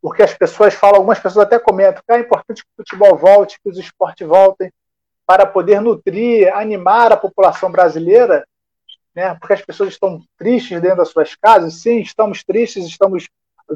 Porque 0.01 0.23
as 0.23 0.33
pessoas 0.33 0.75
falam, 0.75 0.97
algumas 0.97 1.19
pessoas 1.19 1.47
até 1.47 1.59
comentam 1.59 2.03
que 2.07 2.13
é 2.13 2.19
importante 2.19 2.63
que 2.63 2.69
o 2.73 2.83
futebol 2.83 3.17
volte, 3.17 3.59
que 3.63 3.69
os 3.69 3.79
esportes 3.79 4.27
voltem, 4.27 4.73
para 5.27 5.47
poder 5.47 5.81
nutrir, 5.81 6.55
animar 6.55 7.13
a 7.13 7.17
população 7.17 7.71
brasileira, 7.71 8.47
né? 9.15 9.35
porque 9.35 9.55
as 9.55 9.63
pessoas 9.63 9.91
estão 9.91 10.23
tristes 10.39 10.81
dentro 10.81 10.99
das 10.99 11.09
suas 11.09 11.35
casas. 11.35 11.81
Sim, 11.81 12.01
estamos 12.01 12.43
tristes, 12.45 12.87
estamos 12.87 13.29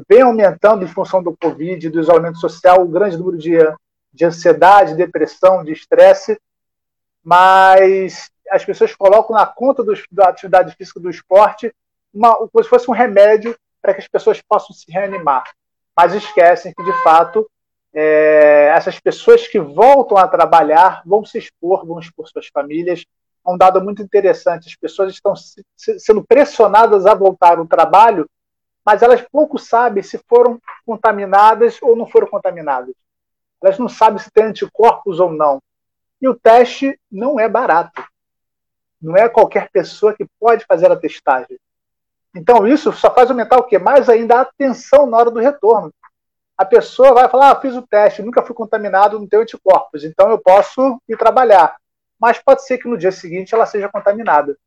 bem 0.07 0.21
aumentando 0.21 0.83
em 0.83 0.87
função 0.87 1.21
do 1.21 1.35
Covid, 1.35 1.89
do 1.89 1.99
isolamento 1.99 2.37
social, 2.37 2.81
o 2.81 2.87
grande 2.87 3.17
número 3.17 3.37
de, 3.37 3.57
de 4.13 4.25
ansiedade, 4.25 4.95
depressão, 4.95 5.63
de 5.63 5.73
estresse 5.73 6.39
mas 7.23 8.31
as 8.49 8.65
pessoas 8.65 8.95
colocam 8.95 9.35
na 9.35 9.45
conta 9.45 9.83
do, 9.83 9.93
da 10.11 10.29
atividade 10.29 10.75
física 10.75 10.99
do 10.99 11.09
esporte 11.09 11.73
uma, 12.13 12.35
como 12.35 12.63
se 12.63 12.69
fosse 12.69 12.89
um 12.89 12.93
remédio 12.93 13.55
para 13.81 13.93
que 13.93 14.01
as 14.01 14.07
pessoas 14.07 14.41
possam 14.41 14.75
se 14.75 14.91
reanimar. 14.91 15.43
Mas 15.95 16.13
esquecem 16.13 16.73
que, 16.73 16.83
de 16.83 16.93
fato, 17.03 17.49
é, 17.93 18.71
essas 18.75 18.99
pessoas 18.99 19.47
que 19.47 19.59
voltam 19.59 20.17
a 20.17 20.27
trabalhar 20.27 21.01
vão 21.05 21.25
se 21.25 21.37
expor, 21.37 21.85
vão 21.85 21.99
expor 21.99 22.27
suas 22.27 22.47
famílias. 22.47 23.05
É 23.45 23.49
um 23.49 23.57
dado 23.57 23.81
muito 23.81 24.01
interessante: 24.01 24.67
as 24.67 24.75
pessoas 24.75 25.13
estão 25.13 25.35
se, 25.35 25.63
sendo 25.99 26.23
pressionadas 26.23 27.05
a 27.05 27.13
voltar 27.13 27.57
ao 27.57 27.67
trabalho, 27.67 28.27
mas 28.85 29.01
elas 29.01 29.21
pouco 29.31 29.57
sabem 29.57 30.03
se 30.03 30.19
foram 30.27 30.59
contaminadas 30.85 31.77
ou 31.81 31.95
não 31.95 32.07
foram 32.07 32.27
contaminadas. 32.27 32.93
Elas 33.61 33.77
não 33.77 33.89
sabem 33.89 34.19
se 34.19 34.31
têm 34.31 34.45
anticorpos 34.45 35.19
ou 35.19 35.31
não. 35.31 35.61
E 36.21 36.27
o 36.27 36.35
teste 36.35 36.99
não 37.11 37.39
é 37.39 37.47
barato. 37.47 38.03
Não 39.01 39.15
é 39.15 39.29
qualquer 39.29 39.69
pessoa 39.69 40.13
que 40.13 40.25
pode 40.39 40.65
fazer 40.65 40.91
a 40.91 40.95
testagem. 40.95 41.57
Então, 42.35 42.67
isso 42.67 42.91
só 42.91 43.13
faz 43.13 43.29
aumentar 43.29 43.57
o 43.57 43.63
quê? 43.63 43.79
Mais 43.79 44.09
ainda 44.09 44.35
a 44.35 44.41
atenção 44.41 45.05
na 45.05 45.17
hora 45.17 45.31
do 45.31 45.39
retorno. 45.39 45.93
A 46.57 46.65
pessoa 46.65 47.13
vai 47.13 47.29
falar: 47.29 47.51
ah, 47.51 47.61
fiz 47.61 47.73
o 47.75 47.81
teste, 47.81 48.21
nunca 48.21 48.43
fui 48.43 48.53
contaminado, 48.53 49.17
não 49.17 49.27
tenho 49.27 49.43
anticorpos, 49.43 50.03
então 50.03 50.29
eu 50.29 50.37
posso 50.37 51.01
ir 51.07 51.17
trabalhar. 51.17 51.77
Mas 52.19 52.37
pode 52.37 52.65
ser 52.65 52.77
que 52.77 52.87
no 52.87 52.97
dia 52.97 53.11
seguinte 53.11 53.55
ela 53.55 53.65
seja 53.65 53.87
contaminada. 53.87 54.57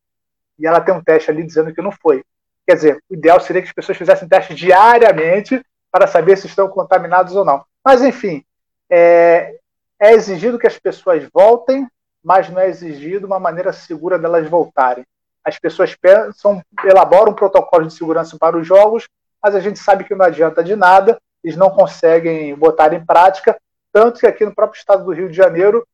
E 0.58 0.66
ela 0.66 0.80
tem 0.80 0.94
um 0.94 1.02
teste 1.02 1.30
ali 1.30 1.44
dizendo 1.44 1.74
que 1.74 1.82
não 1.82 1.92
foi. 1.92 2.24
Quer 2.66 2.74
dizer, 2.74 3.04
o 3.10 3.14
ideal 3.14 3.38
seria 3.40 3.60
que 3.60 3.68
as 3.68 3.74
pessoas 3.74 3.98
fizessem 3.98 4.26
teste 4.26 4.54
diariamente 4.54 5.62
para 5.90 6.06
saber 6.06 6.36
se 6.38 6.46
estão 6.46 6.68
contaminados 6.68 7.36
ou 7.36 7.44
não. 7.44 7.62
Mas, 7.84 8.02
enfim, 8.02 8.42
é, 8.88 9.58
é 10.02 10.12
exigido 10.14 10.58
que 10.58 10.66
as 10.66 10.76
pessoas 10.76 11.22
voltem, 11.32 11.86
mas 12.24 12.50
não 12.50 12.60
é 12.60 12.68
exigido 12.68 13.24
uma 13.24 13.38
maneira 13.38 13.72
segura 13.72 14.18
delas 14.18 14.48
voltarem. 14.48 15.06
As 15.44 15.60
pessoas 15.60 15.94
pensam, 15.94 16.60
elaboram 16.84 17.30
um 17.30 17.36
protocolo 17.36 17.86
de 17.86 17.94
segurança 17.94 18.36
para 18.36 18.58
os 18.58 18.66
jogos, 18.66 19.08
mas 19.40 19.54
a 19.54 19.60
gente 19.60 19.78
sabe 19.78 20.02
que 20.02 20.12
não 20.12 20.26
adianta 20.26 20.64
de 20.64 20.74
nada, 20.74 21.20
eles 21.42 21.56
não 21.56 21.70
conseguem 21.70 22.52
botar 22.56 22.92
em 22.92 23.06
prática, 23.06 23.56
tanto 23.92 24.18
que 24.18 24.26
aqui 24.26 24.44
no 24.44 24.52
próprio 24.52 24.76
estado 24.76 25.04
do 25.04 25.12
Rio 25.12 25.28
de 25.28 25.36
Janeiro, 25.36 25.86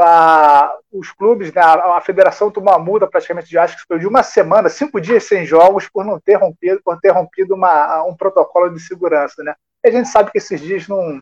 a, 0.00 0.74
os 0.90 1.12
clubes, 1.12 1.52
né, 1.52 1.60
a, 1.60 1.98
a, 1.98 2.00
federação 2.00 2.50
tomou 2.50 2.72
uma 2.72 2.82
multa 2.82 3.06
praticamente 3.06 3.50
de 3.50 3.58
acho 3.58 3.76
que 3.76 3.86
foi 3.86 3.98
de 3.98 4.06
uma 4.06 4.22
semana, 4.22 4.70
cinco 4.70 4.98
dias 4.98 5.24
sem 5.24 5.44
jogos, 5.44 5.86
por 5.90 6.06
não 6.06 6.18
ter 6.18 6.36
rompido, 6.36 6.80
por 6.82 6.98
ter 7.00 7.10
rompido 7.10 7.54
uma, 7.54 8.02
um 8.04 8.14
protocolo 8.14 8.70
de 8.70 8.80
segurança. 8.80 9.44
Né? 9.44 9.54
E 9.84 9.88
a 9.88 9.92
gente 9.92 10.08
sabe 10.08 10.30
que 10.30 10.38
esses 10.38 10.58
dias 10.58 10.88
não, 10.88 11.20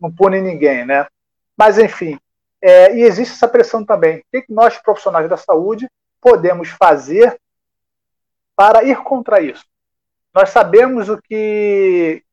não 0.00 0.12
punem 0.12 0.40
ninguém, 0.40 0.86
né? 0.86 1.06
Mas, 1.60 1.76
enfim, 1.76 2.18
é, 2.62 2.96
e 2.96 3.02
existe 3.02 3.34
essa 3.34 3.46
pressão 3.46 3.84
também. 3.84 4.20
O 4.20 4.22
que 4.30 4.46
nós, 4.48 4.78
profissionais 4.78 5.28
da 5.28 5.36
saúde, 5.36 5.90
podemos 6.18 6.70
fazer 6.70 7.38
para 8.56 8.82
ir 8.82 8.96
contra 9.02 9.42
isso? 9.42 9.66
Nós 10.32 10.48
sabemos 10.48 11.10
o 11.10 11.20
que, 11.20 12.24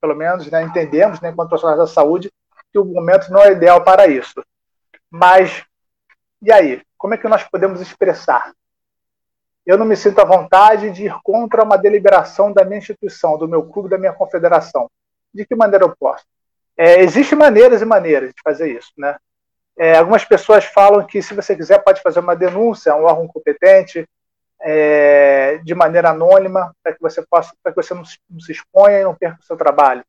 pelo 0.00 0.16
menos, 0.16 0.50
né, 0.50 0.64
entendemos, 0.64 1.20
né, 1.20 1.30
enquanto 1.30 1.50
profissionais 1.50 1.78
da 1.78 1.86
saúde, 1.86 2.28
que 2.72 2.78
o 2.80 2.84
momento 2.84 3.30
não 3.30 3.40
é 3.40 3.52
ideal 3.52 3.84
para 3.84 4.08
isso. 4.08 4.44
Mas, 5.08 5.64
e 6.42 6.50
aí? 6.50 6.82
Como 6.98 7.14
é 7.14 7.16
que 7.16 7.28
nós 7.28 7.44
podemos 7.44 7.80
expressar? 7.80 8.52
Eu 9.64 9.78
não 9.78 9.86
me 9.86 9.96
sinto 9.96 10.18
à 10.18 10.24
vontade 10.24 10.90
de 10.90 11.04
ir 11.04 11.14
contra 11.22 11.62
uma 11.62 11.78
deliberação 11.78 12.52
da 12.52 12.64
minha 12.64 12.78
instituição, 12.78 13.38
do 13.38 13.46
meu 13.46 13.62
clube, 13.62 13.88
da 13.88 13.96
minha 13.96 14.12
confederação. 14.12 14.90
De 15.32 15.46
que 15.46 15.54
maneira 15.54 15.84
eu 15.84 15.94
posso? 15.96 16.24
É, 16.76 17.00
Existem 17.00 17.38
maneiras 17.38 17.80
e 17.80 17.84
maneiras 17.84 18.30
de 18.30 18.42
fazer 18.42 18.70
isso, 18.76 18.92
né? 18.96 19.16
É, 19.78 19.96
algumas 19.98 20.24
pessoas 20.24 20.64
falam 20.64 21.06
que, 21.06 21.20
se 21.20 21.34
você 21.34 21.54
quiser, 21.54 21.82
pode 21.82 22.00
fazer 22.00 22.20
uma 22.20 22.34
denúncia 22.34 22.92
a 22.92 22.96
um 22.96 23.04
órgão 23.04 23.28
competente, 23.28 24.08
é, 24.60 25.58
de 25.58 25.74
maneira 25.74 26.10
anônima, 26.10 26.74
para 26.82 26.94
que 26.94 27.00
você 27.00 27.22
possa, 27.22 27.52
para 27.62 27.72
que 27.72 27.82
você 27.82 27.92
não, 27.92 28.02
não, 28.28 28.40
se 28.40 28.52
exponha 28.52 29.00
e 29.00 29.04
não 29.04 29.14
perca 29.14 29.38
o 29.40 29.44
seu 29.44 29.56
trabalho. 29.56 30.02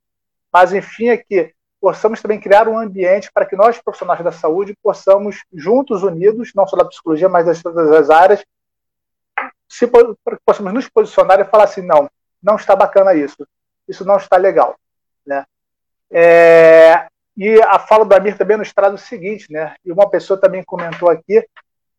Mas, 0.52 0.74
enfim, 0.74 1.10
é 1.10 1.18
que 1.18 1.54
possamos 1.82 2.22
também 2.22 2.40
criar 2.40 2.68
um 2.68 2.78
ambiente 2.78 3.30
para 3.32 3.46
que 3.46 3.56
nós, 3.56 3.80
profissionais 3.80 4.24
da 4.24 4.32
saúde, 4.32 4.76
possamos, 4.82 5.44
juntos, 5.54 6.02
unidos, 6.04 6.54
não 6.56 6.66
só 6.66 6.78
da 6.78 6.86
psicologia, 6.86 7.28
mas 7.28 7.46
das 7.46 7.62
todas 7.62 7.92
as 7.92 8.10
áreas, 8.10 8.44
se, 9.68 9.86
possamos 10.46 10.74
nos 10.74 10.88
posicionar 10.88 11.40
e 11.40 11.46
falar 11.46 11.66
assim, 11.66 11.82
não, 11.82 12.10
não 12.42 12.56
está 12.56 12.76
bacana 12.76 13.14
isso, 13.14 13.46
isso 13.88 14.06
não 14.06 14.16
está 14.16 14.38
legal, 14.38 14.76
né? 15.26 15.46
É, 16.12 17.08
e 17.36 17.62
a 17.62 17.78
fala 17.80 18.06
do 18.06 18.16
Amir 18.16 18.38
também 18.38 18.58
nos 18.58 18.74
traz 18.74 18.94
o 18.94 18.98
seguinte, 18.98 19.46
né? 19.52 19.76
E 19.86 19.92
uma 19.92 20.10
pessoa 20.10 20.40
também 20.40 20.64
comentou 20.64 21.10
aqui 21.10 21.46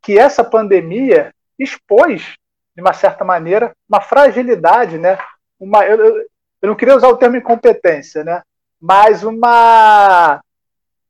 que 0.02 0.18
essa 0.18 0.42
pandemia 0.42 1.32
expôs, 1.58 2.34
de 2.74 2.82
uma 2.82 2.92
certa 2.92 3.24
maneira, 3.24 3.72
uma 3.88 4.00
fragilidade, 4.00 4.98
né? 4.98 5.18
Uma, 5.58 5.84
eu, 5.84 6.26
eu 6.62 6.68
não 6.68 6.74
queria 6.74 6.96
usar 6.96 7.08
o 7.08 7.16
termo 7.16 7.36
incompetência, 7.36 8.24
né? 8.24 8.42
Mas 8.80 9.22
uma, 9.22 10.40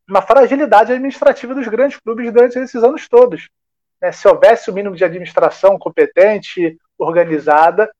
uma 0.08 0.22
fragilidade 0.22 0.92
administrativa 0.92 1.54
dos 1.54 1.68
grandes 1.68 1.98
clubes 1.98 2.32
durante 2.32 2.58
esses 2.58 2.82
anos 2.82 3.08
todos. 3.08 3.48
Né? 4.00 4.10
Se 4.12 4.26
houvesse 4.26 4.70
o 4.70 4.74
mínimo 4.74 4.96
de 4.96 5.04
administração 5.04 5.78
competente, 5.78 6.78
organizada, 6.98 7.90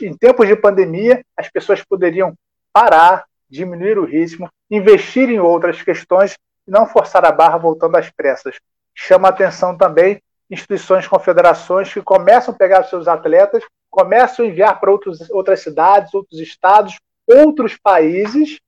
em 0.00 0.16
tempos 0.16 0.48
de 0.48 0.56
pandemia, 0.56 1.24
as 1.36 1.48
pessoas 1.48 1.82
poderiam 1.84 2.34
parar, 2.72 3.24
diminuir 3.48 3.98
o 3.98 4.04
ritmo, 4.04 4.48
investir 4.70 5.28
em 5.28 5.38
outras 5.38 5.82
questões 5.82 6.36
e 6.66 6.70
não 6.70 6.86
forçar 6.86 7.24
a 7.24 7.32
barra 7.32 7.56
voltando 7.56 7.96
às 7.96 8.10
pressas. 8.10 8.56
Chama 8.94 9.28
atenção 9.28 9.76
também 9.76 10.20
instituições, 10.50 11.08
confederações 11.08 11.92
que 11.92 12.00
começam 12.00 12.54
a 12.54 12.56
pegar 12.56 12.84
seus 12.84 13.08
atletas, 13.08 13.64
começam 13.90 14.44
a 14.44 14.48
enviar 14.48 14.78
para 14.78 14.90
outras 14.90 15.60
cidades, 15.60 16.14
outros 16.14 16.40
estados, 16.40 16.98
outros 17.26 17.76
países, 17.76 18.60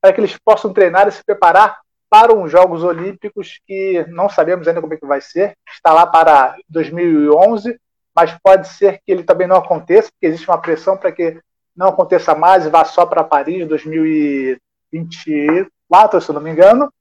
para 0.00 0.12
que 0.12 0.20
eles 0.20 0.36
possam 0.36 0.72
treinar 0.72 1.06
e 1.08 1.12
se 1.12 1.24
preparar 1.24 1.78
para 2.10 2.34
os 2.34 2.50
Jogos 2.50 2.84
Olímpicos, 2.84 3.60
que 3.66 4.04
não 4.08 4.28
sabemos 4.28 4.68
ainda 4.68 4.80
como 4.80 4.94
é 4.94 4.96
que 4.96 5.06
vai 5.06 5.20
ser, 5.20 5.56
está 5.72 5.92
lá 5.92 6.06
para 6.06 6.56
2011, 6.68 7.78
mas 8.14 8.36
pode 8.42 8.68
ser 8.68 9.00
que 9.04 9.10
ele 9.10 9.24
também 9.24 9.48
não 9.48 9.56
aconteça, 9.56 10.10
porque 10.12 10.26
existe 10.26 10.48
uma 10.48 10.60
pressão 10.60 10.96
para 10.96 11.10
que 11.10 11.40
não 11.76 11.88
aconteça 11.88 12.34
mais 12.34 12.64
e 12.64 12.70
vá 12.70 12.84
só 12.84 13.04
para 13.06 13.24
Paris 13.24 13.66
2024, 13.66 16.20
se 16.20 16.32
não 16.32 16.40
me 16.40 16.50
engano. 16.50 16.92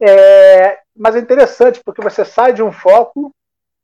É, 0.00 0.78
mas 0.96 1.16
é 1.16 1.18
interessante 1.18 1.82
porque 1.84 2.00
você 2.00 2.24
sai 2.24 2.52
de 2.52 2.62
um 2.62 2.70
foco 2.72 3.34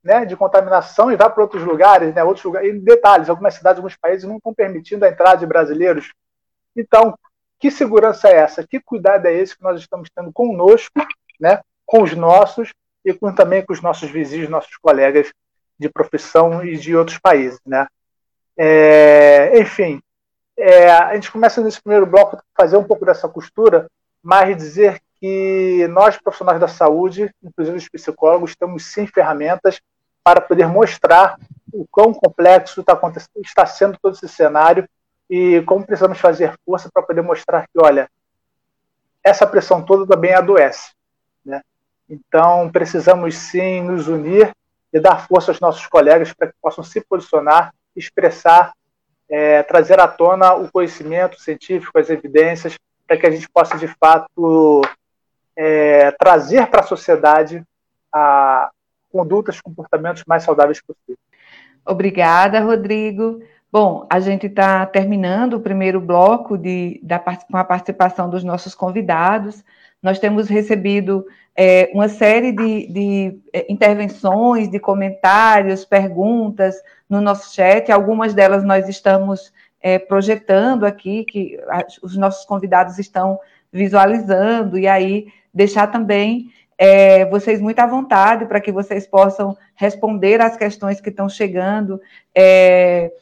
né, 0.03 0.25
de 0.25 0.37
contaminação 0.37 1.11
e 1.11 1.17
vai 1.17 1.29
para 1.31 1.43
outros 1.43 1.65
lugares, 1.65 2.15
né, 2.15 2.23
outros 2.23 2.45
lugares. 2.45 2.75
E 2.75 2.79
detalhes, 2.79 3.31
algumas 3.31 3.55
cidades, 3.55 3.79
alguns 3.79 3.97
países 3.97 4.29
não 4.29 4.37
estão 4.37 4.55
permitindo 4.55 5.05
a 5.05 5.09
entrada 5.09 5.39
de 5.39 5.47
brasileiros. 5.47 6.13
Então, 6.77 7.19
que 7.59 7.71
segurança 7.71 8.29
é 8.29 8.37
essa? 8.37 8.67
Que 8.67 8.81
cuidado 8.81 9.27
é 9.27 9.33
esse 9.33 9.57
que 9.57 9.63
nós 9.63 9.81
estamos 9.81 10.11
tendo 10.15 10.33
conosco, 10.33 11.01
né, 11.41 11.61
com 11.87 12.03
os 12.03 12.15
nossos 12.15 12.73
e 13.05 13.13
com, 13.13 13.35
também 13.35 13.65
com 13.65 13.73
os 13.73 13.81
nossos 13.81 14.11
vizinhos, 14.11 14.49
nossos 14.49 14.77
colegas 14.77 15.33
de 15.79 15.89
profissão 15.89 16.65
e 16.65 16.77
de 16.77 16.95
outros 16.95 17.19
países, 17.19 17.61
né? 17.67 17.87
É, 18.57 19.59
enfim, 19.59 20.01
é, 20.57 20.91
a 20.91 21.15
gente 21.15 21.31
começa 21.31 21.61
nesse 21.61 21.83
primeiro 21.83 22.07
bloco 22.07 22.37
a 22.37 22.43
fazer 22.57 22.77
um 22.77 22.85
pouco 22.85 23.05
dessa 23.05 23.29
costura, 23.29 23.87
mas 24.23 24.57
dizer 24.57 25.01
que 25.21 25.87
nós, 25.89 26.17
profissionais 26.19 26.61
da 26.61 26.69
saúde, 26.69 27.31
inclusive 27.43 27.77
os 27.77 27.89
psicólogos, 27.89 28.55
temos 28.55 28.87
sim 28.87 29.07
ferramentas 29.07 29.81
para 30.23 30.41
poder 30.41 30.67
mostrar 30.67 31.37
o 31.73 31.87
quão 31.91 32.15
complexo 32.15 32.81
está, 32.81 32.99
está 33.37 33.67
sendo 33.67 33.99
todo 34.01 34.15
esse 34.15 34.29
cenário 34.29 34.89
e 35.29 35.63
como 35.63 35.85
precisamos 35.85 36.19
fazer 36.19 36.55
força 36.65 36.89
para 36.93 37.03
poder 37.03 37.23
mostrar 37.23 37.67
que, 37.67 37.79
olha, 37.79 38.09
essa 39.23 39.47
pressão 39.47 39.83
toda 39.83 40.07
também 40.07 40.35
adoece. 40.35 40.93
Né? 41.45 41.63
Então, 42.09 42.71
precisamos 42.71 43.37
sim 43.37 43.83
nos 43.83 44.07
unir 44.07 44.53
e 44.93 45.01
dar 45.01 45.27
força 45.27 45.51
aos 45.51 45.61
nossos 45.61 45.87
colegas 45.87 46.33
para 46.33 46.49
que 46.49 46.55
possam 46.63 46.85
se 46.85 47.01
posicionar, 47.01 47.75
expressar, 47.97 48.73
é, 49.29 49.63
trazer 49.63 49.99
à 49.99 50.09
tona 50.09 50.55
o 50.55 50.71
conhecimento 50.71 51.41
científico, 51.41 51.99
as 51.99 52.11
evidências, 52.11 52.77
para 53.07 53.17
que 53.17 53.27
a 53.27 53.31
gente 53.31 53.49
possa, 53.49 53.77
de 53.77 53.89
fato, 53.89 54.83
é, 55.57 56.11
trazer 56.13 56.67
para 56.69 56.81
a 56.81 56.87
sociedade 56.87 57.63
a, 58.13 58.71
condutas, 59.11 59.61
comportamentos 59.61 60.25
mais 60.27 60.43
saudáveis 60.43 60.81
possível. 60.81 61.19
Obrigada, 61.87 62.61
Rodrigo. 62.61 63.41
Bom, 63.71 64.07
a 64.11 64.21
gente 64.21 64.47
está 64.47 64.87
terminando 64.87 65.55
o 65.55 65.61
primeiro 65.61 66.01
bloco 66.01 66.57
de, 66.57 67.01
da, 67.03 67.19
com 67.19 67.57
a 67.57 67.65
participação 67.65 68.31
dos 68.31 68.45
nossos 68.45 68.75
convidados. 68.75 69.65
Nós 70.03 70.19
temos 70.19 70.49
recebido 70.49 71.27
é, 71.57 71.91
uma 71.93 72.09
série 72.09 72.53
de, 72.53 72.87
de 72.89 73.41
é, 73.53 73.73
intervenções, 73.73 74.69
de 74.69 74.79
comentários, 74.81 75.85
perguntas 75.85 76.75
no 77.09 77.21
nosso 77.21 77.55
chat. 77.55 77.91
Algumas 77.93 78.35
delas 78.35 78.65
nós 78.65 78.89
estamos 78.89 79.53
é, 79.81 79.99
projetando 79.99 80.85
aqui, 80.85 81.25
que 81.25 81.59
os 82.03 82.17
nossos 82.17 82.45
convidados 82.45 82.99
estão 82.99 83.39
visualizando, 83.73 84.79
e 84.79 84.87
aí 84.87 85.29
deixar 85.53 85.87
também 85.89 86.51
é, 86.77 87.25
vocês 87.27 87.61
muito 87.61 87.79
à 87.79 87.87
vontade 87.87 88.47
para 88.47 88.61
que 88.61 88.73
vocês 88.73 89.07
possam 89.07 89.57
responder 89.75 90.41
às 90.41 90.57
questões 90.57 91.01
que 91.01 91.11
estão 91.11 91.29
chegando 91.29 92.01
é, 92.35 93.13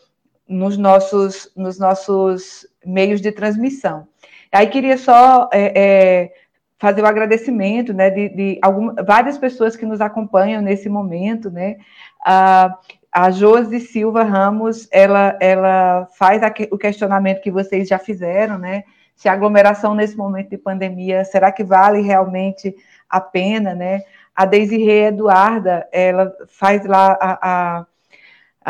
nos, 0.49 0.79
nossos, 0.79 1.51
nos 1.55 1.79
nossos 1.79 2.67
meios 2.85 3.21
de 3.21 3.31
transmissão. 3.31 4.07
Aí 4.51 4.67
queria 4.67 4.99
só 4.99 5.49
é, 5.53 5.73
é 5.75 6.33
fazer 6.83 7.01
o 7.01 7.07
agradecimento 7.07 7.95
né, 7.95 8.11
de, 8.11 8.29
de 8.31 8.59
algumas, 8.61 8.97
várias 9.07 9.39
pessoas 9.39 9.77
que 9.77 9.87
nos 9.87 10.01
acompanham 10.01 10.61
nesse 10.61 10.89
momento, 10.89 11.49
né? 11.49 11.77
A, 12.27 12.77
a 13.13 13.31
Josi 13.31 13.79
Silva 13.79 14.25
Ramos, 14.25 14.89
ela, 14.91 15.39
ela 15.41 16.09
faz 16.19 16.43
o 16.73 16.77
questionamento 16.77 17.41
que 17.41 17.53
vocês 17.53 17.87
já 17.87 18.01
fizeram, 18.01 18.59
né? 18.59 18.83
Se 19.15 19.29
a 19.29 19.33
aglomeração 19.33 19.95
nesse 19.95 20.17
momento 20.17 20.51
de 20.51 20.59
pandemia, 20.59 21.25
será 21.25 21.53
que 21.53 21.63
vale 21.63 22.01
realmente 22.01 22.75
a 23.09 23.21
pena, 23.21 23.77
né? 23.77 24.01
A 24.35 24.45
Desirê 24.45 25.05
Eduarda, 25.05 25.87
ela 25.93 26.33
faz 26.49 26.85
lá 26.85 27.17
a, 27.21 27.39
a, 27.43 27.87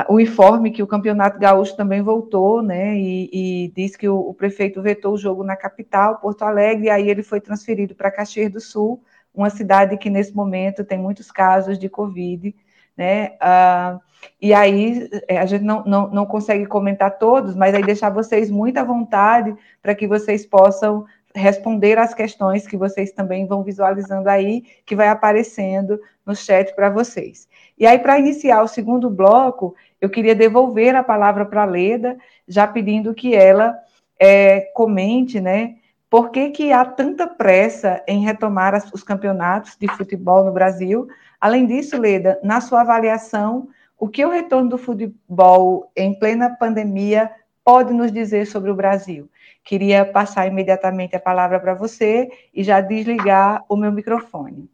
o 0.08 0.18
informe 0.18 0.70
que 0.70 0.82
o 0.82 0.86
Campeonato 0.86 1.38
Gaúcho 1.38 1.76
também 1.76 2.02
voltou, 2.02 2.62
né? 2.62 2.96
E, 2.96 3.30
e 3.32 3.72
diz 3.74 3.96
que 3.96 4.08
o, 4.08 4.18
o, 4.18 4.34
prefeito 4.34 4.80
vetou 4.80 5.14
o 5.14 5.18
jogo 5.18 5.44
na 5.44 5.56
capital, 5.56 6.18
Porto 6.18 6.42
Alegre, 6.42 6.86
e 6.86 6.90
aí 6.90 7.08
ele 7.08 7.22
foi 7.22 7.40
transferido 7.40 7.94
para 7.94 8.10
Caxias 8.10 8.50
do 8.50 8.60
Sul, 8.60 9.02
uma 9.34 9.50
cidade 9.50 9.96
que 9.96 10.10
nesse 10.10 10.34
momento 10.34 10.84
tem 10.84 10.98
muitos 10.98 11.30
casos 11.30 11.78
de 11.78 11.88
Covid, 11.88 12.54
né? 12.96 13.36
Ah, 13.40 13.98
e 14.40 14.54
aí 14.54 15.08
é, 15.28 15.38
a 15.38 15.46
gente 15.46 15.64
não, 15.64 15.84
não, 15.84 16.08
não 16.10 16.26
consegue 16.26 16.66
comentar 16.66 17.18
todos, 17.18 17.54
mas 17.54 17.74
aí 17.74 17.82
deixar 17.82 18.10
vocês 18.10 18.50
muito 18.50 18.78
à 18.78 18.84
vontade 18.84 19.54
para 19.82 19.94
que 19.94 20.06
vocês 20.06 20.46
possam 20.46 21.04
responder 21.34 21.98
às 21.98 22.14
questões 22.14 22.66
que 22.66 22.76
vocês 22.76 23.12
também 23.12 23.46
vão 23.46 23.62
visualizando 23.62 24.28
aí, 24.28 24.62
que 24.84 24.94
vai 24.94 25.08
aparecendo 25.08 25.98
no 26.24 26.36
chat 26.36 26.74
para 26.74 26.90
vocês. 26.90 27.48
E 27.82 27.86
aí, 27.86 27.98
para 27.98 28.16
iniciar 28.16 28.62
o 28.62 28.68
segundo 28.68 29.10
bloco, 29.10 29.74
eu 30.00 30.08
queria 30.08 30.36
devolver 30.36 30.94
a 30.94 31.02
palavra 31.02 31.44
para 31.44 31.62
a 31.62 31.64
Leda, 31.64 32.16
já 32.46 32.64
pedindo 32.64 33.12
que 33.12 33.34
ela 33.34 33.76
é, 34.20 34.60
comente, 34.72 35.40
né, 35.40 35.74
por 36.08 36.30
que, 36.30 36.50
que 36.50 36.72
há 36.72 36.84
tanta 36.84 37.26
pressa 37.26 38.00
em 38.06 38.20
retomar 38.20 38.72
as, 38.72 38.88
os 38.92 39.02
campeonatos 39.02 39.76
de 39.76 39.88
futebol 39.96 40.44
no 40.44 40.52
Brasil? 40.52 41.08
Além 41.40 41.66
disso, 41.66 42.00
Leda, 42.00 42.38
na 42.40 42.60
sua 42.60 42.82
avaliação, 42.82 43.66
o 43.98 44.06
que 44.06 44.24
o 44.24 44.30
retorno 44.30 44.68
do 44.70 44.78
futebol 44.78 45.90
em 45.96 46.16
plena 46.16 46.50
pandemia 46.50 47.32
pode 47.64 47.92
nos 47.92 48.12
dizer 48.12 48.46
sobre 48.46 48.70
o 48.70 48.76
Brasil? 48.76 49.28
Queria 49.64 50.04
passar 50.04 50.46
imediatamente 50.46 51.16
a 51.16 51.20
palavra 51.20 51.58
para 51.58 51.74
você 51.74 52.30
e 52.54 52.62
já 52.62 52.80
desligar 52.80 53.64
o 53.68 53.74
meu 53.74 53.90
microfone. 53.90 54.70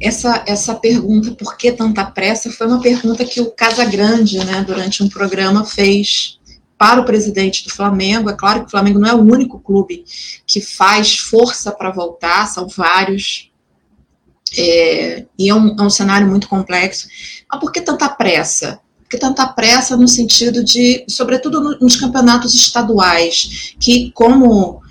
Essa, 0.00 0.44
essa 0.46 0.74
pergunta, 0.74 1.32
por 1.32 1.56
que 1.56 1.72
tanta 1.72 2.04
pressa, 2.04 2.50
foi 2.50 2.66
uma 2.66 2.80
pergunta 2.80 3.24
que 3.24 3.40
o 3.40 3.50
Casa 3.50 3.84
Grande, 3.84 4.38
né, 4.38 4.62
durante 4.66 5.02
um 5.02 5.08
programa, 5.08 5.64
fez 5.64 6.38
para 6.76 7.00
o 7.00 7.04
presidente 7.04 7.64
do 7.64 7.70
Flamengo. 7.70 8.28
É 8.28 8.34
claro 8.34 8.60
que 8.60 8.66
o 8.66 8.70
Flamengo 8.70 8.98
não 8.98 9.08
é 9.08 9.14
o 9.14 9.22
único 9.22 9.60
clube 9.60 10.04
que 10.46 10.60
faz 10.60 11.16
força 11.16 11.70
para 11.70 11.90
voltar, 11.90 12.46
são 12.46 12.66
vários. 12.68 13.50
É, 14.58 15.24
e 15.38 15.48
é 15.48 15.54
um, 15.54 15.76
é 15.78 15.82
um 15.82 15.90
cenário 15.90 16.26
muito 16.26 16.48
complexo. 16.48 17.08
Mas 17.50 17.60
por 17.60 17.72
que 17.72 17.80
tanta 17.80 18.08
pressa? 18.08 18.80
que 19.12 19.18
tanta 19.18 19.46
pressa 19.46 19.94
no 19.94 20.08
sentido 20.08 20.64
de, 20.64 21.04
sobretudo 21.06 21.78
nos 21.78 21.96
campeonatos 21.96 22.54
estaduais, 22.54 23.74
que, 23.78 24.10
como 24.12 24.81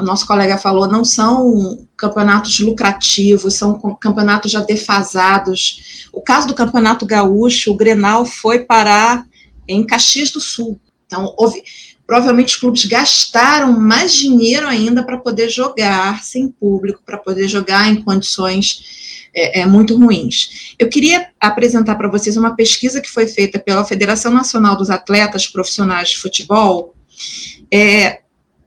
o 0.00 0.02
nosso 0.02 0.26
colega 0.26 0.58
falou, 0.58 0.88
não 0.88 1.04
são 1.04 1.86
campeonatos 1.96 2.58
lucrativos, 2.60 3.54
são 3.54 3.78
campeonatos 4.00 4.50
já 4.50 4.60
defasados. 4.60 6.08
O 6.12 6.20
caso 6.20 6.48
do 6.48 6.54
Campeonato 6.54 7.06
Gaúcho, 7.06 7.70
o 7.70 7.76
Grenal 7.76 8.24
foi 8.26 8.60
parar 8.60 9.24
em 9.68 9.84
Caxias 9.84 10.30
do 10.30 10.40
Sul. 10.40 10.80
Então, 11.06 11.32
houve, 11.36 11.62
provavelmente 12.06 12.54
os 12.54 12.60
clubes 12.60 12.84
gastaram 12.84 13.78
mais 13.78 14.12
dinheiro 14.12 14.66
ainda 14.66 15.04
para 15.04 15.18
poder 15.18 15.48
jogar 15.48 16.24
sem 16.24 16.48
público, 16.48 17.02
para 17.06 17.18
poder 17.18 17.46
jogar 17.46 17.88
em 17.88 18.02
condições 18.02 19.28
é, 19.32 19.60
é, 19.60 19.66
muito 19.66 19.96
ruins. 19.96 20.74
Eu 20.78 20.88
queria 20.88 21.28
apresentar 21.40 21.94
para 21.94 22.08
vocês 22.08 22.36
uma 22.36 22.56
pesquisa 22.56 23.00
que 23.00 23.10
foi 23.10 23.26
feita 23.26 23.58
pela 23.58 23.84
Federação 23.84 24.32
Nacional 24.32 24.76
dos 24.76 24.90
Atletas 24.90 25.46
Profissionais 25.46 26.10
de 26.10 26.18
Futebol 26.18 26.94
é, 27.72 28.20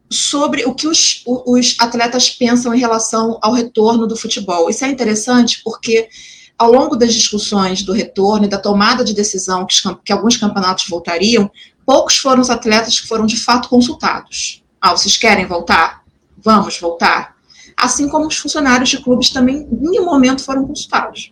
sobre 0.09 0.65
o 0.65 0.73
que 0.73 0.87
os, 0.87 1.23
os 1.25 1.75
atletas 1.79 2.29
pensam 2.29 2.73
em 2.73 2.79
relação 2.79 3.37
ao 3.41 3.53
retorno 3.53 4.07
do 4.07 4.15
futebol. 4.15 4.69
Isso 4.69 4.83
é 4.83 4.89
interessante 4.89 5.61
porque 5.63 6.09
ao 6.57 6.71
longo 6.71 6.95
das 6.95 7.13
discussões 7.13 7.83
do 7.83 7.93
retorno 7.93 8.45
e 8.45 8.49
da 8.49 8.57
tomada 8.57 9.03
de 9.03 9.13
decisão 9.13 9.65
que, 9.65 9.75
que, 10.03 10.11
alguns 10.11 10.35
campeonatos 10.35 10.87
voltariam, 10.89 11.49
poucos 11.85 12.17
foram 12.17 12.41
os 12.41 12.49
atletas 12.49 12.99
que 12.99 13.07
foram 13.07 13.25
de 13.25 13.37
fato 13.37 13.69
consultados. 13.69 14.63
Ah, 14.81 14.91
vocês 14.91 15.15
querem 15.15 15.45
voltar? 15.45 16.03
Vamos 16.37 16.77
voltar 16.79 17.39
assim 17.79 18.09
como 18.09 18.27
os 18.27 18.37
funcionários 18.37 18.89
de 18.89 19.01
clubes 19.01 19.29
também, 19.29 19.67
em 19.71 19.89
nenhum 19.89 20.03
momento, 20.03 20.43
foram 20.43 20.67
consultados. 20.67 21.31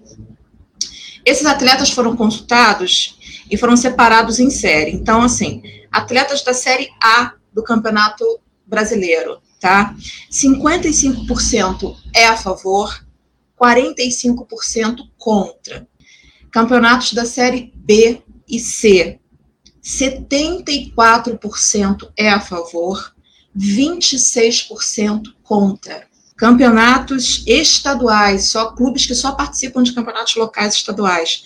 Esses 1.25 1.45
atletas 1.45 1.91
foram 1.91 2.15
consultados 2.15 3.19
e 3.51 3.57
foram 3.57 3.75
separados 3.75 4.39
em 4.39 4.49
série. 4.49 4.91
Então, 4.91 5.21
assim, 5.21 5.61
atletas 5.91 6.41
da 6.41 6.53
série 6.53 6.89
A 7.03 7.33
do 7.53 7.61
Campeonato 7.61 8.23
Brasileiro, 8.67 9.41
tá? 9.59 9.95
55% 10.31 11.95
é 12.13 12.27
a 12.27 12.37
favor, 12.37 13.03
45% 13.59 14.97
contra. 15.17 15.87
Campeonatos 16.51 17.13
da 17.13 17.25
série 17.25 17.73
B 17.75 18.21
e 18.47 18.59
C, 18.59 19.19
74% 19.83 22.11
é 22.17 22.29
a 22.29 22.39
favor, 22.39 23.15
26% 23.57 25.33
contra 25.41 26.05
campeonatos 26.37 27.43
estaduais, 27.47 28.49
só 28.49 28.71
clubes 28.71 29.07
que 29.07 29.15
só 29.15 29.31
participam 29.31 29.81
de 29.81 29.93
campeonatos 29.93 30.35
locais 30.35 30.75
estaduais. 30.75 31.43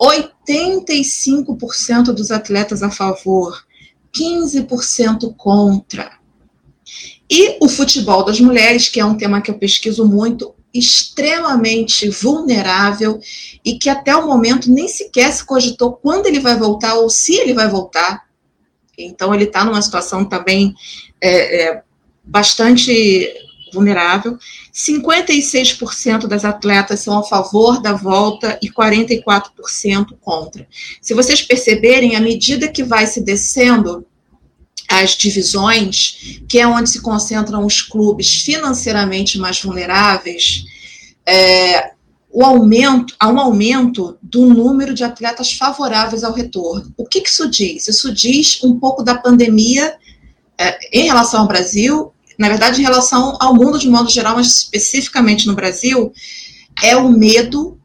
85% 0.00 2.04
dos 2.04 2.30
atletas 2.30 2.82
a 2.82 2.90
favor, 2.90 3.62
15% 4.16 5.36
contra. 5.36 6.18
E 7.30 7.56
o 7.60 7.68
futebol 7.68 8.24
das 8.24 8.40
mulheres, 8.40 8.88
que 8.88 8.98
é 8.98 9.04
um 9.04 9.16
tema 9.16 9.40
que 9.40 9.50
eu 9.50 9.58
pesquiso 9.58 10.04
muito, 10.04 10.52
extremamente 10.74 12.08
vulnerável 12.08 13.20
e 13.64 13.78
que 13.78 13.88
até 13.88 14.14
o 14.16 14.26
momento 14.26 14.70
nem 14.70 14.88
sequer 14.88 15.32
se 15.32 15.44
cogitou 15.44 15.92
quando 15.92 16.26
ele 16.26 16.40
vai 16.40 16.56
voltar 16.56 16.94
ou 16.94 17.08
se 17.08 17.36
ele 17.36 17.54
vai 17.54 17.68
voltar. 17.68 18.24
Então 18.98 19.34
ele 19.34 19.44
está 19.44 19.64
numa 19.64 19.80
situação 19.80 20.24
também 20.24 20.74
é, 21.20 21.62
é, 21.62 21.82
bastante 22.24 23.28
vulnerável. 23.72 24.36
56% 24.72 26.26
das 26.26 26.44
atletas 26.44 27.00
são 27.00 27.18
a 27.18 27.24
favor 27.24 27.80
da 27.80 27.92
volta 27.92 28.58
e 28.62 28.70
44% 28.70 30.16
contra. 30.20 30.66
Se 31.00 31.14
vocês 31.14 31.42
perceberem, 31.42 32.16
à 32.16 32.20
medida 32.20 32.68
que 32.68 32.82
vai 32.82 33.06
se 33.06 33.20
descendo 33.20 34.06
as 34.90 35.10
divisões, 35.16 36.40
que 36.48 36.58
é 36.58 36.66
onde 36.66 36.90
se 36.90 37.00
concentram 37.00 37.64
os 37.64 37.80
clubes 37.80 38.42
financeiramente 38.42 39.38
mais 39.38 39.62
vulneráveis, 39.62 40.64
é, 41.24 41.92
o 42.32 42.44
aumento, 42.44 43.14
há 43.18 43.28
um 43.28 43.38
aumento 43.38 44.18
do 44.22 44.46
número 44.46 44.94
de 44.94 45.04
atletas 45.04 45.52
favoráveis 45.52 46.24
ao 46.24 46.32
retorno. 46.32 46.92
O 46.96 47.04
que, 47.04 47.20
que 47.20 47.28
isso 47.28 47.48
diz? 47.48 47.88
Isso 47.88 48.12
diz 48.12 48.62
um 48.62 48.78
pouco 48.78 49.02
da 49.02 49.16
pandemia 49.16 49.94
é, 50.58 50.78
em 50.92 51.04
relação 51.04 51.40
ao 51.40 51.48
Brasil 51.48 52.12
na 52.40 52.48
verdade, 52.48 52.80
em 52.80 52.84
relação 52.84 53.36
ao 53.38 53.54
mundo 53.54 53.78
de 53.78 53.86
modo 53.86 54.08
geral, 54.08 54.36
mas 54.36 54.46
especificamente 54.46 55.46
no 55.46 55.54
Brasil, 55.54 56.10
é 56.82 56.96
o 56.96 57.10
medo 57.10 57.78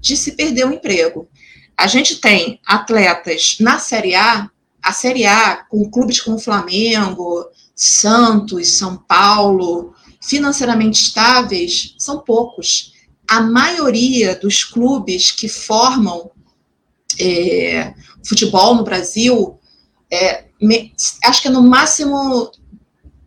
de 0.00 0.16
se 0.16 0.32
perder 0.32 0.66
o 0.66 0.72
emprego. 0.72 1.28
A 1.76 1.86
gente 1.86 2.16
tem 2.16 2.58
atletas 2.66 3.56
na 3.60 3.78
Série 3.78 4.16
A, 4.16 4.50
a 4.84 4.92
Série 4.92 5.24
A, 5.24 5.56
com 5.56 5.90
clubes 5.90 6.20
como 6.20 6.38
Flamengo, 6.38 7.46
Santos, 7.74 8.76
São 8.76 8.98
Paulo, 8.98 9.94
financeiramente 10.22 11.02
estáveis, 11.02 11.94
são 11.98 12.20
poucos. 12.20 12.92
A 13.26 13.40
maioria 13.40 14.36
dos 14.36 14.62
clubes 14.62 15.30
que 15.30 15.48
formam 15.48 16.30
é, 17.18 17.94
futebol 18.22 18.74
no 18.74 18.84
Brasil, 18.84 19.58
é, 20.10 20.44
me, 20.60 20.92
acho 21.24 21.40
que 21.40 21.48
é 21.48 21.50
no 21.50 21.62
máximo 21.62 22.50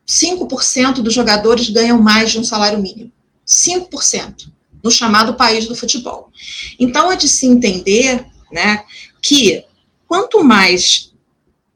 5% 0.08 1.02
dos 1.02 1.14
jogadores 1.14 1.70
ganham 1.72 2.00
mais 2.00 2.32
de 2.32 2.40
um 2.40 2.44
salário 2.44 2.80
mínimo. 2.80 3.12
5% 3.46 4.52
no 4.84 4.92
chamado 4.92 5.34
país 5.34 5.68
do 5.68 5.76
futebol. 5.76 6.30
Então 6.80 7.12
é 7.12 7.16
de 7.16 7.28
se 7.28 7.48
entender 7.48 8.26
né, 8.52 8.84
que 9.22 9.66
quanto 10.08 10.44
mais 10.44 11.12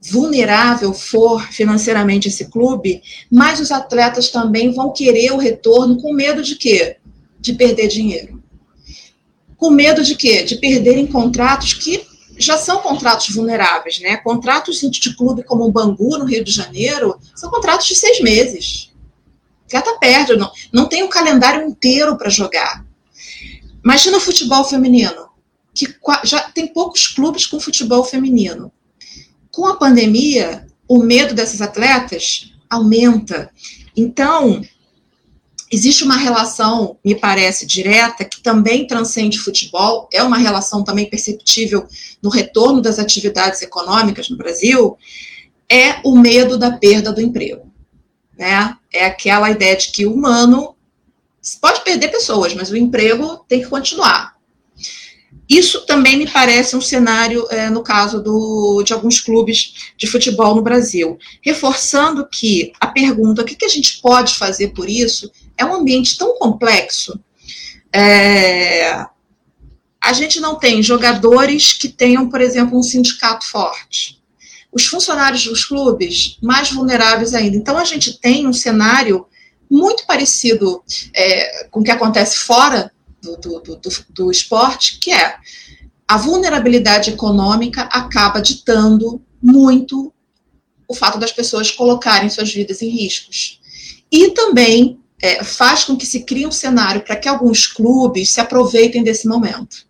vulnerável 0.01 0.93
for 0.93 1.47
financeiramente 1.51 2.27
esse 2.27 2.45
clube, 2.49 3.03
mais 3.29 3.59
os 3.59 3.71
atletas 3.71 4.29
também 4.29 4.71
vão 4.71 4.91
querer 4.91 5.31
o 5.31 5.37
retorno 5.37 6.01
com 6.01 6.13
medo 6.13 6.41
de 6.41 6.55
quê? 6.55 6.97
De 7.39 7.53
perder 7.53 7.87
dinheiro. 7.87 8.41
Com 9.55 9.69
medo 9.69 10.03
de 10.03 10.15
quê? 10.15 10.41
De 10.43 10.55
perderem 10.55 11.05
contratos 11.05 11.73
que 11.73 12.03
já 12.37 12.57
são 12.57 12.79
contratos 12.79 13.29
vulneráveis, 13.29 13.99
né? 13.99 14.17
Contratos 14.17 14.79
de 14.79 15.15
clube 15.15 15.43
como 15.43 15.65
o 15.65 15.71
Bangu, 15.71 16.17
no 16.17 16.25
Rio 16.25 16.43
de 16.43 16.51
Janeiro, 16.51 17.19
são 17.35 17.51
contratos 17.51 17.85
de 17.85 17.95
seis 17.95 18.19
meses. 18.21 18.91
O 19.71 19.77
atleta 19.77 19.99
perde, 19.99 20.35
não, 20.35 20.51
não 20.73 20.89
tem 20.89 21.03
um 21.03 21.09
calendário 21.09 21.67
inteiro 21.67 22.17
para 22.17 22.29
jogar. 22.29 22.83
Imagina 23.83 24.17
o 24.17 24.21
futebol 24.21 24.63
feminino, 24.63 25.29
que 25.73 25.87
já 26.23 26.41
tem 26.41 26.67
poucos 26.67 27.07
clubes 27.07 27.45
com 27.45 27.59
futebol 27.59 28.03
feminino. 28.03 28.71
Com 29.51 29.65
a 29.65 29.75
pandemia, 29.75 30.65
o 30.87 31.03
medo 31.03 31.33
dessas 31.33 31.61
atletas 31.61 32.53
aumenta. 32.69 33.51
Então, 33.95 34.61
Existe 35.73 36.03
uma 36.03 36.17
relação, 36.17 36.97
me 37.03 37.15
parece, 37.15 37.65
direta, 37.65 38.25
que 38.25 38.41
também 38.41 38.85
transcende 38.85 39.39
futebol, 39.39 40.09
é 40.11 40.21
uma 40.21 40.37
relação 40.37 40.83
também 40.83 41.09
perceptível 41.09 41.87
no 42.21 42.29
retorno 42.29 42.81
das 42.81 42.99
atividades 42.99 43.61
econômicas 43.61 44.29
no 44.29 44.35
Brasil, 44.35 44.97
é 45.69 46.01
o 46.03 46.17
medo 46.17 46.57
da 46.57 46.71
perda 46.71 47.13
do 47.13 47.21
emprego. 47.21 47.71
Né? 48.37 48.75
É 48.93 49.05
aquela 49.05 49.49
ideia 49.49 49.77
de 49.77 49.93
que 49.93 50.05
o 50.05 50.13
humano 50.13 50.75
pode 51.61 51.81
perder 51.85 52.09
pessoas, 52.09 52.53
mas 52.53 52.69
o 52.69 52.75
emprego 52.75 53.45
tem 53.47 53.61
que 53.61 53.69
continuar. 53.69 54.35
Isso 55.51 55.86
também 55.86 56.17
me 56.17 56.29
parece 56.29 56.77
um 56.77 56.82
cenário 56.82 57.45
é, 57.49 57.69
no 57.69 57.84
caso 57.84 58.23
do, 58.23 58.82
de 58.86 58.93
alguns 58.93 59.19
clubes 59.19 59.91
de 59.97 60.07
futebol 60.07 60.55
no 60.55 60.61
Brasil. 60.61 61.17
Reforçando 61.41 62.25
que 62.25 62.71
a 62.79 62.88
pergunta, 62.88 63.41
o 63.41 63.45
que, 63.45 63.55
que 63.55 63.65
a 63.65 63.69
gente 63.69 63.99
pode 64.01 64.36
fazer 64.36 64.69
por 64.69 64.89
isso, 64.89 65.29
é 65.57 65.65
um 65.65 65.73
ambiente 65.73 66.17
tão 66.17 66.38
complexo. 66.38 67.19
É, 67.93 69.05
a 70.01 70.13
gente 70.13 70.39
não 70.39 70.55
tem 70.55 70.82
jogadores 70.82 71.73
que 71.73 71.89
tenham, 71.89 72.29
por 72.29 72.39
exemplo, 72.39 72.79
um 72.79 72.84
sindicato 72.84 73.45
forte. 73.45 74.21
Os 74.71 74.86
funcionários 74.86 75.43
dos 75.43 75.65
clubes, 75.65 76.38
mais 76.41 76.71
vulneráveis 76.71 77.34
ainda. 77.34 77.57
Então, 77.57 77.77
a 77.77 77.84
gente 77.84 78.17
tem 78.19 78.47
um 78.47 78.53
cenário 78.53 79.27
muito 79.69 80.05
parecido 80.05 80.82
é, 81.13 81.65
com 81.69 81.82
o 81.82 81.84
que 81.84 81.91
acontece 81.91 82.38
fora 82.39 82.89
do, 83.22 83.38
do, 83.38 83.59
do, 83.59 83.89
do 84.09 84.32
esporte, 84.32 84.99
que 84.99 85.11
é 85.11 85.36
a 86.07 86.17
vulnerabilidade 86.17 87.11
econômica 87.11 87.84
acaba 87.84 88.41
ditando 88.41 89.22
muito 89.41 90.13
o 90.88 90.93
fato 90.93 91.17
das 91.17 91.32
pessoas 91.32 91.72
colocarem 91.72 92.30
suas 92.30 92.53
vidas 92.53 92.82
em 92.82 92.89
riscos. 92.89 93.61
E 94.11 94.32
também 94.32 94.99
é, 95.22 95.43
faz 95.43 95.86
com 95.86 95.95
que 95.95 96.05
se 96.05 96.24
crie 96.24 96.45
um 96.45 96.51
cenário 96.51 97.01
para 97.01 97.15
que 97.15 97.30
alguns 97.30 97.65
clubes 97.65 98.32
se 98.32 98.41
aproveitem 98.41 99.03
desse 99.03 99.28
momento. 99.28 99.86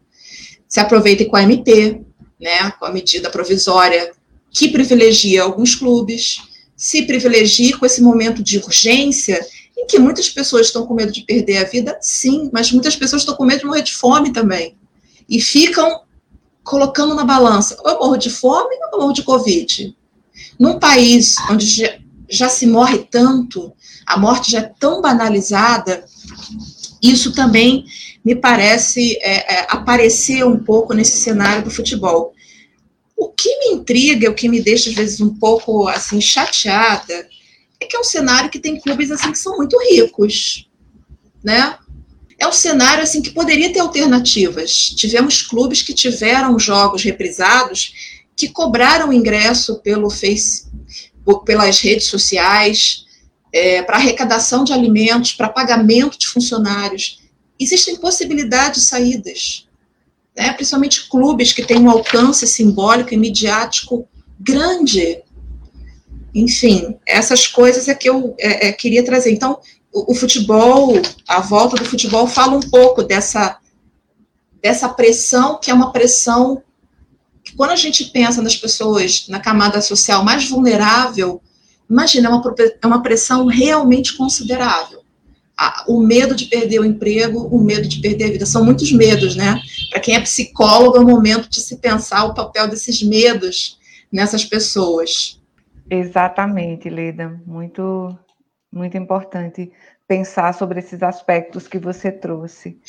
Se 0.67 0.79
aproveitem 0.79 1.27
com 1.27 1.35
a 1.35 1.43
MP, 1.43 2.01
né, 2.39 2.71
com 2.71 2.85
a 2.85 2.91
medida 2.91 3.29
provisória 3.29 4.11
que 4.51 4.67
privilegia 4.67 5.43
alguns 5.43 5.73
clubes, 5.73 6.41
se 6.75 7.03
privilegia 7.03 7.77
com 7.77 7.85
esse 7.85 8.01
momento 8.01 8.43
de 8.43 8.59
urgência 8.59 9.43
em 9.77 9.87
que 9.87 9.99
muitas 9.99 10.29
pessoas 10.29 10.67
estão 10.67 10.85
com 10.85 10.93
medo 10.93 11.11
de 11.11 11.21
perder 11.21 11.57
a 11.57 11.63
vida, 11.63 11.97
sim, 12.01 12.49
mas 12.53 12.71
muitas 12.71 12.95
pessoas 12.95 13.21
estão 13.21 13.35
com 13.35 13.45
medo 13.45 13.61
de 13.61 13.65
morrer 13.65 13.81
de 13.81 13.93
fome 13.93 14.31
também. 14.31 14.75
E 15.29 15.39
ficam 15.41 16.01
colocando 16.63 17.15
na 17.15 17.23
balança, 17.23 17.77
eu 17.83 17.99
morro 17.99 18.17
de 18.17 18.29
fome 18.29 18.75
ou 18.75 18.89
eu 18.93 18.99
morro 18.99 19.13
de 19.13 19.23
Covid. 19.23 19.95
Num 20.59 20.79
país 20.79 21.35
onde 21.49 21.65
já, 21.65 21.97
já 22.29 22.49
se 22.49 22.67
morre 22.67 22.99
tanto, 22.99 23.73
a 24.05 24.17
morte 24.17 24.51
já 24.51 24.59
é 24.59 24.71
tão 24.79 25.01
banalizada, 25.01 26.05
isso 27.01 27.33
também 27.33 27.85
me 28.23 28.35
parece 28.35 29.17
é, 29.21 29.55
é, 29.55 29.67
aparecer 29.69 30.45
um 30.45 30.59
pouco 30.59 30.93
nesse 30.93 31.17
cenário 31.17 31.63
do 31.63 31.71
futebol. 31.71 32.33
O 33.17 33.29
que 33.29 33.49
me 33.59 33.75
intriga, 33.75 34.29
o 34.29 34.35
que 34.35 34.47
me 34.47 34.61
deixa 34.61 34.89
às 34.89 34.95
vezes 34.95 35.21
um 35.21 35.33
pouco 35.35 35.87
assim 35.87 36.21
chateada, 36.21 37.27
é 37.81 37.85
que 37.87 37.95
é 37.95 37.99
um 37.99 38.03
cenário 38.03 38.49
que 38.49 38.59
tem 38.59 38.79
clubes 38.79 39.11
assim 39.11 39.31
que 39.31 39.37
são 39.37 39.57
muito 39.57 39.77
ricos, 39.89 40.69
né? 41.43 41.77
É 42.37 42.47
um 42.47 42.51
cenário 42.51 43.03
assim 43.03 43.21
que 43.21 43.31
poderia 43.31 43.73
ter 43.73 43.79
alternativas. 43.79 44.71
Tivemos 44.95 45.41
clubes 45.41 45.81
que 45.81 45.93
tiveram 45.93 46.57
jogos 46.57 47.03
reprisados 47.03 48.21
que 48.35 48.49
cobraram 48.49 49.11
ingresso 49.11 49.79
pelo 49.81 50.09
Face, 50.09 50.65
pelas 51.45 51.79
redes 51.79 52.07
sociais, 52.07 53.05
é, 53.53 53.81
para 53.83 53.97
arrecadação 53.97 54.63
de 54.63 54.73
alimentos, 54.73 55.33
para 55.33 55.49
pagamento 55.49 56.17
de 56.17 56.27
funcionários. 56.27 57.19
Existem 57.59 57.97
possibilidades 57.97 58.81
de 58.81 58.87
saídas, 58.87 59.67
né? 60.35 60.53
principalmente 60.53 61.09
clubes 61.09 61.53
que 61.53 61.63
têm 61.63 61.79
um 61.79 61.91
alcance 61.91 62.47
simbólico 62.47 63.13
e 63.13 63.17
midiático 63.17 64.07
grande. 64.39 65.21
Enfim, 66.33 66.97
essas 67.05 67.47
coisas 67.47 67.87
é 67.87 67.93
que 67.93 68.09
eu 68.09 68.35
é, 68.39 68.67
é, 68.67 68.71
queria 68.71 69.03
trazer. 69.03 69.31
Então, 69.31 69.59
o, 69.93 70.13
o, 70.13 70.15
futebol, 70.15 70.93
a 71.27 71.41
volta 71.41 71.75
do 71.75 71.85
futebol, 71.85 72.27
fala 72.27 72.55
um 72.55 72.69
pouco 72.69 73.03
dessa, 73.03 73.57
dessa 74.61 74.87
pressão, 74.89 75.59
que 75.59 75.69
é 75.69 75.73
uma 75.73 75.91
pressão 75.91 76.63
que, 77.43 77.55
quando 77.55 77.71
a 77.71 77.75
gente 77.75 78.05
pensa 78.05 78.41
nas 78.41 78.55
pessoas 78.55 79.27
na 79.27 79.39
camada 79.39 79.81
social 79.81 80.23
mais 80.23 80.47
vulnerável, 80.47 81.41
Imagina, 81.91 82.29
é 82.29 82.31
uma, 82.31 82.55
é 82.81 82.87
uma 82.87 83.03
pressão 83.03 83.45
realmente 83.47 84.15
considerável. 84.15 85.01
O 85.89 85.99
medo 85.99 86.33
de 86.33 86.45
perder 86.45 86.79
o 86.79 86.85
emprego, 86.85 87.47
o 87.53 87.59
medo 87.59 87.85
de 87.85 87.99
perder 87.99 88.23
a 88.23 88.31
vida. 88.31 88.45
São 88.45 88.63
muitos 88.63 88.93
medos, 88.93 89.35
né? 89.35 89.61
Para 89.89 89.99
quem 89.99 90.15
é 90.15 90.21
psicólogo, 90.21 90.95
é 90.95 91.01
o 91.01 91.05
momento 91.05 91.49
de 91.49 91.59
se 91.59 91.75
pensar 91.75 92.23
o 92.23 92.33
papel 92.33 92.69
desses 92.69 93.03
medos 93.03 93.77
nessas 94.09 94.45
pessoas. 94.45 95.40
Exatamente, 95.93 96.89
Leda. 96.89 97.37
Muito, 97.45 98.17
muito 98.71 98.95
importante 98.97 99.69
pensar 100.07 100.53
sobre 100.53 100.79
esses 100.79 101.03
aspectos 101.03 101.67
que 101.67 101.77
você 101.77 102.09
trouxe. 102.09 102.79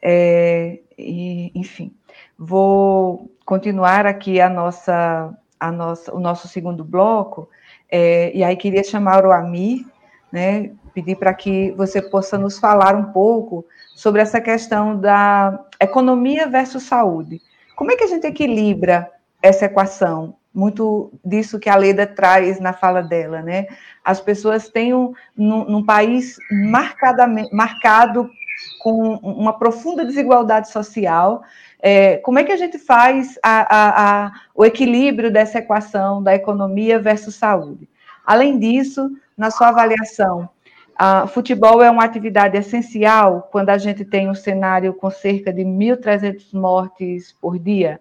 É, 0.00 0.78
e, 0.96 1.50
enfim, 1.52 1.92
vou 2.38 3.28
continuar 3.44 4.06
aqui 4.06 4.40
a 4.40 4.48
nossa, 4.48 5.36
a 5.58 5.72
nossa, 5.72 6.14
o 6.14 6.20
nosso 6.20 6.46
segundo 6.46 6.84
bloco 6.84 7.48
é, 7.90 8.30
e 8.32 8.44
aí 8.44 8.56
queria 8.56 8.84
chamar 8.84 9.26
o 9.26 9.32
Amir, 9.32 9.84
né, 10.30 10.70
pedir 10.94 11.16
para 11.16 11.34
que 11.34 11.72
você 11.72 12.00
possa 12.00 12.38
nos 12.38 12.58
falar 12.58 12.94
um 12.94 13.12
pouco 13.12 13.66
sobre 13.96 14.22
essa 14.22 14.40
questão 14.40 14.96
da 14.96 15.66
economia 15.80 16.46
versus 16.46 16.84
saúde. 16.84 17.42
Como 17.74 17.90
é 17.90 17.96
que 17.96 18.04
a 18.04 18.08
gente 18.08 18.28
equilibra 18.28 19.10
essa 19.42 19.64
equação? 19.64 20.36
Muito 20.54 21.12
disso 21.24 21.58
que 21.58 21.68
a 21.68 21.76
Leda 21.76 22.06
traz 22.06 22.60
na 22.60 22.72
fala 22.72 23.02
dela, 23.02 23.42
né? 23.42 23.66
As 24.04 24.20
pessoas 24.20 24.68
têm 24.68 24.94
um, 24.94 25.12
num, 25.36 25.64
num 25.64 25.84
país 25.84 26.36
marcadamente, 26.50 27.52
marcado 27.52 28.30
com 28.78 29.16
uma 29.16 29.58
profunda 29.58 30.04
desigualdade 30.04 30.70
social, 30.70 31.42
é, 31.80 32.18
como 32.18 32.38
é 32.38 32.44
que 32.44 32.52
a 32.52 32.56
gente 32.56 32.78
faz 32.78 33.38
a, 33.42 33.76
a, 33.76 34.24
a, 34.26 34.32
o 34.54 34.64
equilíbrio 34.64 35.30
dessa 35.30 35.58
equação 35.58 36.22
da 36.22 36.34
economia 36.34 36.98
versus 36.98 37.34
saúde? 37.34 37.88
Além 38.24 38.58
disso, 38.58 39.10
na 39.36 39.50
sua 39.50 39.68
avaliação, 39.68 40.48
a 40.96 41.26
futebol 41.26 41.82
é 41.82 41.90
uma 41.90 42.04
atividade 42.04 42.56
essencial 42.56 43.48
quando 43.50 43.70
a 43.70 43.78
gente 43.78 44.04
tem 44.04 44.30
um 44.30 44.34
cenário 44.34 44.94
com 44.94 45.10
cerca 45.10 45.52
de 45.52 45.62
1.300 45.62 46.54
mortes 46.54 47.32
por 47.40 47.58
dia? 47.58 48.00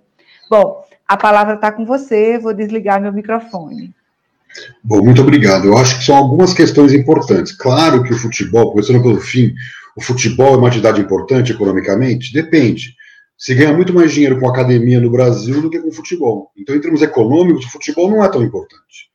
Bom, 0.54 0.86
a 1.08 1.18
palavra 1.18 1.56
está 1.56 1.72
com 1.72 1.84
você, 1.84 2.38
vou 2.38 2.54
desligar 2.54 3.02
meu 3.02 3.12
microfone. 3.12 3.92
Bom, 4.84 5.04
muito 5.04 5.20
obrigado. 5.20 5.66
Eu 5.66 5.76
acho 5.76 5.98
que 5.98 6.06
são 6.06 6.16
algumas 6.16 6.54
questões 6.54 6.94
importantes. 6.94 7.58
Claro 7.58 8.04
que 8.04 8.14
o 8.14 8.18
futebol, 8.20 8.70
começando 8.70 9.02
pelo 9.02 9.20
fim, 9.20 9.52
o 9.98 10.02
futebol 10.02 10.54
é 10.54 10.58
uma 10.58 10.68
atividade 10.68 11.02
importante 11.02 11.52
economicamente? 11.52 12.32
Depende 12.32 12.94
se 13.36 13.56
ganha 13.56 13.74
muito 13.74 13.92
mais 13.92 14.14
dinheiro 14.14 14.40
com 14.40 14.48
academia 14.48 15.02
no 15.02 15.10
Brasil 15.10 15.60
do 15.60 15.72
que 15.72 15.80
com 15.80 15.92
futebol. 15.92 16.52
Então, 16.56 16.76
em 16.76 16.80
termos 16.80 17.02
econômicos, 17.02 17.66
o 17.66 17.72
futebol 17.72 18.08
não 18.12 18.24
é 18.24 18.30
tão 18.30 18.44
importante. 18.44 19.10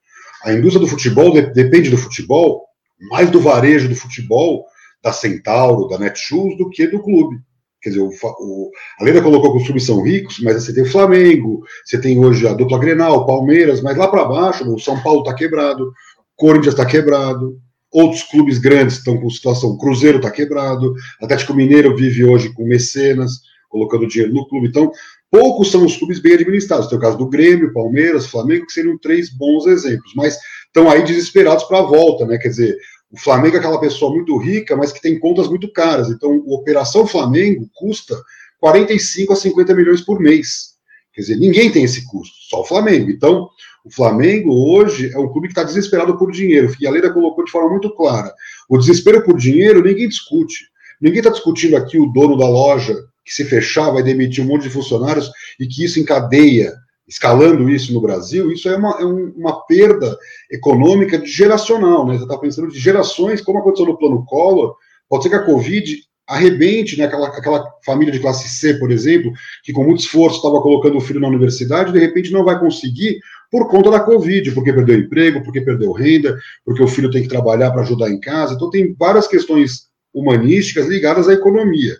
A 0.45 0.53
indústria 0.53 0.80
do 0.80 0.91
futebol 0.91 1.32
de, 1.32 1.43
depende 1.43 1.89
do 1.89 1.97
futebol, 1.97 2.64
mais 3.09 3.30
do 3.30 3.41
varejo 3.41 3.89
do 3.89 3.95
futebol, 3.95 4.66
da 5.01 5.12
Centauro, 5.12 5.86
da 5.86 5.99
Netshoes, 6.01 6.59
do 6.59 6.68
que 6.68 6.89
do 6.89 7.01
clube. 7.01 7.39
Quer 7.81 7.91
dizer, 7.91 8.01
o, 8.01 8.09
o, 8.09 8.70
a 9.01 9.05
Leda 9.05 9.22
colocou 9.22 9.53
que 9.53 9.59
os 9.59 9.64
clubes 9.64 9.87
são 9.87 10.03
ricos, 10.03 10.41
mas 10.41 10.64
você 10.64 10.74
tem 10.74 10.83
o 10.83 10.91
Flamengo, 10.91 11.62
você 11.85 12.01
tem 12.01 12.22
hoje 12.24 12.47
a 12.47 12.53
dupla 12.53 12.79
Grenal, 12.79 13.24
Palmeiras, 13.24 13.81
mas 13.81 13.97
lá 13.97 14.09
para 14.09 14.24
baixo, 14.24 14.68
o 14.68 14.79
São 14.79 15.01
Paulo 15.03 15.20
está 15.20 15.35
quebrado, 15.35 15.93
Corinthians 16.37 16.74
está 16.74 16.85
quebrado, 16.85 17.57
outros 17.93 18.22
clubes 18.24 18.59
grandes 18.59 18.99
estão 18.99 19.16
com 19.18 19.31
situação, 19.31 19.70
o 19.70 19.79
Cruzeiro 19.79 20.18
está 20.18 20.31
quebrado, 20.31 20.93
Atlético 21.22 21.55
Mineiro 21.55 21.97
vive 21.97 22.24
hoje 22.24 22.53
com 22.53 22.64
mecenas, 22.66 23.41
colocando 23.68 24.07
dinheiro 24.07 24.35
no 24.35 24.47
clube. 24.49 24.68
Então, 24.68 24.91
poucos 25.31 25.70
são 25.70 25.85
os 25.85 25.97
clubes 25.97 26.18
bem 26.18 26.35
administrados. 26.35 26.89
Tem 26.89 26.99
o 26.99 27.01
caso 27.01 27.18
do 27.18 27.29
Grêmio, 27.29 27.72
Palmeiras, 27.72 28.26
Flamengo, 28.26 28.66
que 28.66 28.72
seriam 28.72 28.99
três 28.99 29.31
bons 29.31 29.66
exemplos, 29.66 30.12
mas 30.16 30.39
estão 30.66 30.91
aí 30.91 31.05
desesperados 31.05 31.64
para 31.64 31.79
a 31.79 31.83
volta, 31.83 32.26
né? 32.26 32.39
Quer 32.39 32.49
dizer, 32.49 32.76
o 33.11 33.18
Flamengo 33.18 33.56
é 33.56 33.59
aquela 33.59 33.80
pessoa 33.80 34.12
muito 34.12 34.36
rica, 34.36 34.76
mas 34.76 34.92
que 34.92 35.00
tem 35.00 35.18
contas 35.18 35.48
muito 35.48 35.72
caras. 35.72 36.11
Então, 36.11 36.44
a 36.46 36.54
Operação 36.54 37.06
Flamengo 37.06 37.68
custa 37.74 38.14
45 38.61 39.32
a 39.32 39.36
50 39.36 39.74
milhões 39.74 40.00
por 40.02 40.20
mês. 40.20 40.74
Quer 41.12 41.22
dizer, 41.22 41.36
ninguém 41.36 41.70
tem 41.72 41.84
esse 41.84 42.06
custo, 42.06 42.34
só 42.48 42.61
o 42.61 42.64
Flamengo. 42.64 43.11
Então, 43.11 43.48
o 43.84 43.90
Flamengo 43.90 44.52
hoje 44.52 45.11
é 45.14 45.18
um 45.18 45.28
clube 45.28 45.48
que 45.48 45.52
está 45.52 45.62
desesperado 45.62 46.18
por 46.18 46.30
dinheiro. 46.30 46.74
E 46.80 46.86
a 46.86 46.90
Leira 46.90 47.12
colocou 47.12 47.44
de 47.44 47.50
forma 47.50 47.70
muito 47.70 47.94
clara. 47.94 48.32
O 48.68 48.76
desespero 48.76 49.24
por 49.24 49.36
dinheiro 49.38 49.82
ninguém 49.82 50.09
discute. 50.09 50.66
Ninguém 51.00 51.20
está 51.20 51.30
discutindo 51.30 51.76
aqui 51.76 51.98
o 51.98 52.06
dono 52.06 52.36
da 52.36 52.48
loja 52.48 52.94
que 53.24 53.32
se 53.32 53.44
fechar 53.44 53.90
vai 53.90 54.02
demitir 54.02 54.44
um 54.44 54.48
monte 54.48 54.62
de 54.64 54.70
funcionários 54.70 55.30
e 55.59 55.66
que 55.66 55.84
isso 55.84 56.00
encadeia, 56.00 56.72
escalando 57.09 57.70
isso 57.70 57.92
no 57.92 58.00
Brasil, 58.00 58.52
isso 58.52 58.68
é 58.68 58.76
uma, 58.76 59.00
é 59.00 59.04
uma 59.04 59.64
perda 59.64 60.16
econômica 60.50 61.24
geracional, 61.24 62.06
né? 62.06 62.16
Você 62.16 62.24
está 62.24 62.36
pensando 62.36 62.68
de 62.68 62.78
gerações, 62.78 63.40
como 63.40 63.59
aconteceu 63.59 63.86
no 63.86 63.96
plano 63.96 64.24
Collor, 64.26 64.76
pode 65.09 65.22
ser 65.22 65.30
que 65.30 65.36
a 65.36 65.44
Covid 65.44 66.02
arrebente 66.28 66.98
né, 66.98 67.06
aquela, 67.06 67.28
aquela 67.28 67.64
família 67.84 68.12
de 68.12 68.20
classe 68.20 68.50
C, 68.50 68.74
por 68.74 68.90
exemplo, 68.90 69.32
que 69.64 69.72
com 69.72 69.82
muito 69.82 70.00
esforço 70.00 70.36
estava 70.36 70.61
colocando 70.61 70.98
o 70.98 71.00
filho 71.00 71.20
na 71.20 71.28
universidade, 71.28 71.90
de 71.90 71.98
repente 71.98 72.30
não 72.30 72.44
vai 72.44 72.61
conseguir 72.61 73.18
por 73.50 73.66
conta 73.68 73.90
da 73.90 74.00
Covid, 74.00 74.52
porque 74.52 74.72
perdeu 74.72 74.98
emprego, 74.98 75.42
porque 75.42 75.62
perdeu 75.62 75.90
renda, 75.92 76.38
porque 76.64 76.82
o 76.82 76.88
filho 76.88 77.11
tem 77.11 77.22
que 77.22 77.28
trabalhar 77.28 77.70
para 77.70 77.80
ajudar 77.80 78.11
em 78.11 78.20
casa. 78.20 78.52
Então, 78.52 78.68
tem 78.68 78.94
várias 78.98 79.26
questões 79.26 79.88
humanísticas 80.12 80.86
ligadas 80.86 81.28
à 81.28 81.32
economia. 81.32 81.96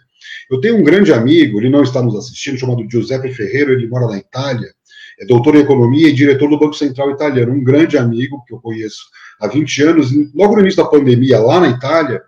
Eu 0.51 0.61
tenho 0.61 0.77
um 0.77 0.83
grande 0.83 1.13
amigo, 1.13 1.59
ele 1.59 1.71
não 1.71 1.83
está 1.83 2.03
nos 2.03 2.17
assistindo, 2.17 2.59
chamado 2.59 2.87
Giuseppe 2.91 3.33
Ferreiro, 3.33 3.73
ele 3.73 3.87
mora 3.87 4.07
na 4.07 4.19
Itália, 4.19 4.69
é 5.21 5.27
doutor 5.27 5.57
em 5.57 5.61
economia 5.61 6.09
e 6.09 6.13
diretor 6.13 6.49
do 6.49 6.59
Banco 6.59 6.75
Central 6.75 7.11
italiano, 7.11 7.53
um 7.53 7.63
grande 7.63 7.99
amigo 7.99 8.43
que 8.47 8.55
eu 8.55 8.61
conheço 8.61 9.03
há 9.41 9.49
20 9.49 9.83
anos. 9.83 10.11
Logo 10.35 10.55
no 10.55 10.61
início 10.61 10.83
da 10.83 10.89
pandemia, 10.89 11.41
lá 11.41 11.61
na 11.61 11.69
Itália, 11.69 12.23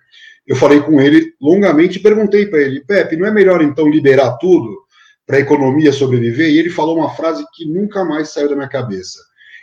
eu 0.46 0.56
falei 0.56 0.80
com 0.80 1.00
ele 1.00 1.32
longamente 1.40 1.98
e 1.98 2.02
perguntei 2.02 2.46
para 2.46 2.60
ele, 2.60 2.84
Pepe, 2.84 3.16
não 3.16 3.26
é 3.26 3.30
melhor 3.30 3.62
então 3.62 3.88
liberar 3.88 4.32
tudo 4.38 4.76
para 5.26 5.36
a 5.36 5.40
economia 5.40 5.92
sobreviver? 5.92 6.50
E 6.50 6.58
ele 6.58 6.70
falou 6.70 6.96
uma 6.96 7.10
frase 7.10 7.44
que 7.54 7.64
nunca 7.64 8.04
mais 8.04 8.30
saiu 8.30 8.48
da 8.48 8.56
minha 8.56 8.68
cabeça. 8.68 9.20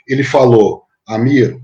Ele 0.08 0.24
falou, 0.24 0.84
Amir, 1.06 1.60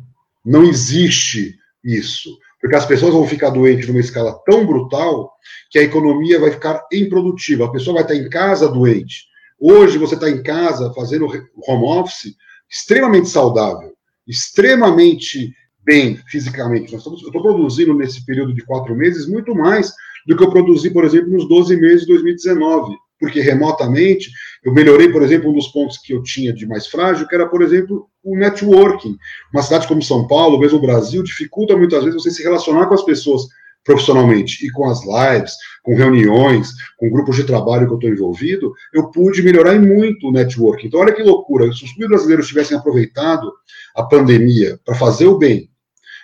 não 0.46 0.64
existe 0.64 1.56
isso 1.84 2.30
porque 2.64 2.78
as 2.78 2.86
pessoas 2.86 3.14
vão 3.14 3.28
ficar 3.28 3.50
doentes 3.50 3.90
numa 3.90 4.00
escala 4.00 4.40
tão 4.46 4.66
brutal 4.66 5.34
que 5.70 5.78
a 5.78 5.84
economia 5.84 6.40
vai 6.40 6.50
ficar 6.50 6.82
improdutiva. 6.94 7.66
A 7.66 7.72
pessoa 7.72 7.96
vai 7.96 8.04
estar 8.04 8.16
em 8.16 8.30
casa 8.30 8.70
doente. 8.70 9.26
Hoje 9.66 9.98
você 9.98 10.16
está 10.16 10.30
em 10.30 10.44
casa 10.44 10.92
fazendo 10.94 11.26
home 11.26 11.86
office 11.86 12.36
extremamente 12.70 13.30
saudável, 13.30 13.94
extremamente 14.28 15.56
bem 15.86 16.18
fisicamente. 16.28 16.92
Nós 16.92 17.00
estamos, 17.00 17.22
eu 17.22 17.28
estou 17.28 17.42
produzindo 17.42 17.94
nesse 17.94 18.26
período 18.26 18.54
de 18.54 18.62
quatro 18.66 18.94
meses 18.94 19.26
muito 19.26 19.56
mais 19.56 19.94
do 20.28 20.36
que 20.36 20.44
eu 20.44 20.52
produzi, 20.52 20.90
por 20.90 21.06
exemplo, 21.06 21.32
nos 21.32 21.48
12 21.48 21.78
meses 21.78 22.02
de 22.02 22.08
2019. 22.08 22.94
porque 23.18 23.40
remotamente 23.40 24.30
eu 24.66 24.74
melhorei, 24.74 25.10
por 25.10 25.24
exemplo, 25.24 25.50
um 25.50 25.54
dos 25.54 25.70
pontos 25.70 25.98
que 25.98 26.14
eu 26.14 26.22
tinha 26.22 26.52
de 26.52 26.68
mais 26.68 26.88
frágil, 26.88 27.26
que 27.26 27.34
era, 27.34 27.48
por 27.48 27.62
exemplo, 27.62 28.10
o 28.22 28.36
networking. 28.36 29.16
Uma 29.54 29.64
cidade 29.64 29.88
como 29.88 30.04
São 30.04 30.28
Paulo, 30.28 30.60
mesmo 30.60 30.78
o 30.78 30.82
Brasil, 30.82 31.24
dificulta 31.24 31.78
muitas 31.78 32.04
vezes 32.04 32.22
você 32.22 32.32
se 32.32 32.44
relacionar 32.44 32.88
com 32.88 32.96
as 32.96 33.06
pessoas 33.06 33.44
profissionalmente 33.84 34.66
e 34.66 34.72
com 34.72 34.90
as 34.90 35.02
lives, 35.06 35.54
com 35.84 35.96
reuniões, 35.96 36.72
com 36.98 37.10
grupos 37.10 37.36
de 37.36 37.44
trabalho 37.44 37.86
que 37.86 37.94
eu 37.94 37.98
estou 37.98 38.10
envolvido, 38.10 38.74
eu 38.94 39.12
pude 39.12 39.42
melhorar 39.42 39.80
muito 39.80 40.28
o 40.28 40.32
networking. 40.32 40.88
Então, 40.88 41.02
olha 41.02 41.14
que 41.14 41.22
loucura. 41.22 41.72
Se 41.74 41.84
os 41.84 41.94
brasileiros 41.96 42.48
tivessem 42.48 42.78
aproveitado 42.78 43.52
a 43.96 44.04
pandemia 44.04 44.80
para 44.86 44.96
fazer 44.96 45.28
o 45.28 45.38
bem, 45.38 45.70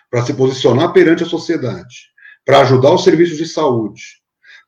para 0.10 0.26
se 0.26 0.34
posicionar 0.34 0.94
perante 0.94 1.24
a 1.24 1.28
sociedade, 1.28 2.10
para 2.46 2.62
ajudar 2.62 2.94
os 2.94 3.04
serviços 3.04 3.38
de 3.38 3.46
saúde, 3.46 4.02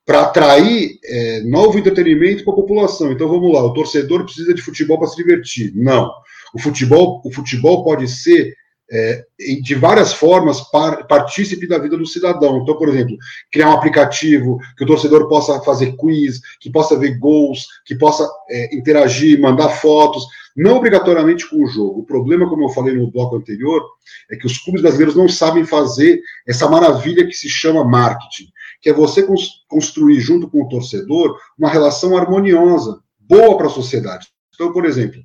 para 0.06 0.22
atrair 0.22 1.00
é, 1.04 1.42
novo 1.44 1.78
entretenimento 1.80 2.44
para 2.44 2.54
a 2.54 2.56
população. 2.56 3.12
Então 3.12 3.28
vamos 3.28 3.54
lá, 3.54 3.64
o 3.64 3.74
torcedor 3.74 4.24
precisa 4.24 4.54
de 4.54 4.62
futebol 4.62 5.00
para 5.00 5.08
se 5.08 5.16
divertir. 5.16 5.72
Não. 5.76 6.12
O 6.54 6.60
futebol, 6.60 7.22
o 7.24 7.32
futebol 7.32 7.84
pode 7.84 8.08
ser 8.08 8.54
é, 8.92 9.24
de 9.62 9.74
várias 9.76 10.14
formas 10.14 10.60
par, 10.70 11.08
partícipe 11.08 11.66
da 11.66 11.78
vida 11.78 11.98
do 11.98 12.06
cidadão. 12.06 12.58
Então, 12.58 12.76
por 12.76 12.90
exemplo, 12.90 13.18
criar 13.52 13.70
um 13.70 13.74
aplicativo 13.74 14.60
que 14.78 14.84
o 14.84 14.88
torcedor 14.88 15.30
possa 15.30 15.62
fazer 15.62 15.96
quiz, 15.96 16.42
que 16.60 16.70
possa 16.70 16.98
ver 16.98 17.18
gols, 17.18 17.68
que 17.86 17.96
possa 17.96 18.30
é, 18.50 18.76
interagir, 18.76 19.40
mandar 19.40 19.70
fotos, 19.70 20.26
não 20.56 20.76
obrigatoriamente 20.76 21.50
com 21.50 21.64
o 21.64 21.68
jogo. 21.68 22.02
O 22.02 22.06
problema, 22.06 22.50
como 22.50 22.66
eu 22.66 22.70
falei 22.70 22.94
no 22.94 23.10
bloco 23.10 23.38
anterior, 23.38 23.82
é 24.30 24.36
que 24.36 24.46
os 24.46 24.58
clubes 24.58 24.82
brasileiros 24.82 25.16
não 25.16 25.30
sabem 25.30 25.64
fazer 25.64 26.22
essa 26.46 26.70
maravilha 26.70 27.26
que 27.26 27.34
se 27.34 27.48
chama 27.48 27.86
marketing, 27.86 28.50
que 28.82 28.90
é 28.90 28.94
você 28.94 29.26
construir 29.70 30.20
junto 30.20 30.50
com 30.50 30.64
o 30.64 30.68
torcedor 30.68 31.38
uma 31.58 31.70
relação 31.70 32.18
harmoniosa, 32.18 33.00
boa 33.20 33.58
para 33.58 33.68
a 33.68 33.70
sociedade. 33.70 34.28
Então, 34.54 34.74
por 34.74 34.86
exemplo, 34.86 35.22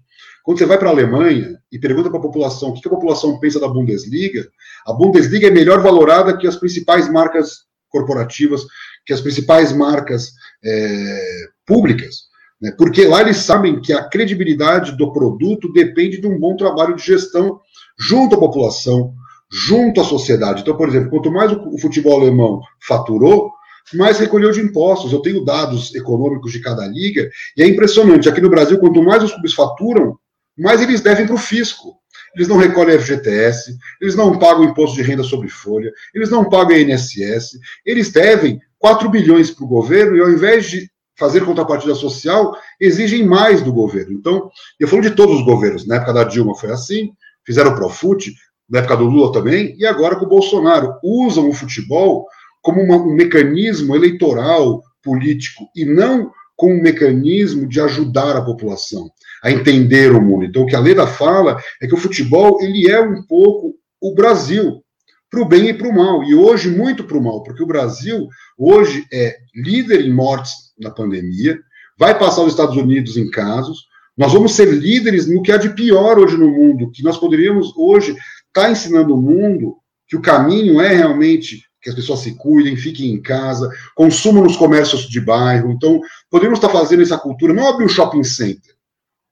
quando 0.46 0.58
você 0.58 0.64
vai 0.64 0.78
para 0.78 0.88
a 0.88 0.92
Alemanha 0.92 1.58
e 1.72 1.76
pergunta 1.76 2.08
para 2.08 2.20
a 2.20 2.22
população 2.22 2.68
o 2.68 2.72
que 2.72 2.86
a 2.86 2.90
população 2.90 3.36
pensa 3.40 3.58
da 3.58 3.66
Bundesliga, 3.66 4.48
a 4.86 4.92
Bundesliga 4.92 5.48
é 5.48 5.50
melhor 5.50 5.82
valorada 5.82 6.36
que 6.36 6.46
as 6.46 6.54
principais 6.54 7.10
marcas 7.10 7.64
corporativas, 7.88 8.64
que 9.04 9.12
as 9.12 9.20
principais 9.20 9.72
marcas 9.72 10.30
é, 10.64 11.48
públicas. 11.66 12.26
Né? 12.62 12.72
Porque 12.78 13.04
lá 13.08 13.22
eles 13.22 13.38
sabem 13.38 13.80
que 13.80 13.92
a 13.92 14.04
credibilidade 14.04 14.96
do 14.96 15.12
produto 15.12 15.72
depende 15.72 16.20
de 16.20 16.28
um 16.28 16.38
bom 16.38 16.54
trabalho 16.54 16.94
de 16.94 17.02
gestão 17.02 17.58
junto 17.98 18.36
à 18.36 18.38
população, 18.38 19.14
junto 19.50 20.00
à 20.00 20.04
sociedade. 20.04 20.62
Então, 20.62 20.76
por 20.76 20.88
exemplo, 20.88 21.10
quanto 21.10 21.28
mais 21.28 21.50
o 21.50 21.76
futebol 21.80 22.20
alemão 22.20 22.60
faturou, 22.86 23.50
mais 23.94 24.20
recolheu 24.20 24.52
de 24.52 24.60
impostos. 24.60 25.12
Eu 25.12 25.22
tenho 25.22 25.44
dados 25.44 25.92
econômicos 25.92 26.52
de 26.52 26.60
cada 26.60 26.86
liga, 26.86 27.28
e 27.56 27.64
é 27.64 27.66
impressionante. 27.66 28.28
Aqui 28.28 28.40
no 28.40 28.48
Brasil, 28.48 28.78
quanto 28.78 29.02
mais 29.02 29.24
os 29.24 29.32
clubes 29.32 29.52
faturam, 29.52 30.16
mais 30.56 30.80
eles 30.80 31.00
devem 31.00 31.26
para 31.26 31.34
o 31.34 31.38
fisco. 31.38 31.96
Eles 32.34 32.48
não 32.48 32.56
recolhem 32.58 32.98
FGTS, 32.98 33.76
eles 34.00 34.14
não 34.14 34.38
pagam 34.38 34.64
imposto 34.64 34.96
de 34.96 35.02
renda 35.02 35.22
sobre 35.22 35.48
folha, 35.48 35.90
eles 36.14 36.28
não 36.28 36.48
pagam 36.48 36.76
INSS, 36.76 37.58
eles 37.84 38.10
devem 38.10 38.60
4 38.78 39.08
bilhões 39.08 39.50
para 39.50 39.64
o 39.64 39.68
governo 39.68 40.16
e 40.16 40.20
ao 40.20 40.30
invés 40.30 40.66
de 40.66 40.90
fazer 41.18 41.44
contrapartida 41.44 41.94
social, 41.94 42.56
exigem 42.78 43.24
mais 43.24 43.62
do 43.62 43.72
governo. 43.72 44.12
Então, 44.12 44.50
eu 44.78 44.86
falo 44.86 45.02
de 45.02 45.12
todos 45.12 45.36
os 45.36 45.44
governos. 45.44 45.86
Na 45.86 45.96
época 45.96 46.12
da 46.12 46.24
Dilma 46.24 46.54
foi 46.54 46.70
assim, 46.70 47.12
fizeram 47.44 47.72
o 47.72 47.74
Profute, 47.74 48.34
na 48.68 48.80
época 48.80 48.98
do 48.98 49.06
Lula 49.06 49.32
também, 49.32 49.74
e 49.78 49.86
agora 49.86 50.16
com 50.16 50.26
o 50.26 50.28
Bolsonaro. 50.28 50.94
Usam 51.02 51.48
o 51.48 51.54
futebol 51.54 52.26
como 52.60 52.82
uma, 52.82 52.96
um 52.96 53.14
mecanismo 53.14 53.96
eleitoral, 53.96 54.82
político, 55.02 55.64
e 55.74 55.84
não 55.84 56.30
como 56.56 56.74
um 56.74 56.82
mecanismo 56.82 57.68
de 57.68 57.80
ajudar 57.80 58.34
a 58.36 58.44
população 58.44 59.10
a 59.42 59.50
entender 59.50 60.12
o 60.12 60.20
mundo. 60.20 60.44
Então, 60.44 60.62
o 60.62 60.66
que 60.66 60.74
a 60.74 60.80
Leda 60.80 61.06
fala 61.06 61.60
é 61.80 61.86
que 61.86 61.94
o 61.94 61.98
futebol 61.98 62.58
ele 62.62 62.90
é 62.90 63.00
um 63.00 63.22
pouco 63.22 63.74
o 64.00 64.14
Brasil, 64.14 64.82
para 65.30 65.40
o 65.40 65.44
bem 65.44 65.68
e 65.68 65.74
para 65.74 65.88
o 65.88 65.94
mal. 65.94 66.24
E 66.24 66.34
hoje, 66.34 66.70
muito 66.70 67.04
para 67.04 67.18
o 67.18 67.22
mal, 67.22 67.42
porque 67.42 67.62
o 67.62 67.66
Brasil 67.66 68.26
hoje 68.58 69.04
é 69.12 69.36
líder 69.54 70.00
em 70.00 70.12
mortes 70.12 70.52
na 70.78 70.90
pandemia, 70.90 71.58
vai 71.98 72.18
passar 72.18 72.42
os 72.42 72.52
Estados 72.52 72.76
Unidos 72.76 73.16
em 73.16 73.30
casos. 73.30 73.86
Nós 74.16 74.32
vamos 74.32 74.52
ser 74.52 74.72
líderes 74.72 75.26
no 75.26 75.42
que 75.42 75.52
há 75.52 75.56
de 75.56 75.70
pior 75.70 76.18
hoje 76.18 76.36
no 76.36 76.50
mundo, 76.50 76.90
que 76.90 77.02
nós 77.02 77.18
poderíamos 77.18 77.72
hoje 77.76 78.12
estar 78.12 78.62
tá 78.62 78.70
ensinando 78.70 79.14
o 79.14 79.20
mundo 79.20 79.76
que 80.08 80.16
o 80.16 80.22
caminho 80.22 80.80
é 80.80 80.94
realmente 80.94 81.65
que 81.86 81.90
as 81.90 81.94
pessoas 81.94 82.18
se 82.18 82.34
cuidem, 82.34 82.76
fiquem 82.76 83.12
em 83.12 83.22
casa, 83.22 83.70
consumam 83.94 84.42
nos 84.42 84.56
comércios 84.56 85.08
de 85.08 85.20
bairro. 85.20 85.70
Então, 85.70 86.00
poderíamos 86.28 86.58
estar 86.58 86.68
fazendo 86.68 87.02
essa 87.02 87.16
cultura, 87.16 87.54
não 87.54 87.68
abrir 87.68 87.84
um 87.84 87.88
shopping 87.88 88.24
center, 88.24 88.74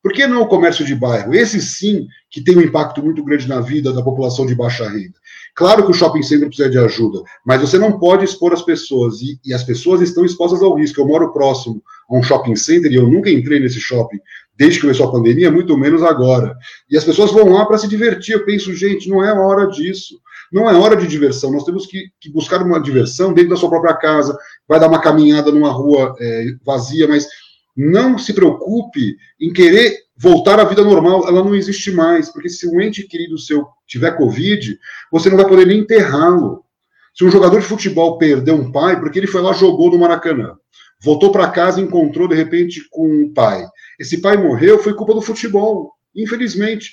por 0.01 0.13
que 0.13 0.25
não 0.27 0.43
o 0.43 0.47
comércio 0.47 0.85
de 0.85 0.95
bairro? 0.95 1.35
Esse 1.35 1.61
sim 1.61 2.07
que 2.31 2.41
tem 2.41 2.57
um 2.57 2.61
impacto 2.61 3.03
muito 3.03 3.25
grande 3.25 3.49
na 3.49 3.61
vida 3.61 3.93
da 3.93 4.03
população 4.03 4.47
de 4.47 4.55
baixa 4.55 4.89
renda. 4.89 5.15
Claro 5.55 5.85
que 5.85 5.91
o 5.91 5.95
shopping 5.95 6.23
center 6.23 6.47
precisa 6.47 6.71
de 6.71 6.79
ajuda, 6.79 7.23
mas 7.45 7.61
você 7.61 7.77
não 7.77 7.99
pode 7.99 8.25
expor 8.25 8.53
as 8.53 8.63
pessoas, 8.63 9.21
e, 9.21 9.41
e, 9.45 9.53
as 9.53 9.65
pessoas 9.65 10.01
estão 10.01 10.25
expostas 10.25 10.63
ao 10.63 10.77
risco. 10.77 11.01
Eu 11.01 11.09
moro 11.09 11.33
próximo 11.33 11.83
a 12.09 12.17
um 12.17 12.23
shopping 12.23 12.55
center 12.55 12.93
e 12.93 12.97
eu 12.97 13.09
nunca 13.09 13.31
entrei 13.31 13.59
nesse 13.59 13.81
shopping 13.81 14.19
desde 14.57 14.79
que 14.79 14.83
começou 14.83 15.09
a 15.09 15.13
pandemia, 15.13 15.51
muito 15.51 15.77
menos 15.77 16.03
agora. 16.03 16.57
E 16.89 16.97
as 16.97 17.03
pessoas 17.03 17.33
vão 17.33 17.49
lá 17.49 17.67
para 17.67 17.79
se 17.79 17.89
divertir. 17.89 18.35
Eu 18.35 18.45
penso, 18.45 18.73
gente, 18.75 19.09
não 19.09 19.25
é 19.25 19.33
hora 19.33 19.67
disso. 19.67 20.21
Não 20.53 20.69
é 20.69 20.75
hora 20.75 20.97
de 20.97 21.07
diversão. 21.07 21.51
Nós 21.51 21.65
temos 21.65 21.87
que, 21.87 22.09
que 22.21 22.31
buscar 22.31 22.63
uma 22.63 22.81
diversão 22.81 23.33
dentro 23.33 23.51
da 23.51 23.57
sua 23.57 23.69
própria 23.69 23.95
casa. 23.95 24.37
Vai 24.69 24.79
dar 24.79 24.89
uma 24.89 25.01
caminhada 25.01 25.51
numa 25.51 25.71
rua 25.71 26.15
é, 26.21 26.47
vazia, 26.65 27.09
mas 27.09 27.27
não 27.77 28.17
se 28.19 28.33
preocupe 28.33 29.17
em 29.41 29.53
querer 29.53 30.05
voltar 30.17 30.61
à 30.61 30.65
vida 30.65 30.85
normal, 30.85 31.27
ela 31.27 31.43
não 31.43 31.55
existe 31.55 31.91
mais, 31.91 32.31
porque 32.31 32.49
se 32.49 32.69
um 32.69 32.81
ente 32.81 33.03
querido 33.03 33.37
seu 33.37 33.67
tiver 33.87 34.13
Covid, 34.13 34.79
você 35.11 35.29
não 35.29 35.37
vai 35.37 35.47
poder 35.47 35.67
nem 35.67 35.81
enterrá-lo. 35.81 36.65
Se 37.15 37.25
um 37.25 37.31
jogador 37.31 37.61
de 37.61 37.67
futebol 37.67 38.19
perdeu 38.19 38.55
um 38.55 38.71
pai, 38.71 38.99
porque 38.99 39.19
ele 39.19 39.27
foi 39.27 39.41
lá 39.41 39.53
jogou 39.53 39.91
no 39.91 39.99
Maracanã, 39.99 40.57
voltou 41.03 41.31
para 41.31 41.51
casa 41.51 41.81
e 41.81 41.85
encontrou 41.85 42.29
de 42.29 42.35
repente 42.35 42.89
com 42.91 43.07
um 43.09 43.33
pai. 43.33 43.65
Esse 43.99 44.21
pai 44.21 44.37
morreu, 44.37 44.79
foi 44.79 44.95
culpa 44.95 45.15
do 45.15 45.23
futebol, 45.23 45.93
infelizmente. 46.15 46.93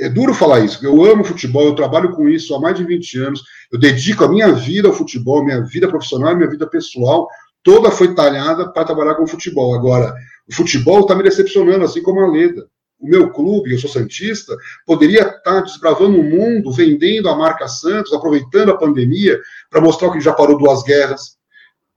É 0.00 0.08
duro 0.08 0.32
falar 0.32 0.60
isso, 0.60 0.84
eu 0.84 1.04
amo 1.04 1.22
futebol, 1.22 1.64
eu 1.64 1.74
trabalho 1.74 2.12
com 2.12 2.28
isso 2.28 2.54
há 2.54 2.60
mais 2.60 2.76
de 2.76 2.84
20 2.84 3.18
anos, 3.18 3.42
eu 3.70 3.78
dedico 3.78 4.24
a 4.24 4.28
minha 4.28 4.50
vida 4.52 4.88
ao 4.88 4.94
futebol, 4.94 5.44
minha 5.44 5.62
vida 5.62 5.86
profissional 5.86 6.34
minha 6.34 6.48
vida 6.48 6.66
pessoal, 6.66 7.28
toda 7.62 7.90
foi 7.90 8.14
talhada 8.14 8.72
para 8.72 8.84
trabalhar 8.84 9.14
com 9.14 9.26
futebol. 9.26 9.74
Agora, 9.74 10.14
o 10.48 10.54
futebol 10.54 11.00
está 11.00 11.14
me 11.14 11.22
decepcionando, 11.22 11.84
assim 11.84 12.02
como 12.02 12.20
a 12.20 12.30
Leda. 12.30 12.66
O 12.98 13.08
meu 13.08 13.30
clube, 13.32 13.72
eu 13.72 13.78
sou 13.78 13.90
Santista, 13.90 14.56
poderia 14.86 15.22
estar 15.22 15.40
tá 15.42 15.60
desbravando 15.60 16.20
o 16.20 16.24
mundo, 16.24 16.72
vendendo 16.72 17.28
a 17.28 17.36
marca 17.36 17.66
Santos, 17.66 18.12
aproveitando 18.12 18.70
a 18.70 18.76
pandemia 18.76 19.40
para 19.68 19.80
mostrar 19.80 20.10
que 20.12 20.20
já 20.20 20.32
parou 20.32 20.56
duas 20.56 20.82
guerras, 20.84 21.36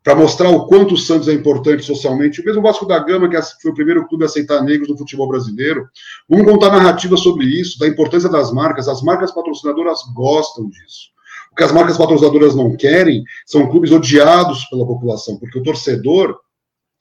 para 0.05 0.13
mostrar 0.13 0.51
o 0.51 0.67
quanto 0.67 0.93
o 0.93 0.97
Santos 0.97 1.27
é 1.27 1.33
importante 1.33 1.83
socialmente. 1.83 2.39
O 2.39 2.45
mesmo 2.45 2.61
Vasco 2.61 2.85
da 2.85 2.99
Gama, 2.99 3.27
que 3.27 3.41
foi 3.59 3.71
o 3.71 3.73
primeiro 3.73 4.07
clube 4.07 4.23
a 4.23 4.27
aceitar 4.27 4.61
negros 4.61 4.87
no 4.87 4.95
futebol 4.95 5.27
brasileiro. 5.27 5.89
Vamos 6.29 6.45
contar 6.45 6.69
narrativa 6.69 7.17
sobre 7.17 7.47
isso, 7.47 7.79
da 7.79 7.87
importância 7.87 8.29
das 8.29 8.53
marcas. 8.53 8.87
As 8.87 9.01
marcas 9.01 9.33
patrocinadoras 9.33 10.01
gostam 10.13 10.69
disso. 10.69 11.09
O 11.51 11.55
que 11.55 11.63
as 11.63 11.71
marcas 11.71 11.97
patrocinadoras 11.97 12.53
não 12.53 12.77
querem 12.77 13.23
são 13.47 13.67
clubes 13.67 13.91
odiados 13.91 14.65
pela 14.65 14.85
população, 14.85 15.39
porque 15.39 15.57
o 15.57 15.63
torcedor 15.63 16.37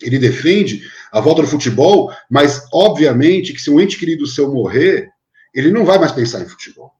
ele 0.00 0.18
defende 0.18 0.80
a 1.12 1.20
volta 1.20 1.42
do 1.42 1.48
futebol, 1.48 2.10
mas 2.30 2.66
obviamente 2.72 3.52
que 3.52 3.60
se 3.60 3.70
um 3.70 3.78
ente 3.78 3.98
querido 3.98 4.26
seu 4.26 4.50
morrer, 4.50 5.10
ele 5.54 5.70
não 5.70 5.84
vai 5.84 5.98
mais 5.98 6.12
pensar 6.12 6.40
em 6.40 6.48
futebol. 6.48 6.93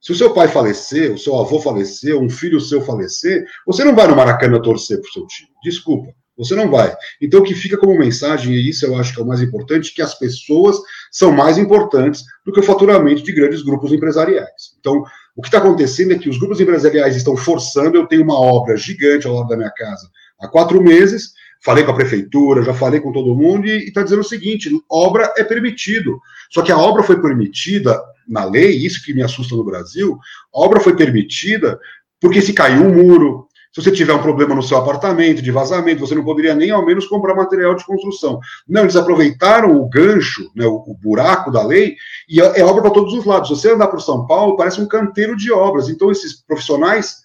Se 0.00 0.12
o 0.12 0.14
seu 0.14 0.32
pai 0.32 0.48
falecer, 0.48 1.12
o 1.12 1.18
seu 1.18 1.36
avô 1.38 1.60
falecer, 1.60 2.16
um 2.16 2.30
filho 2.30 2.60
seu 2.60 2.80
falecer, 2.80 3.44
você 3.66 3.84
não 3.84 3.94
vai 3.94 4.06
no 4.06 4.16
Maracanã 4.16 4.60
torcer 4.60 4.98
para 5.00 5.08
o 5.08 5.12
seu 5.12 5.26
time. 5.26 5.50
Desculpa, 5.62 6.12
você 6.38 6.54
não 6.54 6.70
vai. 6.70 6.96
Então, 7.20 7.40
o 7.40 7.42
que 7.42 7.54
fica 7.54 7.76
como 7.76 7.98
mensagem, 7.98 8.54
e 8.54 8.70
isso 8.70 8.86
eu 8.86 8.96
acho 8.96 9.12
que 9.12 9.20
é 9.20 9.22
o 9.22 9.26
mais 9.26 9.42
importante, 9.42 9.94
que 9.94 10.00
as 10.00 10.18
pessoas 10.18 10.78
são 11.12 11.30
mais 11.30 11.58
importantes 11.58 12.24
do 12.46 12.52
que 12.52 12.60
o 12.60 12.62
faturamento 12.62 13.22
de 13.22 13.32
grandes 13.32 13.62
grupos 13.62 13.92
empresariais. 13.92 14.74
Então, 14.78 15.04
o 15.36 15.42
que 15.42 15.48
está 15.48 15.58
acontecendo 15.58 16.12
é 16.12 16.18
que 16.18 16.30
os 16.30 16.38
grupos 16.38 16.60
empresariais 16.60 17.14
estão 17.14 17.36
forçando. 17.36 17.96
Eu 17.96 18.06
tenho 18.06 18.22
uma 18.22 18.40
obra 18.40 18.76
gigante 18.76 19.26
ao 19.26 19.34
lado 19.34 19.48
da 19.48 19.56
minha 19.56 19.70
casa 19.70 20.08
há 20.40 20.48
quatro 20.48 20.82
meses. 20.82 21.32
Falei 21.62 21.84
com 21.84 21.90
a 21.90 21.94
prefeitura, 21.94 22.62
já 22.62 22.72
falei 22.72 23.00
com 23.00 23.12
todo 23.12 23.34
mundo 23.34 23.66
e 23.66 23.84
está 23.88 24.02
dizendo 24.02 24.20
o 24.20 24.24
seguinte: 24.24 24.70
obra 24.88 25.32
é 25.36 25.44
permitido. 25.44 26.20
Só 26.50 26.62
que 26.62 26.72
a 26.72 26.78
obra 26.78 27.02
foi 27.02 27.20
permitida 27.20 28.00
na 28.26 28.44
lei, 28.44 28.70
isso 28.70 29.04
que 29.04 29.12
me 29.12 29.22
assusta 29.22 29.54
no 29.56 29.64
Brasil, 29.64 30.18
a 30.54 30.60
obra 30.60 30.80
foi 30.80 30.96
permitida 30.96 31.78
porque 32.20 32.40
se 32.40 32.52
caiu 32.52 32.82
um 32.82 32.94
muro, 32.94 33.48
se 33.72 33.80
você 33.80 33.92
tiver 33.92 34.12
um 34.12 34.22
problema 34.22 34.52
no 34.52 34.62
seu 34.62 34.76
apartamento 34.76 35.40
de 35.40 35.50
vazamento, 35.52 36.00
você 36.00 36.14
não 36.14 36.24
poderia 36.24 36.54
nem 36.56 36.70
ao 36.70 36.84
menos 36.84 37.06
comprar 37.06 37.36
material 37.36 37.74
de 37.76 37.84
construção. 37.84 38.40
Não, 38.68 38.82
eles 38.82 38.96
aproveitaram 38.96 39.80
o 39.80 39.88
gancho, 39.88 40.50
né, 40.56 40.66
o, 40.66 40.74
o 40.74 40.94
buraco 41.00 41.52
da 41.52 41.64
lei, 41.64 41.94
e 42.28 42.40
é, 42.40 42.60
é 42.60 42.64
obra 42.64 42.82
para 42.82 42.90
todos 42.90 43.14
os 43.14 43.24
lados. 43.24 43.48
Se 43.48 43.54
você 43.54 43.72
andar 43.72 43.86
por 43.86 44.00
São 44.02 44.26
Paulo, 44.26 44.56
parece 44.56 44.80
um 44.80 44.88
canteiro 44.88 45.36
de 45.36 45.52
obras. 45.52 45.88
Então, 45.88 46.10
esses 46.10 46.42
profissionais, 46.42 47.18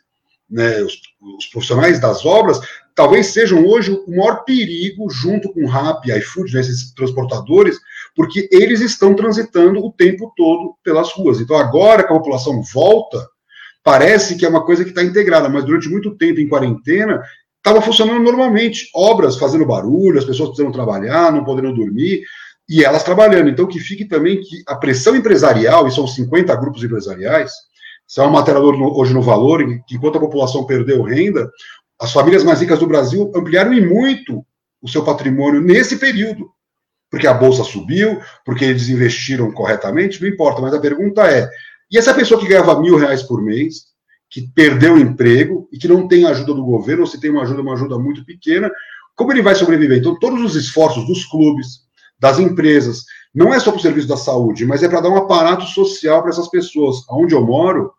né, 0.48 0.84
os, 0.84 1.02
os 1.38 1.48
profissionais 1.48 2.00
das 2.00 2.24
obras, 2.24 2.60
talvez 2.96 3.28
sejam 3.28 3.68
hoje 3.68 3.92
o 3.92 4.10
maior 4.10 4.46
perigo, 4.46 5.10
junto 5.10 5.52
com 5.52 5.68
RAP 5.68 6.06
e 6.06 6.18
iFood, 6.18 6.54
né, 6.54 6.62
esses 6.62 6.94
transportadores, 6.94 7.78
porque 8.16 8.48
eles 8.50 8.80
estão 8.80 9.14
transitando 9.14 9.86
o 9.86 9.92
tempo 9.92 10.32
todo 10.36 10.76
pelas 10.82 11.12
ruas. 11.12 11.42
Então, 11.42 11.58
agora 11.58 12.04
que 12.04 12.12
a 12.12 12.16
população 12.16 12.64
volta, 12.74 13.28
parece 13.84 14.38
que 14.38 14.46
é 14.46 14.50
uma 14.50 14.64
coisa 14.66 14.84
que 14.84 14.90
está 14.90 15.04
integrada, 15.04 15.50
mas 15.50 15.66
durante 15.66 15.90
muito 15.90 16.16
tempo 16.16 16.40
em 16.40 16.48
quarentena, 16.48 17.22
estava 17.58 17.82
funcionando 17.82 18.24
normalmente. 18.24 18.90
Obras 18.96 19.38
fazendo 19.38 19.66
barulho, 19.66 20.18
as 20.18 20.26
pessoas 20.26 20.50
precisando 20.50 20.74
trabalhar, 20.74 21.32
não 21.34 21.44
podendo 21.44 21.76
dormir, 21.76 22.22
e 22.70 22.84
elas 22.84 23.04
trabalhando. 23.04 23.50
Então, 23.50 23.68
que 23.68 23.80
fique 23.80 24.06
também 24.06 24.40
que 24.40 24.64
a 24.66 24.76
pressão 24.76 25.16
empresarial, 25.16 25.86
e 25.86 25.92
são 25.92 26.08
50 26.08 26.56
grupos 26.56 26.82
empresariais, 26.84 27.52
isso 28.08 28.22
é 28.22 28.24
uma 28.24 28.40
matéria 28.40 28.62
hoje 28.62 29.14
no 29.14 29.22
Valor, 29.22 29.66
que 29.88 29.96
enquanto 29.96 30.18
a 30.18 30.22
população 30.22 30.64
perdeu 30.64 31.02
renda, 31.02 31.50
as 32.00 32.12
famílias 32.12 32.44
mais 32.44 32.62
ricas 32.62 32.80
do 32.80 32.88
Brasil 32.88 33.32
ampliaram 33.36 33.74
e 33.74 33.86
muito 33.86 34.46
o 34.82 34.88
seu 34.88 35.04
patrimônio 35.04 35.62
nesse 35.62 35.98
período. 35.98 36.50
Porque 37.10 37.28
a 37.28 37.34
bolsa 37.34 37.64
subiu, 37.64 38.20
porque 38.46 38.66
eles 38.66 38.90
investiram 38.90 39.52
corretamente, 39.52 40.22
não 40.22 40.28
importa, 40.28 40.62
mas 40.62 40.74
a 40.74 40.80
pergunta 40.80 41.26
é: 41.28 41.50
e 41.90 41.98
essa 41.98 42.14
pessoa 42.14 42.40
que 42.40 42.48
ganhava 42.48 42.80
mil 42.82 42.98
reais 42.98 43.24
por 43.24 43.42
mês, 43.42 43.86
que 44.30 44.42
perdeu 44.54 44.96
o 44.96 45.00
emprego 45.00 45.68
e 45.72 45.78
que 45.78 45.88
não 45.88 46.08
tem 46.08 46.26
ajuda 46.26 46.54
do 46.54 46.66
governo, 46.66 47.04
ou 47.04 47.08
se 47.08 47.20
tem 47.20 47.30
uma 47.30 47.44
ajuda, 47.44 47.62
uma 47.62 47.74
ajuda 47.74 47.98
muito 47.98 48.26
pequena, 48.26 48.70
como 49.16 49.32
ele 49.32 49.42
vai 49.42 49.56
sobreviver? 49.56 50.00
Então, 50.00 50.20
todos 50.20 50.42
os 50.44 50.56
esforços 50.56 51.06
dos 51.08 51.26
clubes, 51.26 51.86
das 52.20 52.40
empresas, 52.40 53.04
não 53.34 53.54
é 53.54 53.60
só 53.60 53.72
para 53.72 53.80
o 53.80 53.82
serviço 53.82 54.08
da 54.08 54.18
saúde, 54.18 54.66
mas 54.66 54.82
é 54.82 54.90
para 54.90 55.02
dar 55.02 55.10
um 55.10 55.18
aparato 55.18 55.66
social 55.66 56.22
para 56.22 56.32
essas 56.32 56.50
pessoas. 56.50 56.98
Onde 57.10 57.36
eu 57.36 57.46
moro, 57.46 57.92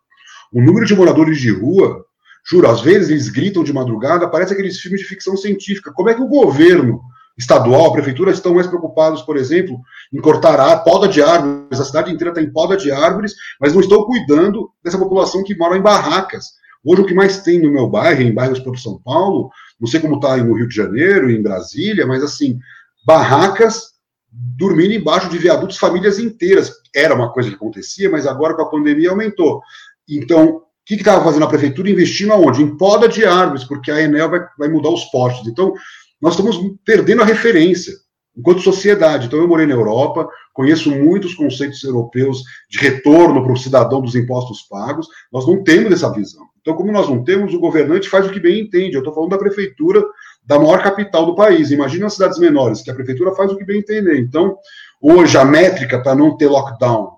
o 0.52 0.60
número 0.60 0.86
de 0.86 0.94
moradores 0.94 1.38
de 1.38 1.50
rua, 1.50 2.04
juro, 2.46 2.68
às 2.68 2.80
vezes 2.80 3.10
eles 3.10 3.28
gritam 3.28 3.64
de 3.64 3.72
madrugada, 3.72 4.28
parece 4.28 4.52
aqueles 4.52 4.78
filmes 4.78 5.00
de 5.00 5.06
ficção 5.06 5.36
científica. 5.36 5.92
Como 5.92 6.08
é 6.08 6.14
que 6.14 6.22
o 6.22 6.28
governo 6.28 7.00
estadual, 7.36 7.86
a 7.86 7.92
prefeitura 7.92 8.30
estão 8.30 8.54
mais 8.54 8.66
preocupados, 8.66 9.20
por 9.22 9.36
exemplo, 9.36 9.78
em 10.12 10.20
cortar 10.20 10.58
a 10.58 10.76
poda 10.78 11.06
de 11.06 11.20
árvores, 11.20 11.78
a 11.78 11.84
cidade 11.84 12.12
inteira 12.12 12.30
está 12.30 12.40
em 12.40 12.50
poda 12.50 12.76
de 12.76 12.90
árvores, 12.90 13.34
mas 13.60 13.74
não 13.74 13.80
estão 13.80 14.04
cuidando 14.04 14.70
dessa 14.82 14.96
população 14.96 15.44
que 15.44 15.56
mora 15.56 15.76
em 15.76 15.82
barracas. 15.82 16.52
Hoje 16.82 17.02
o 17.02 17.06
que 17.06 17.14
mais 17.14 17.42
tem 17.42 17.60
no 17.60 17.70
meu 17.70 17.88
bairro, 17.88 18.22
em 18.22 18.32
bairros 18.32 18.60
por 18.60 18.78
São 18.78 18.98
Paulo, 19.02 19.50
não 19.78 19.88
sei 19.88 20.00
como 20.00 20.16
está 20.16 20.36
no 20.36 20.54
Rio 20.54 20.68
de 20.68 20.74
Janeiro, 20.74 21.30
em 21.30 21.42
Brasília, 21.42 22.06
mas 22.06 22.22
assim, 22.22 22.58
barracas 23.04 23.96
dormindo 24.30 24.94
embaixo 24.94 25.28
de 25.28 25.38
viadutos, 25.38 25.78
famílias 25.78 26.18
inteiras. 26.18 26.72
Era 26.94 27.14
uma 27.14 27.32
coisa 27.32 27.48
que 27.48 27.56
acontecia, 27.56 28.08
mas 28.08 28.26
agora 28.26 28.54
com 28.54 28.62
a 28.62 28.70
pandemia 28.70 29.10
aumentou. 29.10 29.60
Então, 30.08 30.62
que 30.86 30.94
estava 30.94 31.24
fazendo 31.24 31.44
a 31.44 31.48
prefeitura? 31.48 31.90
Investindo 31.90 32.32
aonde? 32.32 32.62
Em 32.62 32.76
poda 32.76 33.08
de 33.08 33.24
árvores, 33.24 33.64
porque 33.64 33.90
a 33.90 34.00
Enel 34.00 34.30
vai, 34.30 34.40
vai 34.56 34.68
mudar 34.68 34.90
os 34.90 35.04
postos. 35.06 35.48
Então, 35.48 35.74
nós 36.22 36.34
estamos 36.34 36.58
perdendo 36.84 37.22
a 37.22 37.24
referência 37.24 37.92
enquanto 38.36 38.60
sociedade. 38.60 39.26
Então, 39.26 39.38
eu 39.40 39.48
morei 39.48 39.66
na 39.66 39.74
Europa, 39.74 40.28
conheço 40.52 40.90
muitos 40.90 41.34
conceitos 41.34 41.82
europeus 41.82 42.42
de 42.70 42.78
retorno 42.78 43.42
para 43.42 43.52
o 43.52 43.56
cidadão 43.56 44.00
dos 44.00 44.14
impostos 44.14 44.62
pagos. 44.62 45.08
Nós 45.32 45.46
não 45.46 45.64
temos 45.64 45.92
essa 45.92 46.12
visão. 46.12 46.44
Então, 46.60 46.74
como 46.74 46.92
nós 46.92 47.08
não 47.08 47.24
temos, 47.24 47.52
o 47.52 47.58
governante 47.58 48.08
faz 48.08 48.26
o 48.26 48.30
que 48.30 48.38
bem 48.38 48.60
entende. 48.60 48.94
Eu 48.94 49.00
estou 49.00 49.14
falando 49.14 49.30
da 49.30 49.38
prefeitura 49.38 50.04
da 50.44 50.58
maior 50.58 50.82
capital 50.82 51.26
do 51.26 51.34
país. 51.34 51.70
Imagina 51.70 52.06
as 52.06 52.14
cidades 52.14 52.38
menores, 52.38 52.82
que 52.82 52.90
a 52.90 52.94
prefeitura 52.94 53.34
faz 53.34 53.50
o 53.50 53.56
que 53.56 53.64
bem 53.64 53.78
entender. 53.80 54.18
Então, 54.20 54.56
hoje, 55.00 55.36
a 55.36 55.44
métrica 55.44 56.00
para 56.00 56.14
não 56.14 56.36
ter 56.36 56.48
lockdown 56.48 57.15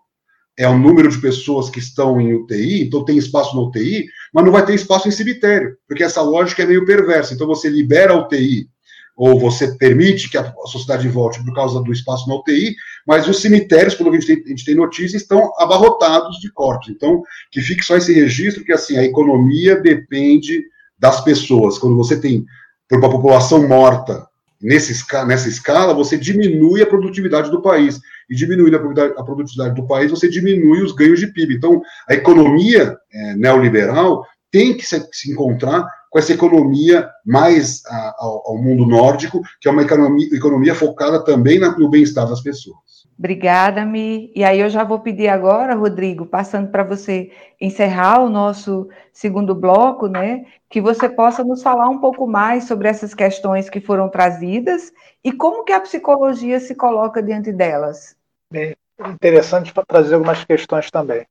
é 0.59 0.68
o 0.68 0.76
número 0.76 1.09
de 1.09 1.18
pessoas 1.18 1.70
que 1.70 1.78
estão 1.78 2.20
em 2.20 2.34
UTI, 2.34 2.82
então 2.82 3.04
tem 3.04 3.16
espaço 3.16 3.54
na 3.54 3.62
UTI, 3.62 4.09
mas 4.34 4.44
não 4.44 4.50
vai 4.50 4.66
ter 4.66 4.74
espaço 4.74 5.06
em 5.06 5.12
cemitério, 5.12 5.76
porque 5.86 6.02
essa 6.02 6.20
lógica 6.20 6.64
é 6.64 6.66
meio 6.66 6.84
perversa. 6.84 7.32
Então, 7.32 7.46
você 7.46 7.68
libera 7.68 8.12
a 8.12 8.16
UTI 8.16 8.68
ou 9.16 9.38
você 9.38 9.76
permite 9.76 10.28
que 10.28 10.36
a 10.36 10.52
sociedade 10.66 11.09
volte 11.09 11.42
por 11.44 11.54
causa 11.54 11.80
do 11.80 11.92
espaço 11.92 12.28
na 12.28 12.34
UTI, 12.34 12.74
mas 13.06 13.28
os 13.28 13.40
cemitérios, 13.40 13.94
pelo 13.94 14.11
que 14.11 14.16
a 14.16 14.20
gente 14.20 14.34
tem, 14.34 14.44
a 14.44 14.48
gente 14.48 14.64
tem 14.64 14.74
notícia, 14.74 15.16
estão 15.16 15.52
abarrotados 15.59 16.38
de 16.38 16.52
corpos. 16.52 16.88
Então, 16.88 17.22
que 17.52 17.61
fique 17.61 17.84
só 17.84 17.96
esse 17.96 18.12
registro 18.12 18.64
que 18.64 18.72
assim 18.72 18.96
a 18.96 19.04
economia 19.04 19.80
depende 19.80 20.64
das 20.98 21.20
pessoas. 21.20 21.78
Quando 21.78 21.96
você 21.96 22.20
tem 22.20 22.44
por 22.88 22.98
uma 22.98 23.11
população 23.11 23.66
morta 23.66 24.27
nesse, 24.61 25.04
nessa 25.26 25.48
escala, 25.48 25.94
você 25.94 26.16
diminui 26.16 26.82
a 26.82 26.86
produtividade 26.86 27.50
do 27.50 27.62
país. 27.62 28.00
E 28.28 28.34
diminuindo 28.34 28.76
a 28.76 29.24
produtividade 29.24 29.74
do 29.74 29.86
país, 29.86 30.11
você 30.11 30.28
diminui 30.28 30.82
os 30.82 30.92
ganhos 30.92 31.18
de 31.18 31.28
PIB. 31.28 31.54
Então, 31.54 31.80
a 32.09 32.14
economia 32.14 32.96
é, 33.12 33.34
neoliberal 33.34 34.24
tem 34.50 34.76
que 34.76 34.84
se, 34.84 35.09
se, 35.12 35.30
encontrar 35.30 35.86
com 36.11 36.18
essa 36.18 36.32
economia 36.32 37.09
mais 37.24 37.82
a, 37.86 38.14
ao, 38.18 38.50
ao, 38.50 38.59
mundo 38.59 38.86
nórdico, 38.86 39.42
que 39.61 39.68
é 39.68 39.70
uma 39.70 39.82
economia, 39.82 40.28
economia 40.34 40.74
focada 40.74 41.22
também 41.22 41.59
na, 41.59 41.76
no 41.78 41.88
bem-estar 41.88 42.28
das 42.28 42.40
pessoas. 42.40 42.97
Obrigada, 43.18 43.84
Mi. 43.84 44.30
E 44.32 44.44
aí 44.44 44.60
eu 44.60 44.70
já 44.70 44.84
vou 44.84 45.00
pedir 45.00 45.28
agora, 45.28 45.74
Rodrigo, 45.74 46.24
passando 46.24 46.70
para 46.70 46.84
você 46.84 47.32
encerrar 47.60 48.20
o 48.20 48.28
nosso 48.28 48.88
segundo 49.12 49.56
bloco, 49.56 50.06
né, 50.06 50.46
que 50.70 50.80
você 50.80 51.08
possa 51.08 51.42
nos 51.42 51.60
falar 51.60 51.88
um 51.88 51.98
pouco 51.98 52.28
mais 52.28 52.64
sobre 52.64 52.86
essas 52.86 53.14
questões 53.14 53.68
que 53.68 53.80
foram 53.80 54.08
trazidas 54.08 54.92
e 55.24 55.32
como 55.32 55.64
que 55.64 55.72
a 55.72 55.80
psicologia 55.80 56.60
se 56.60 56.76
coloca 56.76 57.20
diante 57.20 57.52
delas. 57.52 58.16
Bem, 58.48 58.76
interessante 59.00 59.72
para 59.72 59.84
trazer 59.84 60.14
algumas 60.14 60.44
questões 60.44 60.88
também. 60.88 61.26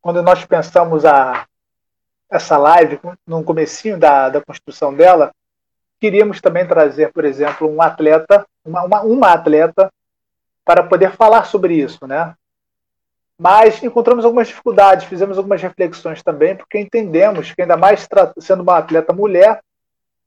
Quando 0.00 0.22
nós 0.22 0.44
pensamos 0.44 1.04
a 1.04 1.46
essa 2.30 2.56
live, 2.56 3.00
no 3.26 3.42
comecinho 3.42 3.98
da, 3.98 4.28
da 4.28 4.40
construção 4.40 4.94
dela, 4.94 5.32
queríamos 6.00 6.40
também 6.40 6.64
trazer, 6.64 7.12
por 7.12 7.24
exemplo, 7.24 7.68
um 7.68 7.82
atleta, 7.82 8.46
uma, 8.64 8.84
uma, 8.84 9.02
uma 9.02 9.32
atleta 9.32 9.90
para 10.66 10.82
poder 10.82 11.12
falar 11.12 11.44
sobre 11.44 11.74
isso, 11.74 12.06
né? 12.08 12.34
Mas 13.38 13.80
encontramos 13.82 14.24
algumas 14.24 14.48
dificuldades, 14.48 15.06
fizemos 15.06 15.38
algumas 15.38 15.62
reflexões 15.62 16.22
também, 16.22 16.56
porque 16.56 16.78
entendemos 16.78 17.52
que, 17.52 17.62
ainda 17.62 17.76
mais 17.76 18.08
sendo 18.40 18.62
uma 18.64 18.78
atleta 18.78 19.12
mulher, 19.12 19.60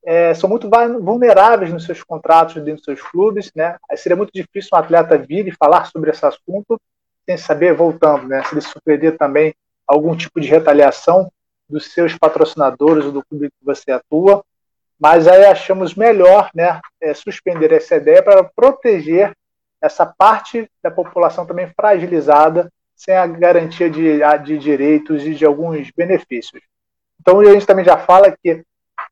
é, 0.05 0.33
são 0.33 0.49
muito 0.49 0.69
vulneráveis 1.01 1.73
nos 1.73 1.83
seus 1.83 2.01
contratos 2.01 2.55
dentro 2.55 2.75
dos 2.75 2.85
seus 2.85 3.01
clubes, 3.01 3.51
né? 3.53 3.75
Aí 3.91 3.97
seria 3.97 4.15
muito 4.15 4.31
difícil 4.33 4.69
um 4.73 4.77
atleta 4.77 5.17
vir 5.17 5.45
e 5.47 5.51
falar 5.51 5.85
sobre 5.87 6.11
esse 6.11 6.25
assunto 6.25 6.79
sem 7.25 7.35
saber, 7.35 7.73
voltando, 7.75 8.25
né? 8.25 8.41
Se 8.45 8.53
ele 8.53 8.61
sofreria 8.61 9.11
também 9.11 9.53
algum 9.85 10.15
tipo 10.15 10.39
de 10.39 10.47
retaliação 10.47 11.29
dos 11.67 11.91
seus 11.91 12.17
patrocinadores 12.17 13.03
ou 13.03 13.11
do 13.11 13.25
clube 13.25 13.49
que 13.49 13.65
você 13.65 13.91
atua. 13.91 14.41
Mas 14.97 15.27
aí 15.27 15.45
achamos 15.45 15.95
melhor, 15.95 16.49
né, 16.53 16.79
é, 17.01 17.13
suspender 17.13 17.71
essa 17.71 17.95
ideia 17.95 18.21
para 18.21 18.43
proteger 18.43 19.33
essa 19.81 20.05
parte 20.05 20.69
da 20.83 20.91
população 20.91 21.45
também 21.45 21.67
fragilizada, 21.67 22.71
sem 22.95 23.15
a 23.15 23.25
garantia 23.25 23.89
de, 23.89 24.19
de 24.43 24.57
direitos 24.57 25.23
e 25.25 25.33
de 25.33 25.45
alguns 25.45 25.89
benefícios. 25.91 26.61
Então, 27.19 27.39
a 27.39 27.45
gente 27.51 27.65
também 27.65 27.85
já 27.85 27.97
fala 27.97 28.35
que 28.43 28.63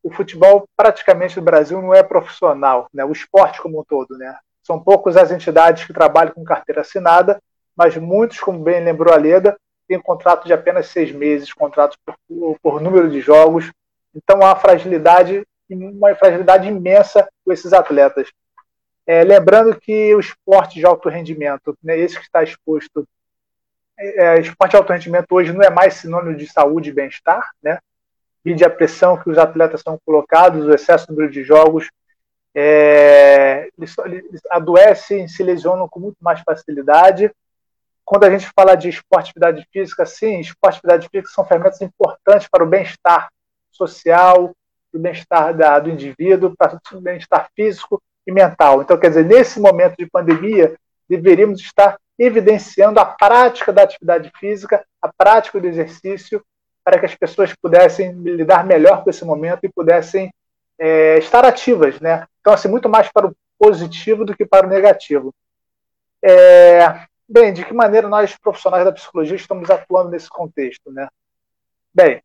o 0.04 0.12
futebol 0.12 0.68
praticamente 0.76 1.38
no 1.38 1.42
Brasil 1.42 1.82
não 1.82 1.94
é 1.94 2.04
profissional, 2.04 2.88
né? 2.94 3.06
o 3.06 3.12
esporte 3.12 3.62
como 3.62 3.80
um 3.80 3.84
todo. 3.84 4.18
Né? 4.18 4.36
São 4.62 4.80
poucas 4.80 5.16
as 5.16 5.32
entidades 5.32 5.86
que 5.86 5.94
trabalham 5.94 6.34
com 6.34 6.44
carteira 6.44 6.82
assinada, 6.82 7.42
mas 7.76 7.96
muitos, 7.96 8.40
como 8.40 8.60
bem 8.60 8.84
lembrou 8.84 9.14
a 9.14 9.18
Leda, 9.18 9.58
têm 9.88 10.00
contrato 10.02 10.46
de 10.46 10.54
apenas 10.54 10.88
seis 10.88 11.12
meses, 11.12 11.54
contratos 11.54 11.98
por, 12.06 12.58
por 12.62 12.82
número 12.82 13.10
de 13.10 13.22
jogos. 13.22 13.72
Então, 14.14 14.42
há 14.46 14.56
fragilidade, 14.56 15.46
uma 15.70 16.14
fragilidade 16.16 16.68
imensa 16.68 17.28
com 17.46 17.54
esses 17.54 17.72
atletas. 17.72 18.30
É, 19.08 19.24
lembrando 19.24 19.80
que 19.80 20.14
o 20.14 20.20
esporte 20.20 20.78
de 20.78 20.86
alto 20.86 21.08
rendimento, 21.08 21.78
né, 21.82 21.98
esse 21.98 22.20
que 22.20 22.26
está 22.26 22.44
exposto, 22.44 23.08
é, 23.98 24.26
é, 24.26 24.42
esporte 24.42 24.72
de 24.72 24.78
alto 24.78 24.92
rendimento 24.92 25.32
hoje 25.32 25.54
não 25.54 25.62
é 25.62 25.70
mais 25.70 25.94
sinônimo 25.94 26.36
de 26.36 26.46
saúde 26.46 26.90
e 26.90 26.94
bem-estar, 26.94 27.52
né? 27.64 27.80
E 28.44 28.54
de 28.54 28.66
a 28.66 28.70
pressão 28.70 29.18
que 29.18 29.30
os 29.30 29.38
atletas 29.38 29.82
são 29.82 29.98
colocados, 30.06 30.66
o 30.66 30.74
excesso 30.74 31.10
número 31.10 31.32
de 31.32 31.42
jogos, 31.42 31.90
é, 32.54 33.70
eles, 33.78 33.96
eles 34.06 34.42
adoecem, 34.52 35.26
se 35.28 35.42
lesionam 35.42 35.88
com 35.88 36.02
muito 36.02 36.18
mais 36.20 36.42
facilidade. 36.42 37.32
Quando 38.04 38.26
a 38.26 38.30
gente 38.30 38.52
fala 38.54 38.76
de 38.76 38.90
esporte 38.90 39.30
atividade 39.30 39.66
física, 39.72 40.06
sim, 40.06 40.42
esporte 40.42 40.78
atividade 40.78 41.08
física 41.10 41.32
são 41.34 41.46
ferramentas 41.46 41.82
importantes 41.82 42.50
para 42.50 42.64
o 42.64 42.68
bem-estar 42.68 43.30
social, 43.72 44.54
para 44.92 45.00
o 45.00 45.02
bem-estar 45.02 45.82
do 45.82 45.90
indivíduo, 45.90 46.54
para 46.58 46.78
o 46.92 47.02
bem-estar 47.02 47.50
físico 47.56 48.02
e 48.28 48.32
mental. 48.32 48.82
Então, 48.82 48.98
quer 48.98 49.08
dizer, 49.08 49.26
nesse 49.26 49.60
momento 49.60 49.96
de 49.98 50.06
pandemia, 50.06 50.76
deveríamos 51.08 51.62
estar 51.62 51.98
evidenciando 52.20 53.00
a 53.00 53.06
prática 53.06 53.72
da 53.72 53.84
atividade 53.84 54.30
física, 54.38 54.84
a 55.02 55.10
prática 55.12 55.60
do 55.60 55.68
exercício, 55.68 56.44
para 56.84 57.00
que 57.00 57.06
as 57.06 57.16
pessoas 57.16 57.54
pudessem 57.56 58.12
lidar 58.12 58.66
melhor 58.66 59.04
com 59.04 59.10
esse 59.10 59.24
momento 59.24 59.60
e 59.64 59.70
pudessem 59.70 60.32
é, 60.78 61.18
estar 61.18 61.46
ativas, 61.46 62.00
né? 62.00 62.26
Então, 62.42 62.54
assim, 62.54 62.68
muito 62.68 62.90
mais 62.90 63.10
para 63.12 63.28
o 63.28 63.36
positivo 63.58 64.26
do 64.26 64.36
que 64.36 64.46
para 64.46 64.68
o 64.68 64.70
negativo. 64.70 65.34
É, 66.22 67.06
bem, 67.28 67.54
de 67.54 67.64
que 67.64 67.74
maneira 67.74 68.08
nós, 68.08 68.36
profissionais 68.38 68.84
da 68.84 68.92
psicologia, 68.92 69.36
estamos 69.36 69.70
atuando 69.70 70.10
nesse 70.10 70.30
contexto, 70.30 70.92
né? 70.92 71.08
Bem, 71.94 72.22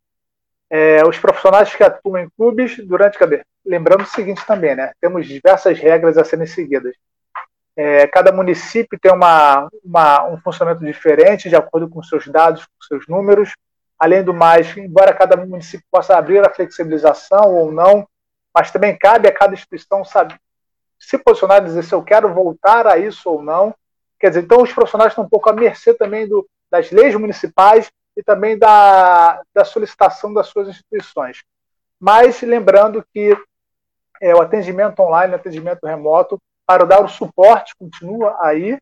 É, 0.75 1.05
os 1.05 1.19
profissionais 1.19 1.75
que 1.75 1.83
atuam 1.83 2.17
em 2.17 2.29
clubes 2.35 2.83
durante. 2.87 3.19
Cadê? 3.19 3.45
Lembrando 3.63 4.01
o 4.01 4.07
seguinte 4.07 4.43
também, 4.43 4.75
né? 4.75 4.91
Temos 4.99 5.27
diversas 5.27 5.77
regras 5.77 6.17
a 6.17 6.23
serem 6.23 6.47
seguidas. 6.47 6.95
É, 7.75 8.07
cada 8.07 8.31
município 8.31 8.97
tem 8.99 9.11
uma, 9.11 9.69
uma, 9.83 10.27
um 10.29 10.37
funcionamento 10.41 10.83
diferente, 10.83 11.47
de 11.47 11.55
acordo 11.55 11.87
com 11.87 12.01
seus 12.01 12.27
dados, 12.27 12.65
com 12.65 12.87
seus 12.87 13.07
números. 13.07 13.53
Além 13.99 14.23
do 14.23 14.33
mais, 14.33 14.75
embora 14.75 15.13
cada 15.13 15.37
município 15.37 15.85
possa 15.91 16.17
abrir 16.17 16.43
a 16.43 16.51
flexibilização 16.51 17.53
ou 17.53 17.71
não, 17.71 18.07
mas 18.51 18.71
também 18.71 18.97
cabe 18.97 19.27
a 19.27 19.31
cada 19.31 19.53
instituição 19.53 20.03
saber, 20.03 20.39
se 20.99 21.19
posicionar 21.19 21.61
e 21.61 21.65
dizer 21.65 21.83
se 21.83 21.93
eu 21.93 22.01
quero 22.01 22.33
voltar 22.33 22.87
a 22.87 22.97
isso 22.97 23.29
ou 23.29 23.43
não. 23.43 23.75
Quer 24.19 24.29
dizer, 24.29 24.41
então 24.41 24.63
os 24.63 24.73
profissionais 24.73 25.11
estão 25.11 25.23
um 25.23 25.29
pouco 25.29 25.51
à 25.51 25.53
mercê 25.53 25.93
também 25.93 26.27
do, 26.27 26.47
das 26.71 26.89
leis 26.89 27.13
municipais 27.13 27.91
e 28.15 28.23
também 28.23 28.57
da, 28.57 29.41
da 29.53 29.65
solicitação 29.65 30.33
das 30.33 30.47
suas 30.47 30.67
instituições. 30.67 31.43
Mas 31.99 32.41
lembrando 32.41 33.03
que 33.13 33.35
é, 34.21 34.33
o 34.33 34.41
atendimento 34.41 34.99
online, 35.01 35.33
o 35.33 35.35
atendimento 35.35 35.85
remoto, 35.85 36.39
para 36.65 36.85
dar 36.85 37.03
o 37.03 37.09
suporte, 37.09 37.75
continua 37.77 38.37
aí. 38.41 38.77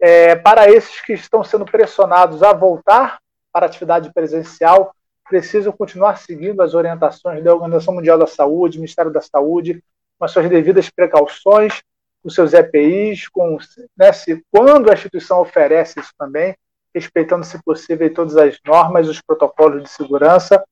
É, 0.00 0.36
para 0.36 0.70
esses 0.70 1.00
que 1.00 1.12
estão 1.12 1.42
sendo 1.42 1.64
pressionados 1.64 2.42
a 2.42 2.52
voltar 2.52 3.18
para 3.52 3.66
a 3.66 3.68
atividade 3.68 4.12
presencial, 4.12 4.94
precisam 5.28 5.72
continuar 5.72 6.18
seguindo 6.18 6.60
as 6.62 6.74
orientações 6.74 7.42
da 7.42 7.52
Organização 7.52 7.94
Mundial 7.94 8.18
da 8.18 8.26
Saúde, 8.26 8.78
Ministério 8.78 9.12
da 9.12 9.20
Saúde, 9.20 9.82
com 10.18 10.24
as 10.24 10.30
suas 10.30 10.48
devidas 10.48 10.88
precauções, 10.90 11.82
com 12.22 12.30
seus 12.30 12.52
EPIs, 12.52 13.28
com, 13.28 13.58
né, 13.96 14.12
se, 14.12 14.44
quando 14.50 14.90
a 14.90 14.94
instituição 14.94 15.40
oferece 15.40 16.00
isso 16.00 16.12
também, 16.18 16.56
respeitando, 16.94 17.44
se 17.44 17.62
possível, 17.62 18.12
todas 18.12 18.36
as 18.36 18.58
normas, 18.64 19.08
os 19.08 19.20
protocolos 19.20 19.82
de 19.82 19.88
segurança, 19.88 20.62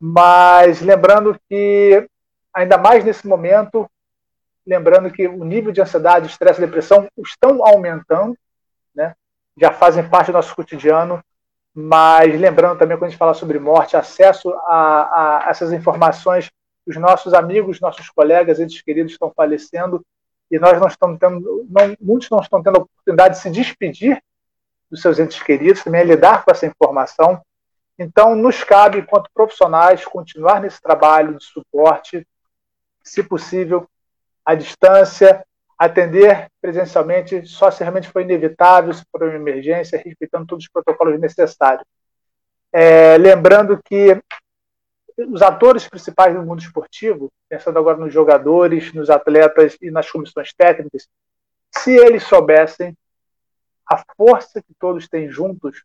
mas 0.00 0.80
lembrando 0.80 1.38
que, 1.48 2.06
ainda 2.52 2.76
mais 2.76 3.04
nesse 3.04 3.26
momento, 3.26 3.88
lembrando 4.66 5.10
que 5.10 5.26
o 5.26 5.44
nível 5.44 5.72
de 5.72 5.80
ansiedade, 5.80 6.26
estresse 6.26 6.60
e 6.60 6.66
depressão 6.66 7.08
estão 7.18 7.64
aumentando, 7.66 8.36
né? 8.94 9.14
já 9.56 9.72
fazem 9.72 10.08
parte 10.08 10.28
do 10.28 10.34
nosso 10.34 10.54
cotidiano, 10.54 11.22
mas 11.74 12.38
lembrando 12.38 12.78
também, 12.78 12.96
quando 12.96 13.08
a 13.08 13.10
gente 13.10 13.18
fala 13.18 13.34
sobre 13.34 13.58
morte, 13.58 13.96
acesso 13.96 14.50
a, 14.66 15.46
a 15.46 15.50
essas 15.50 15.72
informações, 15.72 16.50
os 16.86 16.96
nossos 16.96 17.34
amigos, 17.34 17.80
nossos 17.80 18.08
colegas, 18.10 18.60
entes 18.60 18.82
queridos 18.82 19.12
estão 19.12 19.32
falecendo, 19.34 20.04
e 20.50 20.58
nós 20.58 20.78
não 20.78 20.86
estamos 20.86 21.18
tendo, 21.18 21.66
não, 21.68 21.96
muitos 22.00 22.30
não 22.30 22.40
estão 22.40 22.62
tendo 22.62 22.76
a 22.76 22.82
oportunidade 22.82 23.34
de 23.34 23.40
se 23.40 23.50
despedir 23.50 24.22
dos 24.94 25.02
seus 25.02 25.18
entes 25.18 25.42
queridos, 25.42 25.82
também 25.82 26.00
a 26.00 26.04
lidar 26.04 26.44
com 26.44 26.50
essa 26.50 26.66
informação. 26.66 27.42
Então, 27.98 28.34
nos 28.34 28.62
cabe, 28.62 28.98
enquanto 28.98 29.30
profissionais, 29.34 30.04
continuar 30.04 30.60
nesse 30.60 30.80
trabalho 30.80 31.36
de 31.36 31.44
suporte, 31.44 32.26
se 33.02 33.22
possível, 33.22 33.88
à 34.44 34.54
distância, 34.54 35.44
atender 35.76 36.48
presencialmente 36.60 37.44
só 37.46 37.70
se 37.70 37.82
realmente 37.82 38.08
for 38.08 38.22
inevitável, 38.22 38.92
se 38.94 39.04
for 39.10 39.22
uma 39.22 39.34
emergência, 39.34 40.00
respeitando 40.02 40.46
todos 40.46 40.64
os 40.64 40.70
protocolos 40.70 41.20
necessários. 41.20 41.84
É, 42.72 43.18
lembrando 43.18 43.80
que 43.84 44.20
os 45.16 45.42
atores 45.42 45.88
principais 45.88 46.34
do 46.34 46.42
mundo 46.42 46.60
esportivo, 46.60 47.32
pensando 47.48 47.78
agora 47.78 47.96
nos 47.96 48.12
jogadores, 48.12 48.92
nos 48.92 49.10
atletas 49.10 49.76
e 49.80 49.90
nas 49.90 50.10
comissões 50.10 50.52
técnicas, 50.52 51.08
se 51.70 51.94
eles 51.96 52.24
soubessem 52.24 52.96
a 53.86 54.02
força 54.16 54.62
que 54.62 54.74
todos 54.78 55.08
têm 55.08 55.30
juntos, 55.30 55.84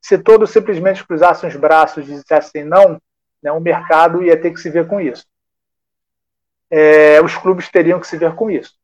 se 0.00 0.18
todos 0.18 0.50
simplesmente 0.50 1.06
cruzassem 1.06 1.48
os 1.48 1.56
braços 1.56 2.08
e 2.08 2.14
dissessem 2.14 2.64
não, 2.64 3.00
né, 3.42 3.52
o 3.52 3.60
mercado 3.60 4.22
ia 4.22 4.40
ter 4.40 4.50
que 4.52 4.60
se 4.60 4.70
ver 4.70 4.86
com 4.86 5.00
isso. 5.00 5.24
É, 6.70 7.20
os 7.22 7.36
clubes 7.36 7.68
teriam 7.68 8.00
que 8.00 8.06
se 8.06 8.16
ver 8.16 8.34
com 8.34 8.50
isso. 8.50 8.74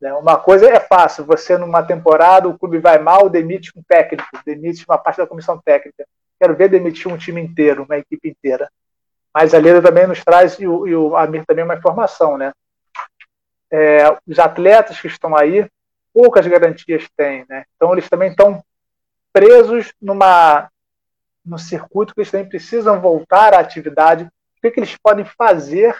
Né? 0.00 0.12
Uma 0.14 0.36
coisa 0.36 0.68
é 0.68 0.78
fácil, 0.78 1.24
você 1.24 1.56
numa 1.56 1.82
temporada, 1.82 2.48
o 2.48 2.58
clube 2.58 2.78
vai 2.78 2.98
mal, 2.98 3.28
demite 3.28 3.72
um 3.76 3.82
técnico, 3.82 4.28
demite 4.44 4.84
uma 4.88 4.98
parte 4.98 5.18
da 5.18 5.26
comissão 5.26 5.58
técnica. 5.58 6.06
Quero 6.38 6.54
ver 6.54 6.68
demitir 6.68 7.10
um 7.10 7.16
time 7.16 7.40
inteiro, 7.40 7.84
uma 7.84 7.98
equipe 7.98 8.28
inteira. 8.28 8.70
Mas 9.34 9.54
a 9.54 9.58
Leda 9.58 9.82
também 9.82 10.06
nos 10.06 10.22
traz, 10.22 10.58
e 10.58 10.66
o, 10.66 10.86
e 10.86 10.94
o 10.94 11.16
Amir 11.16 11.44
também, 11.44 11.64
uma 11.64 11.74
informação, 11.74 12.38
né? 12.38 12.52
É, 13.70 14.16
os 14.26 14.38
atletas 14.38 15.00
que 15.00 15.06
estão 15.06 15.36
aí, 15.36 15.68
poucas 16.18 16.44
garantias 16.48 17.08
têm, 17.16 17.46
né? 17.48 17.64
Então 17.76 17.92
eles 17.92 18.08
também 18.08 18.30
estão 18.30 18.60
presos 19.32 19.92
numa 20.02 20.68
no 21.44 21.56
circuito 21.56 22.12
que 22.12 22.20
eles 22.20 22.30
também 22.30 22.48
precisam 22.48 23.00
voltar 23.00 23.54
à 23.54 23.60
atividade. 23.60 24.24
O 24.24 24.60
que, 24.60 24.72
que 24.72 24.80
eles 24.80 24.96
podem 25.00 25.24
fazer 25.24 25.96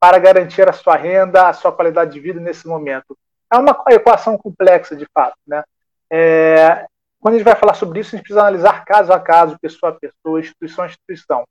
para 0.00 0.18
garantir 0.18 0.68
a 0.68 0.72
sua 0.72 0.96
renda, 0.96 1.48
a 1.48 1.52
sua 1.52 1.70
qualidade 1.70 2.12
de 2.12 2.18
vida 2.18 2.40
nesse 2.40 2.66
momento. 2.66 3.16
É 3.48 3.56
uma 3.56 3.84
equação 3.90 4.36
complexa, 4.36 4.96
de 4.96 5.06
fato. 5.14 5.36
Né? 5.46 5.62
É, 6.10 6.84
quando 7.20 7.34
a 7.34 7.38
gente 7.38 7.46
vai 7.46 7.54
falar 7.54 7.74
sobre 7.74 8.00
isso, 8.00 8.08
a 8.08 8.16
gente 8.16 8.24
precisa 8.24 8.40
analisar 8.40 8.84
caso 8.84 9.12
a 9.12 9.20
caso, 9.20 9.56
pessoa 9.62 9.92
a 9.92 9.94
pessoa, 9.94 10.40
instituição 10.40 10.82
a 10.82 10.88
instituição. 10.88 11.44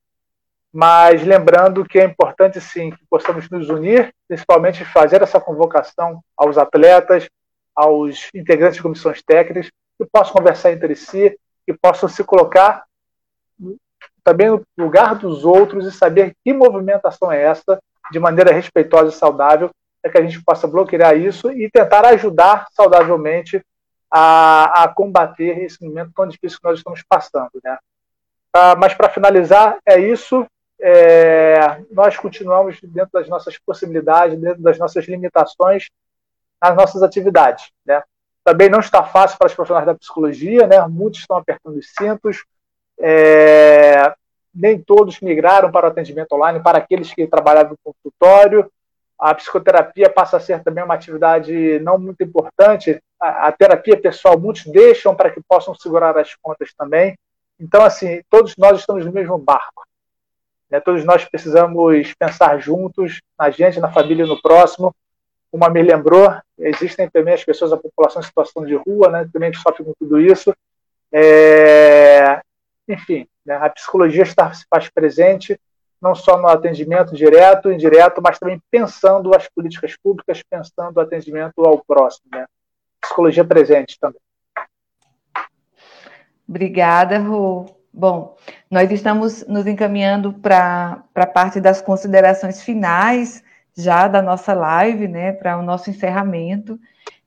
Mas 0.73 1.23
lembrando 1.23 1.85
que 1.85 1.97
é 1.97 2.03
importante, 2.03 2.59
sim, 2.59 2.91
que 2.91 3.05
possamos 3.09 3.49
nos 3.49 3.69
unir, 3.69 4.13
principalmente 4.27 4.83
fazer 4.83 5.21
essa 5.21 5.39
convocação 5.39 6.21
aos 6.35 6.57
atletas, 6.57 7.29
aos 7.75 8.29
integrantes 8.33 8.77
de 8.77 8.83
comissões 8.83 9.21
técnicas, 9.21 9.69
que 9.97 10.05
possam 10.11 10.33
conversar 10.33 10.71
entre 10.71 10.95
si, 10.95 11.37
que 11.65 11.73
possam 11.73 12.09
se 12.09 12.23
colocar 12.23 12.83
também 14.23 14.49
no 14.49 14.63
lugar 14.77 15.15
dos 15.15 15.45
outros 15.45 15.85
e 15.85 15.91
saber 15.91 16.35
que 16.43 16.53
movimentação 16.53 17.31
é 17.31 17.41
essa 17.41 17.81
de 18.11 18.19
maneira 18.19 18.53
respeitosa 18.53 19.09
e 19.09 19.17
saudável, 19.17 19.69
para 20.01 20.11
que 20.11 20.17
a 20.17 20.21
gente 20.21 20.43
possa 20.43 20.67
bloquear 20.67 21.15
isso 21.15 21.51
e 21.51 21.69
tentar 21.69 22.05
ajudar 22.05 22.67
saudavelmente 22.71 23.63
a, 24.09 24.83
a 24.83 24.87
combater 24.89 25.63
esse 25.63 25.83
momento 25.83 26.11
tão 26.13 26.27
difícil 26.27 26.59
que 26.59 26.67
nós 26.67 26.77
estamos 26.77 27.01
passando. 27.07 27.51
Né? 27.63 27.77
Ah, 28.53 28.75
mas, 28.75 28.93
para 28.93 29.09
finalizar, 29.09 29.77
é 29.85 29.99
isso. 29.99 30.45
É, 30.83 31.81
nós 31.91 32.17
continuamos 32.17 32.79
dentro 32.81 33.11
das 33.13 33.29
nossas 33.29 33.57
possibilidades, 33.59 34.39
dentro 34.39 34.61
das 34.61 34.77
nossas 34.79 35.05
limitações, 35.05 35.87
nas 36.61 36.75
nossas 36.75 37.01
atividades. 37.01 37.71
Né? 37.85 38.01
Também 38.43 38.69
não 38.69 38.79
está 38.79 39.03
fácil 39.03 39.37
para 39.37 39.47
os 39.47 39.53
profissionais 39.53 39.85
da 39.85 39.95
psicologia, 39.95 40.67
né? 40.67 40.79
muitos 40.87 41.21
estão 41.21 41.37
apertando 41.37 41.77
os 41.77 41.87
cintos. 41.97 42.43
É, 42.99 44.13
nem 44.53 44.79
todos 44.79 45.19
migraram 45.21 45.71
para 45.71 45.87
o 45.87 45.89
atendimento 45.89 46.33
online, 46.33 46.59
para 46.59 46.77
aqueles 46.77 47.13
que 47.13 47.25
trabalhavam 47.25 47.71
no 47.71 47.93
consultório. 47.93 48.71
A 49.17 49.33
psicoterapia 49.35 50.09
passa 50.09 50.37
a 50.37 50.39
ser 50.39 50.63
também 50.63 50.83
uma 50.83 50.95
atividade 50.95 51.79
não 51.79 51.97
muito 51.97 52.23
importante. 52.23 53.01
A, 53.19 53.47
a 53.47 53.51
terapia 53.51 53.99
pessoal, 53.99 54.37
muitos 54.37 54.65
deixam 54.65 55.15
para 55.15 55.29
que 55.29 55.41
possam 55.47 55.75
segurar 55.75 56.17
as 56.17 56.35
contas 56.35 56.73
também. 56.73 57.15
Então, 57.59 57.83
assim, 57.83 58.21
todos 58.29 58.57
nós 58.57 58.79
estamos 58.79 59.05
no 59.05 59.11
mesmo 59.11 59.37
barco. 59.37 59.85
Né? 60.69 60.79
Todos 60.79 61.05
nós 61.05 61.23
precisamos 61.25 62.13
pensar 62.15 62.59
juntos, 62.59 63.21
na 63.37 63.51
gente, 63.51 63.79
na 63.79 63.91
família, 63.91 64.25
no 64.25 64.41
próximo. 64.41 64.95
Como 65.51 65.65
a 65.65 65.69
me 65.69 65.81
lembrou, 65.81 66.33
existem 66.57 67.09
também 67.09 67.33
as 67.33 67.43
pessoas, 67.43 67.73
a 67.73 67.77
população 67.77 68.21
em 68.21 68.25
situação 68.25 68.65
de 68.65 68.75
rua, 68.75 69.09
né? 69.09 69.29
também 69.31 69.51
que 69.51 69.57
sofre 69.57 69.83
com 69.83 69.93
tudo 69.99 70.19
isso. 70.19 70.55
É... 71.11 72.41
Enfim, 72.87 73.27
né? 73.45 73.55
A 73.55 73.69
psicologia 73.69 74.23
está, 74.23 74.53
se 74.53 74.65
faz 74.69 74.89
presente 74.89 75.59
não 76.01 76.15
só 76.15 76.37
no 76.37 76.47
atendimento 76.47 77.13
direto, 77.13 77.71
indireto, 77.71 78.21
mas 78.21 78.39
também 78.39 78.59
pensando 78.71 79.35
as 79.35 79.47
políticas 79.47 79.95
públicas, 79.95 80.41
pensando 80.49 80.97
o 80.97 80.99
atendimento 80.99 81.63
ao 81.63 81.83
próximo. 81.85 82.25
Né? 82.31 82.45
Psicologia 82.99 83.45
presente 83.45 83.99
também. 83.99 84.19
Obrigada, 86.49 87.19
Ru. 87.19 87.67
Bom, 87.93 88.35
nós 88.69 88.89
estamos 88.89 89.45
nos 89.45 89.67
encaminhando 89.67 90.33
para 90.33 91.03
a 91.13 91.25
parte 91.27 91.61
das 91.61 91.81
considerações 91.81 92.63
finais 92.63 93.43
já 93.75 94.07
da 94.07 94.21
nossa 94.21 94.53
live, 94.53 95.07
né, 95.07 95.31
para 95.31 95.57
o 95.57 95.63
nosso 95.63 95.89
encerramento. 95.89 96.79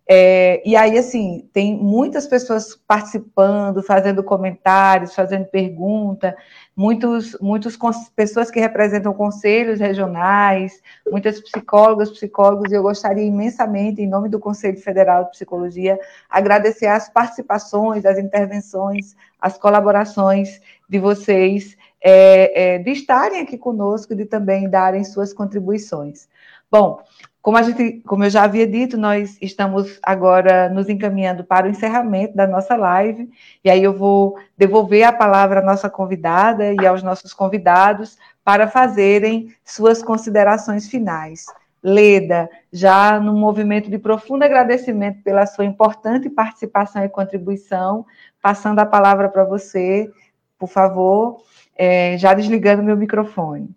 É, 0.07 0.61
e 0.69 0.77
aí, 0.77 0.99
assim, 0.99 1.49
tem 1.51 1.75
muitas 1.79 2.27
pessoas 2.27 2.79
participando, 2.87 3.83
fazendo 3.83 4.23
comentários, 4.23 5.15
fazendo 5.15 5.47
pergunta, 5.47 6.37
muitos, 6.77 7.35
muitas 7.41 7.79
pessoas 8.15 8.51
que 8.51 8.61
representam 8.61 9.15
conselhos 9.15 9.81
regionais, 9.81 10.83
muitas 11.11 11.41
psicólogas, 11.41 12.11
psicólogos, 12.11 12.71
e 12.71 12.75
eu 12.75 12.83
gostaria 12.83 13.25
imensamente, 13.25 14.03
em 14.03 14.07
nome 14.07 14.29
do 14.29 14.39
Conselho 14.39 14.79
Federal 14.79 15.25
de 15.25 15.31
Psicologia, 15.31 15.99
agradecer 16.29 16.87
as 16.87 17.09
participações, 17.09 18.05
as 18.05 18.19
intervenções, 18.19 19.17
as 19.41 19.57
colaborações 19.57 20.61
de 20.87 20.99
vocês, 20.99 21.79
é, 22.03 22.75
é, 22.75 22.79
de 22.79 22.91
estarem 22.91 23.41
aqui 23.41 23.57
conosco, 23.57 24.15
de 24.15 24.27
também 24.27 24.69
darem 24.69 25.03
suas 25.03 25.33
contribuições. 25.33 26.29
Bom, 26.75 26.99
como, 27.41 27.57
a 27.57 27.63
gente, 27.63 28.03
como 28.05 28.25
eu 28.25 28.31
já 28.31 28.43
havia 28.43 28.67
dito, 28.67 28.97
nós 28.97 29.39
estamos 29.41 30.01
agora 30.03 30.69
nos 30.69 30.89
encaminhando 30.89 31.45
para 31.45 31.69
o 31.69 31.71
encerramento 31.71 32.35
da 32.35 32.49
nossa 32.49 32.75
live, 32.75 33.31
e 33.63 33.71
aí 33.71 33.81
eu 33.81 33.97
vou 33.97 34.37
devolver 34.59 35.05
a 35.05 35.13
palavra 35.13 35.61
à 35.61 35.63
nossa 35.63 35.89
convidada 35.89 36.73
e 36.73 36.85
aos 36.85 37.01
nossos 37.01 37.33
convidados 37.33 38.19
para 38.43 38.67
fazerem 38.67 39.55
suas 39.65 40.03
considerações 40.03 40.89
finais. 40.89 41.47
Leda, 41.81 42.51
já 42.73 43.21
num 43.21 43.39
movimento 43.39 43.89
de 43.89 43.97
profundo 43.97 44.43
agradecimento 44.43 45.23
pela 45.23 45.47
sua 45.47 45.65
importante 45.65 46.29
participação 46.29 47.05
e 47.05 47.09
contribuição, 47.09 48.05
passando 48.43 48.81
a 48.81 48.87
palavra 48.87 49.29
para 49.29 49.45
você, 49.45 50.11
por 50.59 50.69
favor, 50.69 51.41
é, 51.77 52.19
já 52.19 52.35
desligando 52.35 52.83
meu 52.83 52.97
microfone. 52.97 53.71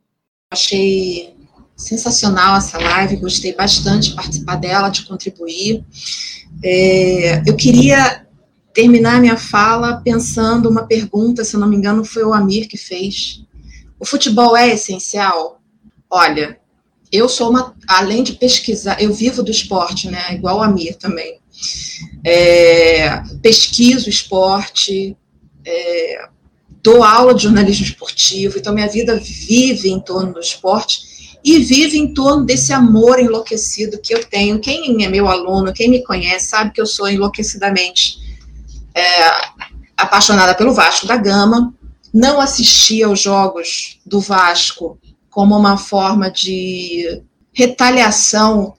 Achei 0.49 1.36
sensacional 1.77 2.57
essa 2.57 2.79
live, 2.79 3.17
gostei 3.17 3.53
bastante 3.53 4.09
de 4.09 4.15
participar 4.15 4.55
dela, 4.55 4.89
de 4.89 5.05
contribuir. 5.05 5.85
É, 6.63 7.43
eu 7.45 7.55
queria 7.55 8.25
terminar 8.73 9.21
minha 9.21 9.37
fala 9.37 10.01
pensando 10.03 10.69
uma 10.69 10.87
pergunta, 10.87 11.43
se 11.43 11.55
não 11.55 11.67
me 11.67 11.75
engano, 11.75 12.03
foi 12.03 12.23
o 12.23 12.33
Amir 12.33 12.67
que 12.67 12.77
fez. 12.77 13.43
O 13.99 14.05
futebol 14.05 14.57
é 14.57 14.69
essencial? 14.69 15.61
Olha, 16.09 16.59
eu 17.11 17.29
sou 17.29 17.49
uma, 17.49 17.75
além 17.87 18.23
de 18.23 18.33
pesquisar, 18.33 19.01
eu 19.01 19.13
vivo 19.13 19.43
do 19.43 19.51
esporte, 19.51 20.09
né? 20.09 20.33
Igual 20.33 20.57
o 20.57 20.63
Amir 20.63 20.95
também. 20.95 21.39
É, 22.23 23.21
pesquiso 23.41 24.09
esporte, 24.09 25.15
é, 25.63 26.27
dou 26.81 27.03
aula 27.03 27.33
de 27.33 27.43
jornalismo 27.43 27.85
esportivo, 27.85 28.57
então 28.57 28.73
minha 28.73 28.87
vida 28.87 29.15
vive 29.15 29.89
em 29.89 29.99
torno 29.99 30.33
do 30.33 30.39
esporte 30.39 31.16
e 31.47 31.59
vive 31.59 31.97
em 31.97 32.13
torno 32.13 32.43
desse 32.43 32.73
amor 32.73 33.21
enlouquecido 33.21 34.01
que 34.01 34.13
eu 34.13 34.21
tenho. 34.21 34.59
Quem 34.59 35.05
é 35.05 35.07
meu 35.07 35.29
aluno, 35.29 35.71
quem 35.71 35.89
me 35.89 36.03
conhece, 36.03 36.47
sabe 36.47 36.71
que 36.71 36.81
eu 36.81 36.85
sou 36.85 37.07
enlouquecidamente 37.07 38.17
é, 38.93 39.01
apaixonada 39.95 40.53
pelo 40.53 40.73
Vasco 40.73 41.07
da 41.07 41.15
Gama. 41.15 41.73
Não 42.13 42.41
assisti 42.41 43.01
aos 43.01 43.21
jogos 43.21 43.97
do 44.05 44.19
Vasco 44.19 44.99
como 45.29 45.57
uma 45.57 45.77
forma 45.77 46.29
de 46.29 47.23
retaliação 47.53 48.73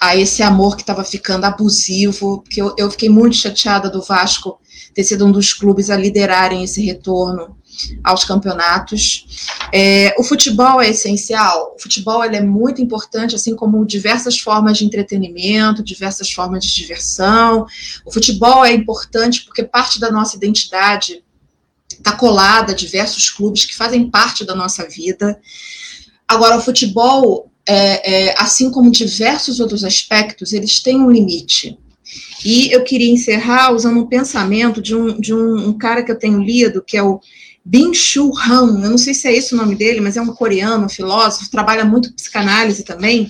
a 0.00 0.14
esse 0.14 0.44
amor 0.44 0.76
que 0.76 0.82
estava 0.82 1.02
ficando 1.02 1.44
abusivo, 1.44 2.42
porque 2.42 2.62
eu, 2.62 2.72
eu 2.78 2.88
fiquei 2.88 3.08
muito 3.08 3.34
chateada 3.34 3.90
do 3.90 4.00
Vasco 4.00 4.60
ter 4.94 5.02
sido 5.02 5.26
um 5.26 5.32
dos 5.32 5.52
clubes 5.52 5.90
a 5.90 5.96
liderarem 5.96 6.62
esse 6.62 6.84
retorno 6.84 7.56
aos 8.02 8.24
campeonatos. 8.24 9.46
É, 9.72 10.14
o 10.18 10.22
futebol 10.22 10.80
é 10.80 10.90
essencial. 10.90 11.74
O 11.76 11.82
futebol 11.82 12.24
ele 12.24 12.36
é 12.36 12.42
muito 12.42 12.80
importante, 12.82 13.34
assim 13.34 13.54
como 13.54 13.84
diversas 13.84 14.38
formas 14.38 14.78
de 14.78 14.84
entretenimento, 14.84 15.82
diversas 15.82 16.30
formas 16.30 16.64
de 16.64 16.74
diversão. 16.74 17.66
O 18.04 18.12
futebol 18.12 18.64
é 18.64 18.72
importante 18.72 19.44
porque 19.44 19.62
parte 19.62 19.98
da 20.00 20.10
nossa 20.10 20.36
identidade 20.36 21.24
está 21.90 22.12
colada 22.12 22.72
a 22.72 22.76
diversos 22.76 23.30
clubes 23.30 23.64
que 23.64 23.74
fazem 23.74 24.10
parte 24.10 24.44
da 24.44 24.54
nossa 24.54 24.86
vida. 24.88 25.40
Agora, 26.28 26.56
o 26.56 26.62
futebol, 26.62 27.50
é, 27.66 28.28
é, 28.28 28.34
assim 28.38 28.70
como 28.70 28.90
diversos 28.90 29.60
outros 29.60 29.84
aspectos, 29.84 30.52
eles 30.52 30.80
têm 30.80 31.00
um 31.00 31.10
limite. 31.10 31.78
E 32.44 32.72
eu 32.72 32.84
queria 32.84 33.10
encerrar 33.10 33.72
usando 33.72 34.00
um 34.00 34.06
pensamento 34.06 34.80
de 34.80 34.94
um, 34.94 35.18
de 35.20 35.34
um, 35.34 35.68
um 35.68 35.78
cara 35.78 36.02
que 36.02 36.10
eu 36.10 36.18
tenho 36.18 36.40
lido, 36.40 36.82
que 36.82 36.96
é 36.96 37.02
o 37.02 37.20
Bin-Shu 37.68 38.30
Han, 38.38 38.80
eu 38.84 38.90
não 38.90 38.96
sei 38.96 39.12
se 39.12 39.26
é 39.26 39.36
esse 39.36 39.52
o 39.52 39.56
nome 39.56 39.74
dele, 39.74 40.00
mas 40.00 40.16
é 40.16 40.22
um 40.22 40.32
coreano, 40.32 40.86
um 40.86 40.88
filósofo, 40.88 41.50
trabalha 41.50 41.84
muito 41.84 42.12
psicanálise 42.12 42.84
também. 42.84 43.28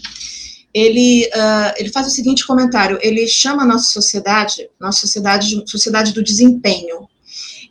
Ele, 0.75 1.25
uh, 1.35 1.73
ele 1.79 1.91
faz 1.91 2.07
o 2.07 2.11
seguinte 2.11 2.47
comentário: 2.47 2.99
ele 3.01 3.27
chama 3.27 3.63
a 3.63 3.67
nossa 3.67 3.87
sociedade, 3.87 4.69
nossa 4.79 5.01
sociedade, 5.01 5.65
de 5.65 5.71
sociedade 5.71 6.13
do 6.13 6.23
desempenho. 6.23 7.09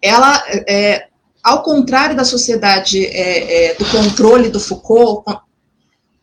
Ela, 0.02 0.44
é, 0.68 1.06
ao 1.44 1.62
contrário 1.62 2.16
da 2.16 2.26
sociedade 2.26 3.06
é, 3.06 3.68
é, 3.68 3.74
do 3.76 3.86
controle 3.86 4.50
do 4.50 4.60
Foucault, 4.60 5.24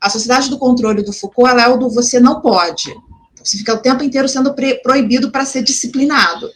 a 0.01 0.11
sociedade 0.11 0.51
do 0.51 0.59
controle 0.59 1.05
do 1.05 1.13
Foucault 1.13 1.53
ela 1.53 1.63
é 1.63 1.69
o 1.69 1.77
do 1.77 1.89
você 1.89 2.19
não 2.19 2.41
pode. 2.41 2.93
Você 3.41 3.59
fica 3.59 3.75
o 3.75 3.79
tempo 3.79 4.03
inteiro 4.03 4.29
sendo 4.29 4.53
proibido 4.83 5.31
para 5.31 5.45
ser 5.45 5.63
disciplinado. 5.63 6.51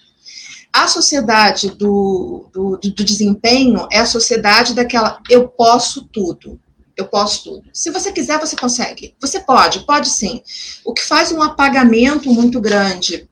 A 0.77 0.87
sociedade 0.89 1.71
do, 1.71 2.51
do, 2.53 2.77
do, 2.77 3.03
desempenho 3.03 3.89
é 3.91 4.01
a 4.01 4.05
sociedade 4.05 4.75
daquela 4.75 5.23
eu 5.31 5.49
posso 5.49 6.05
tudo. 6.05 6.61
Eu 6.95 7.07
posso 7.07 7.45
tudo. 7.45 7.71
Se 7.73 7.91
você 7.91 8.13
quiser, 8.13 8.39
você 8.39 8.55
consegue. 8.55 9.15
Você 9.19 9.41
pode, 9.41 9.87
pode 9.87 10.11
sim. 10.11 10.43
O 10.85 10.93
que 10.93 11.03
faz 11.03 11.33
um 11.33 11.41
apagamento 11.41 12.31
muito 12.31 12.61
grande 12.61 13.27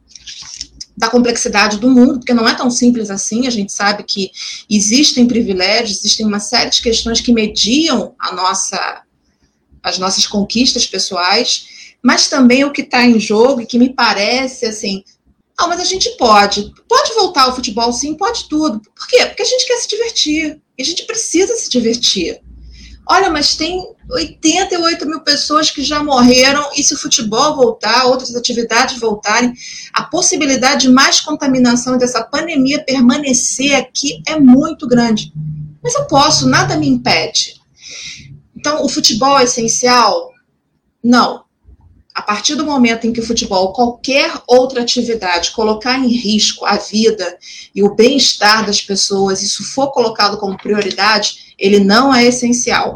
da 0.96 1.10
complexidade 1.10 1.76
do 1.76 1.90
mundo, 1.90 2.18
porque 2.18 2.32
não 2.32 2.48
é 2.48 2.54
tão 2.54 2.70
simples 2.70 3.10
assim, 3.10 3.46
a 3.46 3.50
gente 3.50 3.74
sabe 3.74 4.04
que 4.04 4.30
existem 4.70 5.26
privilégios, 5.26 5.98
existem 5.98 6.24
uma 6.24 6.40
série 6.40 6.70
de 6.70 6.80
questões 6.80 7.20
que 7.20 7.30
mediam 7.30 8.14
a 8.18 8.34
nossa, 8.34 9.02
as 9.82 9.98
nossas 9.98 10.26
conquistas 10.26 10.86
pessoais, 10.86 11.66
mas 12.02 12.26
também 12.26 12.64
o 12.64 12.72
que 12.72 12.80
está 12.80 13.04
em 13.04 13.20
jogo 13.20 13.60
e 13.60 13.66
que 13.66 13.78
me 13.78 13.92
parece 13.92 14.64
assim, 14.64 15.04
ah, 15.56 15.68
mas 15.68 15.80
a 15.80 15.84
gente 15.84 16.10
pode. 16.16 16.72
Pode 16.88 17.14
voltar 17.14 17.44
ao 17.44 17.54
futebol, 17.54 17.92
sim, 17.92 18.14
pode 18.14 18.48
tudo. 18.48 18.80
Por 18.80 19.06
quê? 19.06 19.24
Porque 19.26 19.42
a 19.42 19.46
gente 19.46 19.66
quer 19.66 19.76
se 19.78 19.88
divertir. 19.88 20.60
E 20.76 20.82
a 20.82 20.84
gente 20.84 21.04
precisa 21.04 21.54
se 21.56 21.70
divertir. 21.70 22.40
Olha, 23.06 23.30
mas 23.30 23.54
tem 23.54 23.94
88 24.10 25.06
mil 25.06 25.20
pessoas 25.20 25.70
que 25.70 25.82
já 25.82 26.02
morreram, 26.02 26.70
e 26.74 26.82
se 26.82 26.94
o 26.94 26.98
futebol 26.98 27.54
voltar, 27.54 28.06
outras 28.06 28.34
atividades 28.34 28.98
voltarem, 28.98 29.52
a 29.92 30.04
possibilidade 30.04 30.86
de 30.86 30.92
mais 30.92 31.20
contaminação 31.20 31.98
dessa 31.98 32.22
pandemia 32.24 32.82
permanecer 32.82 33.74
aqui 33.74 34.22
é 34.26 34.40
muito 34.40 34.88
grande. 34.88 35.32
Mas 35.82 35.94
eu 35.94 36.06
posso, 36.06 36.48
nada 36.48 36.78
me 36.78 36.88
impede. 36.88 37.60
Então, 38.56 38.82
o 38.82 38.88
futebol 38.88 39.38
é 39.38 39.44
essencial? 39.44 40.32
Não 41.02 41.43
a 42.14 42.22
partir 42.22 42.54
do 42.54 42.64
momento 42.64 43.06
em 43.06 43.12
que 43.12 43.20
o 43.20 43.26
futebol, 43.26 43.72
qualquer 43.72 44.32
outra 44.46 44.82
atividade, 44.82 45.50
colocar 45.50 45.98
em 45.98 46.06
risco 46.06 46.64
a 46.64 46.76
vida 46.76 47.36
e 47.74 47.82
o 47.82 47.92
bem-estar 47.92 48.64
das 48.64 48.80
pessoas, 48.80 49.42
isso 49.42 49.64
for 49.64 49.90
colocado 49.90 50.38
como 50.38 50.56
prioridade, 50.56 51.54
ele 51.58 51.80
não 51.80 52.14
é 52.14 52.24
essencial. 52.24 52.94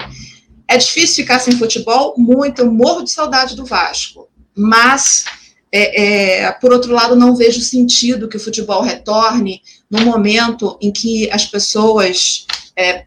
É 0.68 0.76
difícil 0.76 1.16
ficar 1.16 1.40
sem 1.40 1.58
futebol? 1.58 2.14
Muito, 2.16 2.60
eu 2.60 2.70
morro 2.70 3.02
de 3.02 3.10
saudade 3.10 3.56
do 3.56 3.64
Vasco. 3.64 4.28
Mas, 4.54 5.24
é, 5.72 6.44
é, 6.44 6.52
por 6.52 6.72
outro 6.72 6.92
lado, 6.92 7.16
não 7.16 7.34
vejo 7.34 7.60
sentido 7.60 8.28
que 8.28 8.36
o 8.36 8.40
futebol 8.40 8.82
retorne 8.82 9.62
no 9.90 10.02
momento 10.02 10.78
em 10.80 10.92
que 10.92 11.28
as 11.32 11.44
pessoas 11.44 12.46
é, 12.76 13.04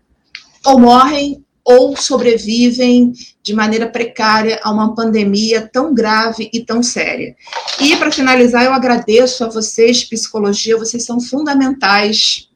ou 0.66 0.78
morrem 0.78 1.46
ou 1.64 1.96
sobrevivem 1.96 3.14
de 3.42 3.54
maneira 3.54 3.88
precária 3.88 4.60
a 4.64 4.72
uma 4.72 4.96
pandemia 4.96 5.62
tão 5.72 5.94
grave 5.94 6.50
e 6.52 6.64
tão 6.64 6.82
séria. 6.82 7.36
E, 7.80 7.96
para 7.98 8.12
finalizar, 8.12 8.64
eu 8.64 8.74
agradeço 8.74 9.44
a 9.44 9.50
vocês, 9.50 10.04
psicologia, 10.04 10.78
vocês 10.78 11.06
são 11.06 11.20
fundamentais 11.20 12.50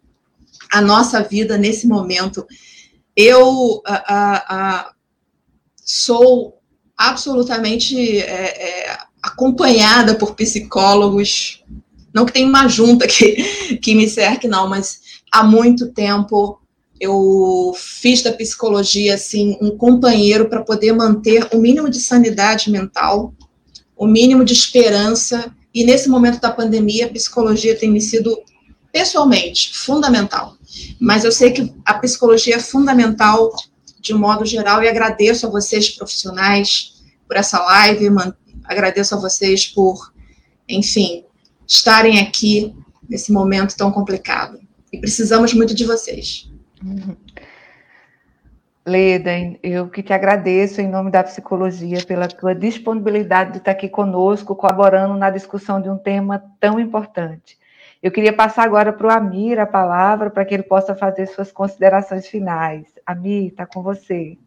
à 0.72 0.82
nossa 0.82 1.22
vida 1.22 1.58
nesse 1.58 1.88
momento. 1.88 2.46
Eu 3.16 3.82
a, 3.86 4.14
a, 4.14 4.36
a, 4.50 4.92
sou 5.84 6.60
absolutamente 6.98 8.20
é, 8.20 8.90
é, 8.90 8.98
acompanhada 9.22 10.16
por 10.16 10.36
psicólogos, 10.36 11.64
não 12.14 12.26
que 12.26 12.34
tenha 12.34 12.48
uma 12.48 12.68
junta 12.68 13.08
que, 13.08 13.78
que 13.78 13.94
me 13.94 14.10
cerque, 14.10 14.48
não, 14.48 14.68
mas 14.68 15.02
há 15.32 15.44
muito 15.44 15.92
tempo 15.92 16.60
eu 17.00 17.74
fiz 17.76 18.22
da 18.22 18.32
psicologia 18.32 19.16
assim 19.16 19.58
um 19.62 19.78
companheiro 19.78 20.48
para 20.48 20.64
poder 20.64 20.94
manter 20.94 21.48
o 21.54 21.58
mínimo 21.58 21.90
de 21.90 22.00
sanidade 22.00 22.72
mental, 22.72 23.34
o 23.96 24.08
mínimo 24.08 24.46
de 24.46 24.54
esperança. 24.54 25.54
E 25.74 25.84
nesse 25.84 26.08
momento 26.08 26.40
da 26.40 26.52
pandemia, 26.52 27.06
a 27.06 27.10
psicologia 27.10 27.76
tem 27.76 27.92
me 27.92 28.00
sido 28.00 28.42
pessoalmente 28.92 29.74
fundamental. 29.78 30.56
Mas 31.00 31.26
eu 31.26 31.32
sei 31.32 31.52
que 31.52 31.74
a 31.86 31.96
psicologia 31.96 32.56
é 32.56 32.60
fundamental 32.60 33.52
de 34.00 34.14
modo 34.14 34.46
geral 34.46 34.82
e 34.82 34.88
agradeço 34.88 35.48
a 35.48 35.50
vocês 35.50 35.90
profissionais 35.90 36.94
por 37.28 37.36
essa 37.36 37.60
live, 37.60 38.10
agradeço 38.64 39.16
a 39.16 39.20
vocês 39.20 39.66
por, 39.66 40.14
enfim, 40.70 41.24
estarem 41.68 42.20
aqui 42.20 42.74
nesse 43.10 43.32
momento 43.32 43.76
tão 43.76 43.92
complicado. 43.92 44.60
E 44.94 45.00
precisamos 45.00 45.54
muito 45.54 45.74
de 45.74 45.84
vocês. 45.84 46.50
Leda, 48.88 49.32
eu 49.64 49.90
que 49.90 50.04
te 50.04 50.14
agradeço 50.14 50.80
em 50.80 50.88
nome 50.88 51.10
da 51.10 51.24
psicologia 51.24 52.06
pela 52.06 52.28
tua 52.28 52.54
disponibilidade 52.54 53.54
de 53.54 53.58
estar 53.58 53.72
aqui 53.72 53.90
conosco, 53.90 54.56
colaborando 54.56 55.16
na 55.16 55.32
discussão 55.32 55.82
de 55.82 55.90
um 55.90 55.98
tema 55.98 56.44
tão 56.60 56.80
importante. 56.80 57.58
Eu 58.04 58.12
queria 58.12 58.32
passar 58.32 58.64
agora 58.64 58.94
para 58.94 59.08
o 59.08 59.10
Amir 59.10 59.58
a 59.60 59.66
palavra 59.66 60.30
para 60.30 60.46
que 60.46 60.54
ele 60.54 60.62
possa 60.62 60.94
fazer 60.94 61.26
suas 61.26 61.52
considerações 61.52 62.28
finais. 62.28 62.86
Amir, 63.04 63.48
está 63.48 63.66
com 63.66 63.82
você. 63.82 64.38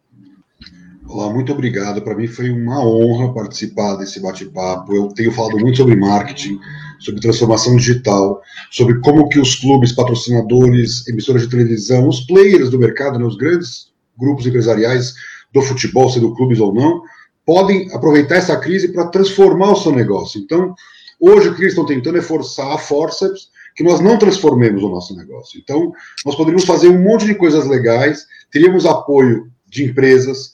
Olá, 1.05 1.33
muito 1.33 1.51
obrigado. 1.51 2.01
Para 2.01 2.15
mim 2.15 2.27
foi 2.27 2.49
uma 2.51 2.85
honra 2.85 3.33
participar 3.33 3.95
desse 3.95 4.21
bate-papo. 4.21 4.93
Eu 4.93 5.09
tenho 5.09 5.31
falado 5.33 5.57
muito 5.57 5.75
sobre 5.75 5.97
marketing, 5.97 6.59
sobre 6.99 7.21
transformação 7.21 7.75
digital, 7.75 8.41
sobre 8.71 8.99
como 8.99 9.27
que 9.29 9.39
os 9.39 9.55
clubes, 9.55 9.91
patrocinadores, 9.91 11.07
emissoras 11.07 11.43
de 11.43 11.49
televisão, 11.49 12.07
os 12.07 12.21
players 12.21 12.69
do 12.69 12.79
mercado, 12.79 13.17
né, 13.17 13.25
os 13.25 13.37
grandes 13.37 13.89
grupos 14.17 14.45
empresariais 14.45 15.13
do 15.53 15.61
futebol, 15.61 16.09
sendo 16.09 16.35
clubes 16.35 16.59
ou 16.59 16.73
não, 16.73 17.01
podem 17.45 17.91
aproveitar 17.93 18.35
essa 18.35 18.57
crise 18.57 18.89
para 18.89 19.07
transformar 19.07 19.71
o 19.71 19.75
seu 19.75 19.91
negócio. 19.91 20.39
Então, 20.39 20.75
hoje 21.19 21.49
o 21.49 21.55
que 21.55 21.61
eles 21.61 21.71
estão 21.71 21.85
tentando 21.85 22.17
é 22.17 22.21
forçar 22.21 22.71
a 22.73 22.77
forceps 22.77 23.49
que 23.75 23.83
nós 23.83 24.01
não 24.01 24.17
transformemos 24.17 24.83
o 24.83 24.89
nosso 24.89 25.15
negócio. 25.15 25.59
Então, 25.59 25.91
nós 26.25 26.35
poderíamos 26.35 26.65
fazer 26.65 26.89
um 26.89 27.01
monte 27.01 27.25
de 27.25 27.35
coisas 27.35 27.65
legais, 27.65 28.25
teríamos 28.51 28.85
apoio 28.85 29.49
de 29.67 29.85
empresas, 29.85 30.53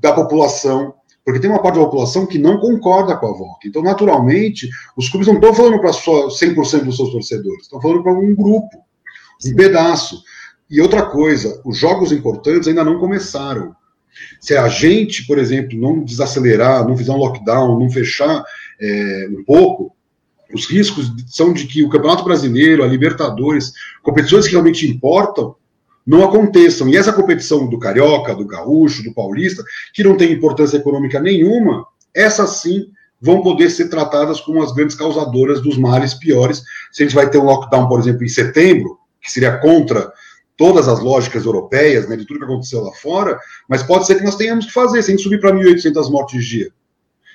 da 0.00 0.12
população, 0.12 0.94
porque 1.24 1.40
tem 1.40 1.50
uma 1.50 1.62
parte 1.62 1.76
da 1.76 1.84
população 1.84 2.26
que 2.26 2.38
não 2.38 2.58
concorda 2.58 3.16
com 3.16 3.26
a 3.26 3.32
volta. 3.32 3.66
Então, 3.66 3.82
naturalmente, 3.82 4.68
os 4.96 5.08
clubes 5.08 5.26
não 5.26 5.36
estão 5.36 5.54
falando 5.54 5.80
para 5.80 5.90
100% 5.90 6.84
dos 6.84 6.96
seus 6.96 7.10
torcedores, 7.10 7.62
estão 7.62 7.80
falando 7.80 8.02
para 8.02 8.12
um 8.12 8.34
grupo, 8.34 8.76
um 9.46 9.54
pedaço. 9.56 10.22
E 10.70 10.80
outra 10.80 11.06
coisa, 11.06 11.62
os 11.64 11.78
jogos 11.78 12.12
importantes 12.12 12.68
ainda 12.68 12.84
não 12.84 12.98
começaram. 12.98 13.74
Se 14.40 14.54
a 14.54 14.68
gente, 14.68 15.26
por 15.26 15.38
exemplo, 15.38 15.78
não 15.78 16.04
desacelerar, 16.04 16.86
não 16.86 16.96
fizer 16.96 17.12
um 17.12 17.18
lockdown, 17.18 17.78
não 17.78 17.90
fechar 17.90 18.44
é, 18.80 19.28
um 19.30 19.42
pouco, 19.44 19.94
os 20.52 20.66
riscos 20.66 21.10
são 21.26 21.52
de 21.52 21.66
que 21.66 21.82
o 21.82 21.88
Campeonato 21.88 22.22
Brasileiro, 22.22 22.84
a 22.84 22.86
Libertadores, 22.86 23.72
competições 24.02 24.44
que 24.44 24.52
realmente 24.52 24.86
importam, 24.88 25.56
não 26.06 26.22
aconteçam. 26.22 26.88
E 26.88 26.96
essa 26.96 27.12
competição 27.12 27.68
do 27.68 27.78
carioca, 27.78 28.34
do 28.34 28.46
gaúcho, 28.46 29.02
do 29.02 29.14
paulista, 29.14 29.64
que 29.92 30.04
não 30.04 30.16
tem 30.16 30.32
importância 30.32 30.76
econômica 30.76 31.20
nenhuma, 31.20 31.86
essas 32.12 32.60
sim 32.60 32.86
vão 33.20 33.42
poder 33.42 33.70
ser 33.70 33.88
tratadas 33.88 34.40
como 34.40 34.62
as 34.62 34.72
grandes 34.72 34.94
causadoras 34.94 35.62
dos 35.62 35.78
males 35.78 36.12
piores. 36.12 36.62
Se 36.92 37.02
a 37.02 37.06
gente 37.06 37.14
vai 37.14 37.30
ter 37.30 37.38
um 37.38 37.44
lockdown, 37.44 37.88
por 37.88 37.98
exemplo, 37.98 38.24
em 38.24 38.28
setembro, 38.28 38.98
que 39.20 39.32
seria 39.32 39.56
contra 39.58 40.12
todas 40.56 40.86
as 40.88 41.00
lógicas 41.00 41.44
europeias, 41.44 42.08
né, 42.08 42.16
de 42.16 42.26
tudo 42.26 42.38
que 42.38 42.44
aconteceu 42.44 42.82
lá 42.82 42.92
fora, 42.92 43.38
mas 43.68 43.82
pode 43.82 44.06
ser 44.06 44.16
que 44.16 44.24
nós 44.24 44.36
tenhamos 44.36 44.66
que 44.66 44.72
fazer, 44.72 45.02
se 45.02 45.10
a 45.10 45.14
gente 45.14 45.22
subir 45.22 45.40
para 45.40 45.52
1.800 45.52 46.10
mortes 46.10 46.44
dia. 46.44 46.70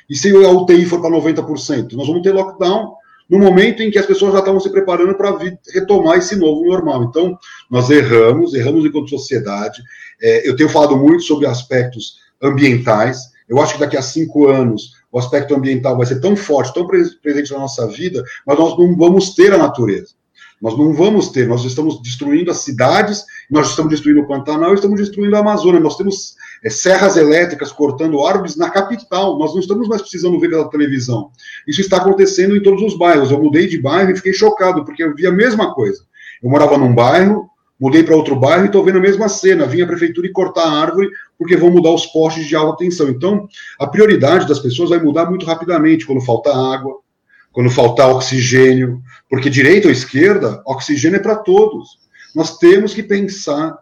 E 0.10 0.16
se 0.16 0.30
a 0.30 0.50
UTI 0.50 0.86
for 0.86 1.02
para 1.02 1.10
90%, 1.10 1.94
nós 1.94 2.08
vamos 2.08 2.22
ter 2.22 2.32
lockdown 2.32 2.94
no 3.30 3.38
momento 3.38 3.84
em 3.84 3.92
que 3.92 4.00
as 4.00 4.06
pessoas 4.06 4.34
já 4.34 4.40
estavam 4.40 4.60
se 4.60 4.72
preparando 4.72 5.14
para 5.16 5.38
retomar 5.74 6.18
esse 6.18 6.36
novo 6.36 6.66
normal. 6.66 7.04
Então, 7.04 7.38
nós 7.70 7.90
erramos, 7.90 8.54
erramos 8.54 8.84
enquanto 8.84 9.10
sociedade. 9.10 9.82
É, 10.22 10.48
eu 10.48 10.56
tenho 10.56 10.70
falado 10.70 10.98
muito 10.98 11.24
sobre 11.24 11.46
aspectos 11.46 12.18
ambientais. 12.42 13.20
Eu 13.48 13.62
acho 13.62 13.74
que 13.74 13.80
daqui 13.80 13.98
a 13.98 14.02
cinco 14.02 14.48
anos 14.48 14.94
o 15.12 15.20
aspecto 15.20 15.56
ambiental 15.56 15.98
vai 15.98 16.06
ser 16.06 16.20
tão 16.20 16.36
forte, 16.36 16.74
tão 16.74 16.88
presente 16.88 17.52
na 17.52 17.60
nossa 17.60 17.88
vida, 17.88 18.24
mas 18.46 18.58
nós 18.58 18.78
não 18.78 18.96
vamos 18.96 19.34
ter 19.34 19.54
a 19.54 19.58
natureza. 19.58 20.19
Nós 20.61 20.77
não 20.77 20.94
vamos 20.94 21.30
ter, 21.30 21.48
nós 21.48 21.64
estamos 21.64 22.02
destruindo 22.02 22.52
as 22.52 22.57
cidades, 22.57 23.23
nós 23.49 23.69
estamos 23.69 23.91
destruindo 23.91 24.22
o 24.22 24.27
Pantanal, 24.27 24.73
estamos 24.73 24.99
destruindo 24.99 25.36
a 25.36 25.40
Amazônia, 25.40 25.80
nós 25.80 25.95
temos 25.95 26.36
é, 26.64 26.69
serras 26.69 27.15
elétricas 27.15 27.72
cortando 27.72 28.23
árvores 28.26 28.57
na 28.57 28.69
capital, 28.69 29.40
nós 29.40 29.53
não 29.53 29.60
estamos 29.60 29.88
mais 29.88 30.02
precisando 30.02 30.40
ver 30.40 30.49
pela 30.49 30.69
televisão. 30.69 31.31
Isso 31.68 31.80
está 31.80 31.98
acontecendo 31.98 32.57
em 32.57 32.61
todos 32.61 32.81
os 32.81 32.98
bairros. 32.98 33.31
Eu 33.31 33.41
mudei 33.41 33.68
de 33.68 33.81
bairro 33.81 34.11
e 34.11 34.15
fiquei 34.15 34.34
chocado, 34.34 34.84
porque 34.84 35.03
eu 35.03 35.15
vi 35.15 35.26
a 35.26 35.31
mesma 35.31 35.73
coisa. 35.73 36.03
Eu 36.44 36.49
morava 36.49 36.77
num 36.77 36.94
bairro, 36.94 37.49
mudei 37.80 38.03
para 38.03 38.15
outro 38.15 38.36
bairro 38.36 38.64
e 38.64 38.65
estou 38.65 38.84
vendo 38.84 38.98
a 38.98 39.02
mesma 39.02 39.30
cena. 39.30 39.65
Vim 39.65 39.81
a 39.81 39.88
prefeitura 39.88 40.27
e 40.27 40.31
cortar 40.31 40.64
a 40.64 40.81
árvore 40.81 41.10
porque 41.38 41.56
vão 41.56 41.72
mudar 41.72 41.91
os 41.91 42.06
postes 42.06 42.45
de 42.45 42.56
alta 42.56 42.84
tensão. 42.84 43.07
Então, 43.10 43.48
a 43.80 43.88
prioridade 43.88 44.45
das 44.45 44.60
pessoas 44.60 44.90
vai 44.90 44.99
mudar 44.99 45.30
muito 45.30 45.45
rapidamente 45.45 46.06
quando 46.06 46.19
falta 46.22 46.49
água, 46.49 46.99
quando 47.52 47.70
faltar 47.70 48.10
oxigênio, 48.10 49.02
porque 49.30 49.50
direita 49.50 49.88
ou 49.88 49.94
esquerda, 49.94 50.62
oxigênio 50.66 51.18
é 51.18 51.22
para 51.22 51.36
todos. 51.36 52.00
Nós 52.36 52.58
temos 52.58 52.94
que 52.94 53.04
pensar 53.04 53.78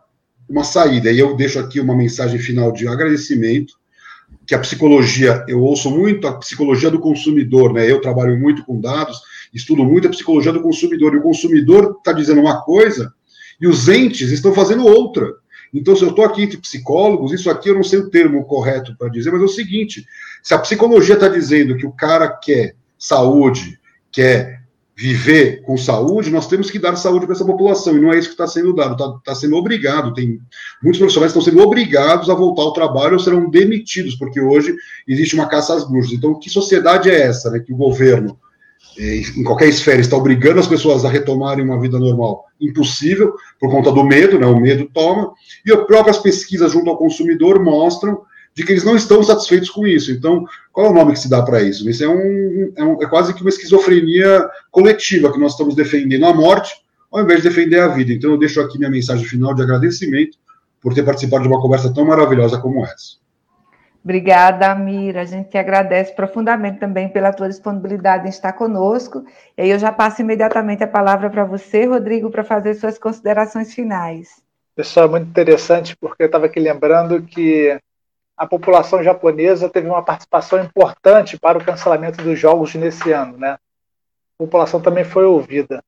uma 0.50 0.64
saída. 0.64 1.12
E 1.12 1.20
eu 1.20 1.36
deixo 1.36 1.60
aqui 1.60 1.80
uma 1.80 1.96
mensagem 1.96 2.40
final 2.40 2.72
de 2.72 2.88
agradecimento, 2.88 3.74
que 4.46 4.56
a 4.56 4.60
psicologia, 4.60 5.44
eu 5.48 5.62
ouço 5.62 5.90
muito 5.92 6.28
a 6.28 6.38
psicologia 6.38 6.90
do 6.90 7.00
consumidor, 7.00 7.74
né? 7.74 7.90
Eu 7.90 8.02
trabalho 8.02 8.38
muito 8.38 8.64
com 8.66 8.80
dados, 8.80 9.20
estudo 9.54 9.84
muito 9.84 10.08
a 10.08 10.12
psicologia 10.12 10.52
do 10.52 10.62
consumidor, 10.62 11.14
e 11.14 11.18
o 11.18 11.22
consumidor 11.22 11.96
está 11.98 12.14
dizendo 12.14 12.42
uma 12.42 12.62
coisa 12.62 13.14
e 13.60 13.68
os 13.68 13.90
entes 13.90 14.32
estão 14.32 14.54
fazendo 14.54 14.86
outra. 14.86 15.34
Então, 15.74 15.96
se 15.96 16.04
eu 16.04 16.10
estou 16.10 16.24
aqui 16.24 16.44
entre 16.44 16.58
psicólogos, 16.58 17.34
isso 17.34 17.50
aqui 17.50 17.70
eu 17.70 17.76
não 17.76 17.84
sei 17.84 18.00
o 18.00 18.10
termo 18.10 18.46
correto 18.46 18.96
para 18.98 19.10
dizer, 19.10 19.32
mas 19.32 19.42
é 19.42 19.46
o 19.46 19.50
seguinte: 19.50 20.06
se 20.42 20.54
a 20.54 20.60
psicologia 20.60 21.16
está 21.16 21.28
dizendo 21.28 21.76
que 21.76 21.86
o 21.86 21.92
cara 21.92 22.30
quer 22.30 22.76
saúde, 22.98 23.80
quer 24.12 24.58
viver 24.98 25.62
com 25.62 25.78
saúde, 25.78 26.32
nós 26.32 26.48
temos 26.48 26.72
que 26.72 26.80
dar 26.80 26.96
saúde 26.96 27.28
para 27.28 27.36
essa 27.36 27.46
população, 27.46 27.96
e 27.96 28.02
não 28.02 28.12
é 28.12 28.18
isso 28.18 28.30
que 28.30 28.34
está 28.34 28.48
sendo 28.48 28.74
dado, 28.74 28.94
está 28.94 29.20
tá 29.24 29.36
sendo 29.36 29.56
obrigado. 29.56 30.12
Tem 30.12 30.40
muitos 30.82 30.98
profissionais 30.98 31.32
estão 31.32 31.42
sendo 31.42 31.62
obrigados 31.62 32.32
a 32.32 32.34
voltar 32.34 32.64
ao 32.64 32.74
trabalho 32.74 33.14
ou 33.14 33.20
serão 33.20 33.48
demitidos, 33.48 34.16
porque 34.16 34.42
hoje 34.42 34.76
existe 35.08 35.36
uma 35.36 35.48
caça 35.48 35.76
às 35.76 35.88
bruxas. 35.88 36.14
Então, 36.14 36.40
que 36.40 36.50
sociedade 36.50 37.12
é 37.12 37.22
essa, 37.22 37.52
né, 37.52 37.60
que 37.60 37.72
o 37.72 37.78
governo, 37.78 38.40
eh, 38.98 39.22
em 39.38 39.44
qualquer 39.44 39.70
esfera, 39.70 40.02
está 40.02 40.18
obrigando 40.18 40.60
as 40.60 40.68
pessoas 40.68 41.06
a 41.06 41.10
retomarem 41.10 41.64
uma 41.64 41.80
vida 41.80 42.00
normal? 42.00 42.46
Impossível, 42.60 43.36
por 43.60 43.70
conta 43.70 43.92
do 43.92 44.04
medo, 44.04 44.40
né, 44.40 44.48
o 44.48 44.60
medo 44.60 44.90
toma, 44.92 45.32
e 45.64 45.72
as 45.72 45.86
próprias 45.86 46.18
pesquisas 46.18 46.72
junto 46.72 46.90
ao 46.90 46.98
consumidor 46.98 47.64
mostram 47.64 48.20
de 48.58 48.66
que 48.66 48.72
eles 48.72 48.84
não 48.84 48.96
estão 48.96 49.22
satisfeitos 49.22 49.70
com 49.70 49.86
isso. 49.86 50.12
Então, 50.12 50.44
qual 50.74 50.88
é 50.88 50.90
o 50.90 50.94
nome 50.94 51.14
que 51.14 51.20
se 51.20 51.30
dá 51.30 51.44
para 51.44 51.62
isso? 51.62 51.88
Isso 51.88 52.04
é, 52.04 52.10
um, 52.10 52.74
é, 52.76 52.84
um, 52.84 53.04
é, 53.04 53.06
quase 53.06 53.32
que 53.32 53.42
uma 53.42 53.52
esquizofrenia 53.52 54.50
coletiva, 54.72 55.32
que 55.32 55.40
nós 55.40 55.52
estamos 55.52 55.76
defendendo 55.76 56.26
a 56.26 56.34
morte 56.34 56.74
ao 57.12 57.22
invés 57.22 57.44
de 57.44 57.50
defender 57.50 57.80
a 57.80 57.88
vida. 57.88 58.12
Então, 58.12 58.32
eu 58.32 58.38
deixo 58.38 58.60
aqui 58.60 58.80
minha 58.80 58.90
mensagem 58.90 59.24
final 59.24 59.54
de 59.54 59.62
agradecimento 59.62 60.40
por 60.82 60.92
ter 60.96 61.04
participado 61.04 61.44
de 61.44 61.50
uma 61.50 61.62
conversa 61.62 61.94
tão 61.94 62.04
maravilhosa 62.04 62.60
como 62.60 62.84
essa. 62.84 63.18
Obrigada, 64.04 64.72
Amira. 64.72 65.22
A 65.22 65.26
gente 65.26 65.50
te 65.50 65.58
agradece 65.60 66.16
profundamente 66.16 66.80
também 66.80 67.10
pela 67.10 67.32
tua 67.32 67.48
disponibilidade 67.50 68.26
em 68.26 68.30
estar 68.30 68.54
conosco. 68.54 69.24
E 69.56 69.62
aí 69.62 69.70
eu 69.70 69.78
já 69.78 69.92
passo 69.92 70.24
imediatamente 70.24 70.84
a 70.84 70.88
palavra 70.88 71.30
para 71.30 71.46
você, 71.46 71.86
Rodrigo, 71.86 72.32
para 72.32 72.44
fazer 72.44 72.74
suas 72.74 72.98
considerações 72.98 73.72
finais. 73.72 74.30
Pessoal, 74.76 75.06
é 75.06 75.10
muito 75.10 75.30
interessante, 75.30 75.96
porque 75.96 76.24
eu 76.24 76.28
estava 76.28 76.48
aqui 76.48 76.60
lembrando 76.60 77.22
que 77.22 77.80
a 78.38 78.46
população 78.46 79.04
japonesa 79.04 79.68
teve 79.68 79.88
uma 79.88 80.04
participação 80.04 80.64
importante 80.64 81.40
para 81.40 81.58
o 81.58 81.66
cancelamento 81.66 82.24
dos 82.24 82.38
jogos 82.40 82.76
nesse 82.76 83.12
ano, 83.12 83.36
né? 83.38 83.54
A 83.54 84.38
população 84.38 84.80
também 84.80 85.04
foi 85.04 85.26
ouvida. 85.26 85.84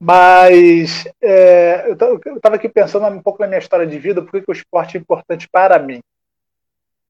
Mas 0.00 1.06
é, 1.20 1.88
eu 1.88 2.36
estava 2.36 2.56
aqui 2.56 2.68
pensando 2.68 3.06
um 3.06 3.20
pouco 3.20 3.42
na 3.42 3.48
minha 3.48 3.58
história 3.58 3.86
de 3.86 3.98
vida, 3.98 4.22
por 4.22 4.42
que 4.42 4.50
o 4.50 4.52
esporte 4.52 4.96
é 4.96 5.00
importante 5.00 5.46
para 5.50 5.78
mim. 5.78 6.00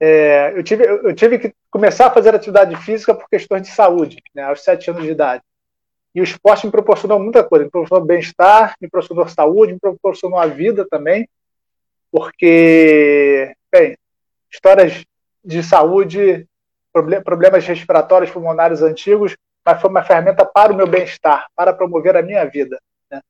É, 0.00 0.52
eu, 0.56 0.62
tive, 0.62 0.84
eu 0.84 1.14
tive 1.14 1.38
que 1.38 1.54
começar 1.70 2.06
a 2.06 2.10
fazer 2.10 2.34
atividade 2.34 2.74
física 2.76 3.14
por 3.14 3.28
questões 3.28 3.62
de 3.62 3.68
saúde, 3.68 4.22
né, 4.34 4.44
aos 4.44 4.62
sete 4.62 4.90
anos 4.90 5.02
de 5.04 5.10
idade. 5.10 5.42
E 6.14 6.20
o 6.20 6.24
esporte 6.24 6.66
me 6.66 6.72
proporcionou 6.72 7.20
muita 7.20 7.44
coisa, 7.44 7.64
me 7.64 7.70
proporcionou 7.70 8.04
bem-estar, 8.04 8.74
me 8.80 8.88
proporcionou 8.88 9.28
saúde, 9.28 9.74
me 9.74 9.78
proporcionou 9.78 10.38
a 10.38 10.46
vida 10.46 10.86
também, 10.88 11.28
porque, 12.10 13.54
bem, 13.70 13.96
histórias 14.50 15.04
de 15.44 15.62
saúde, 15.62 16.46
problemas 17.24 17.66
respiratórios 17.66 18.30
pulmonares 18.30 18.82
antigos, 18.82 19.36
mas 19.64 19.80
foi 19.80 19.90
uma 19.90 20.02
ferramenta 20.02 20.44
para 20.44 20.72
o 20.72 20.76
meu 20.76 20.86
bem-estar, 20.86 21.46
para 21.54 21.72
promover 21.72 22.16
a 22.16 22.22
minha 22.22 22.44
vida. 22.44 22.80
Né? 23.10 23.20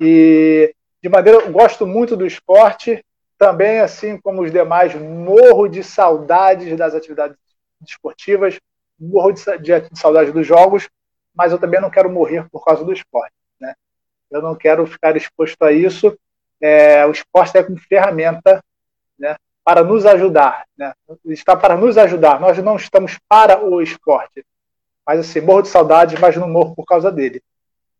E, 0.00 0.74
de 1.02 1.08
maneira, 1.08 1.48
gosto 1.50 1.86
muito 1.86 2.16
do 2.16 2.26
esporte, 2.26 3.04
também, 3.36 3.80
assim 3.80 4.16
como 4.16 4.42
os 4.42 4.52
demais, 4.52 4.94
morro 4.94 5.66
de 5.66 5.82
saudades 5.82 6.76
das 6.76 6.94
atividades 6.94 7.36
esportivas, 7.84 8.56
morro 8.98 9.32
de, 9.32 9.42
de, 9.58 9.80
de 9.80 9.98
saudade 9.98 10.30
dos 10.30 10.46
jogos, 10.46 10.88
mas 11.34 11.50
eu 11.50 11.58
também 11.58 11.80
não 11.80 11.90
quero 11.90 12.08
morrer 12.08 12.48
por 12.50 12.64
causa 12.64 12.84
do 12.84 12.92
esporte. 12.92 13.34
Né? 13.60 13.74
Eu 14.30 14.40
não 14.40 14.54
quero 14.54 14.86
ficar 14.86 15.16
exposto 15.16 15.60
a 15.62 15.72
isso. 15.72 16.16
É, 16.60 17.04
o 17.04 17.10
esporte 17.10 17.58
é 17.58 17.64
como 17.64 17.78
ferramenta 17.78 18.62
né, 19.18 19.34
para 19.64 19.84
nos 19.84 20.04
ajudar, 20.04 20.66
né? 20.76 20.92
está 21.26 21.56
para 21.56 21.76
nos 21.76 21.96
ajudar. 21.96 22.40
Nós 22.40 22.58
não 22.58 22.76
estamos 22.76 23.18
para 23.28 23.64
o 23.64 23.80
esporte, 23.80 24.44
mas 25.06 25.20
assim, 25.20 25.40
morro 25.40 25.62
de 25.62 25.68
saudade, 25.68 26.18
mas 26.20 26.36
não 26.36 26.48
morro 26.48 26.74
por 26.74 26.84
causa 26.84 27.10
dele. 27.10 27.42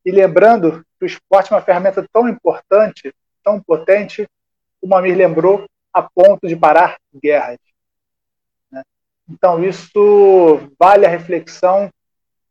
E 0.05 0.11
lembrando 0.11 0.85
que 0.99 1.05
o 1.05 1.07
esporte 1.07 1.53
é 1.53 1.57
uma 1.57 1.63
ferramenta 1.63 2.05
tão 2.13 2.29
importante, 2.29 3.15
tão 3.45 3.61
potente, 3.61 4.29
como 4.81 4.97
a 4.97 5.03
Mir 5.03 5.15
lembrou, 5.15 5.65
a 5.93 6.03
ponto 6.03 6.49
de 6.49 6.57
parar 6.57 6.97
guerras. 7.15 7.59
Né? 8.71 8.83
Então, 9.29 9.63
isso 9.63 10.69
vale 10.79 11.07
a 11.07 11.09
reflexão, 11.09 11.91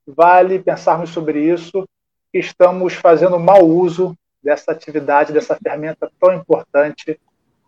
vale 0.08 0.60
pensarmos 0.60 1.10
sobre 1.10 1.42
isso, 1.42 1.86
que 2.32 2.40
estamos 2.40 2.94
fazendo 2.94 3.38
mau 3.38 3.66
uso 3.66 4.16
dessa 4.42 4.72
atividade, 4.72 5.34
dessa 5.34 5.58
ferramenta 5.62 6.10
tão 6.20 6.34
importante 6.34 7.20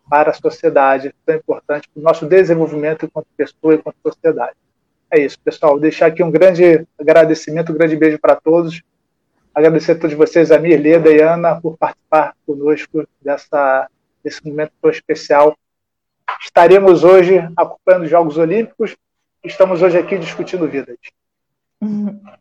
para 0.08 0.30
a 0.30 0.34
sociedade, 0.34 1.14
tão 1.24 1.36
importante 1.36 1.88
para 1.88 2.00
o 2.00 2.02
nosso 2.02 2.26
desenvolvimento 2.26 3.06
enquanto 3.06 3.26
pessoa 3.36 3.74
e 3.74 3.76
enquanto 3.78 3.96
sociedade. 4.02 4.56
É 5.10 5.20
isso, 5.20 5.38
pessoal. 5.40 5.78
Deixar 5.78 6.06
aqui 6.06 6.22
um 6.22 6.30
grande 6.30 6.86
agradecimento, 6.98 7.72
um 7.72 7.76
grande 7.76 7.96
beijo 7.96 8.18
para 8.18 8.36
todos. 8.36 8.82
Agradecer 9.54 9.92
a 9.92 9.98
todos 9.98 10.16
vocês, 10.16 10.50
Amir, 10.50 10.80
Leda 10.80 11.10
e 11.10 11.20
Ana, 11.20 11.60
por 11.60 11.76
participar 11.76 12.34
conosco 12.44 13.06
dessa, 13.22 13.88
desse 14.22 14.44
momento 14.44 14.72
tão 14.82 14.90
especial. 14.90 15.56
Estaremos 16.40 17.04
hoje 17.04 17.38
acompanhando 17.56 18.04
os 18.04 18.10
Jogos 18.10 18.36
Olímpicos. 18.36 18.96
Estamos 19.44 19.82
hoje 19.82 19.98
aqui 19.98 20.18
discutindo 20.18 20.66
vidas. 20.66 20.98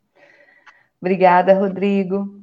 Obrigada, 1.00 1.54
Rodrigo. 1.54 2.42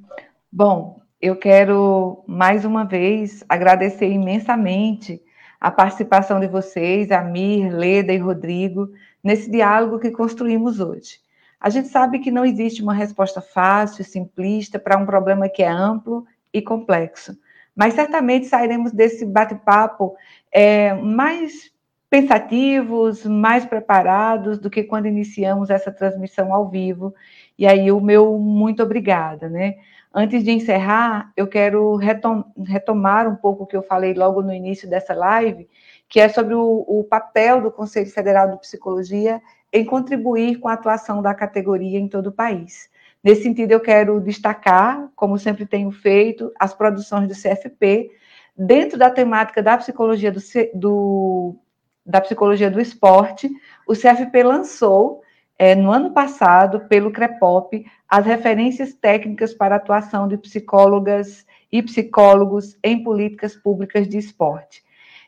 Bom, 0.52 0.99
eu 1.20 1.36
quero 1.36 2.24
mais 2.26 2.64
uma 2.64 2.84
vez 2.84 3.44
agradecer 3.48 4.10
imensamente 4.10 5.22
a 5.60 5.70
participação 5.70 6.40
de 6.40 6.46
vocês, 6.46 7.10
Amir, 7.10 7.70
Leda 7.70 8.12
e 8.12 8.16
Rodrigo, 8.16 8.88
nesse 9.22 9.50
diálogo 9.50 9.98
que 9.98 10.10
construímos 10.10 10.80
hoje. 10.80 11.18
A 11.60 11.68
gente 11.68 11.88
sabe 11.88 12.20
que 12.20 12.30
não 12.30 12.46
existe 12.46 12.82
uma 12.82 12.94
resposta 12.94 13.42
fácil, 13.42 14.02
simplista 14.02 14.78
para 14.78 14.96
um 14.96 15.04
problema 15.04 15.46
que 15.46 15.62
é 15.62 15.68
amplo 15.68 16.26
e 16.54 16.62
complexo, 16.62 17.36
mas 17.76 17.92
certamente 17.92 18.46
sairemos 18.46 18.90
desse 18.90 19.26
bate-papo 19.26 20.16
é, 20.50 20.94
mais 20.94 21.70
pensativos, 22.08 23.26
mais 23.26 23.66
preparados 23.66 24.58
do 24.58 24.70
que 24.70 24.82
quando 24.82 25.06
iniciamos 25.06 25.68
essa 25.68 25.92
transmissão 25.92 26.52
ao 26.52 26.68
vivo. 26.68 27.14
E 27.58 27.66
aí 27.66 27.92
o 27.92 28.00
meu 28.00 28.38
muito 28.38 28.82
obrigada, 28.82 29.48
né? 29.48 29.76
Antes 30.12 30.42
de 30.42 30.50
encerrar, 30.50 31.32
eu 31.36 31.46
quero 31.46 31.94
retom 31.94 32.44
retomar 32.66 33.28
um 33.28 33.36
pouco 33.36 33.62
o 33.62 33.66
que 33.66 33.76
eu 33.76 33.82
falei 33.82 34.12
logo 34.12 34.42
no 34.42 34.52
início 34.52 34.88
dessa 34.88 35.14
live, 35.14 35.68
que 36.08 36.18
é 36.18 36.28
sobre 36.28 36.54
o, 36.54 36.84
o 36.86 37.04
papel 37.04 37.60
do 37.62 37.70
Conselho 37.70 38.10
Federal 38.10 38.50
de 38.50 38.58
Psicologia 38.58 39.40
em 39.72 39.84
contribuir 39.84 40.58
com 40.58 40.66
a 40.66 40.72
atuação 40.72 41.22
da 41.22 41.32
categoria 41.32 41.98
em 41.98 42.08
todo 42.08 42.26
o 42.28 42.32
país. 42.32 42.90
Nesse 43.22 43.44
sentido, 43.44 43.70
eu 43.70 43.80
quero 43.80 44.20
destacar, 44.20 45.08
como 45.14 45.38
sempre 45.38 45.64
tenho 45.64 45.92
feito, 45.92 46.52
as 46.58 46.74
produções 46.74 47.28
do 47.28 47.34
CFP, 47.34 48.10
dentro 48.56 48.98
da 48.98 49.10
temática 49.10 49.62
da 49.62 49.78
psicologia 49.78 50.32
do, 50.32 50.40
do 50.74 51.56
da 52.04 52.20
psicologia 52.20 52.70
do 52.70 52.80
esporte, 52.80 53.48
o 53.86 53.92
CFP 53.92 54.42
lançou, 54.42 55.22
é, 55.60 55.74
no 55.74 55.92
ano 55.92 56.10
passado, 56.10 56.88
pelo 56.88 57.12
CREPOP, 57.12 57.84
as 58.08 58.24
referências 58.24 58.94
técnicas 58.94 59.52
para 59.52 59.76
atuação 59.76 60.26
de 60.26 60.38
psicólogas 60.38 61.44
e 61.70 61.82
psicólogos 61.82 62.78
em 62.82 63.04
políticas 63.04 63.54
públicas 63.56 64.08
de 64.08 64.16
esporte. 64.16 64.82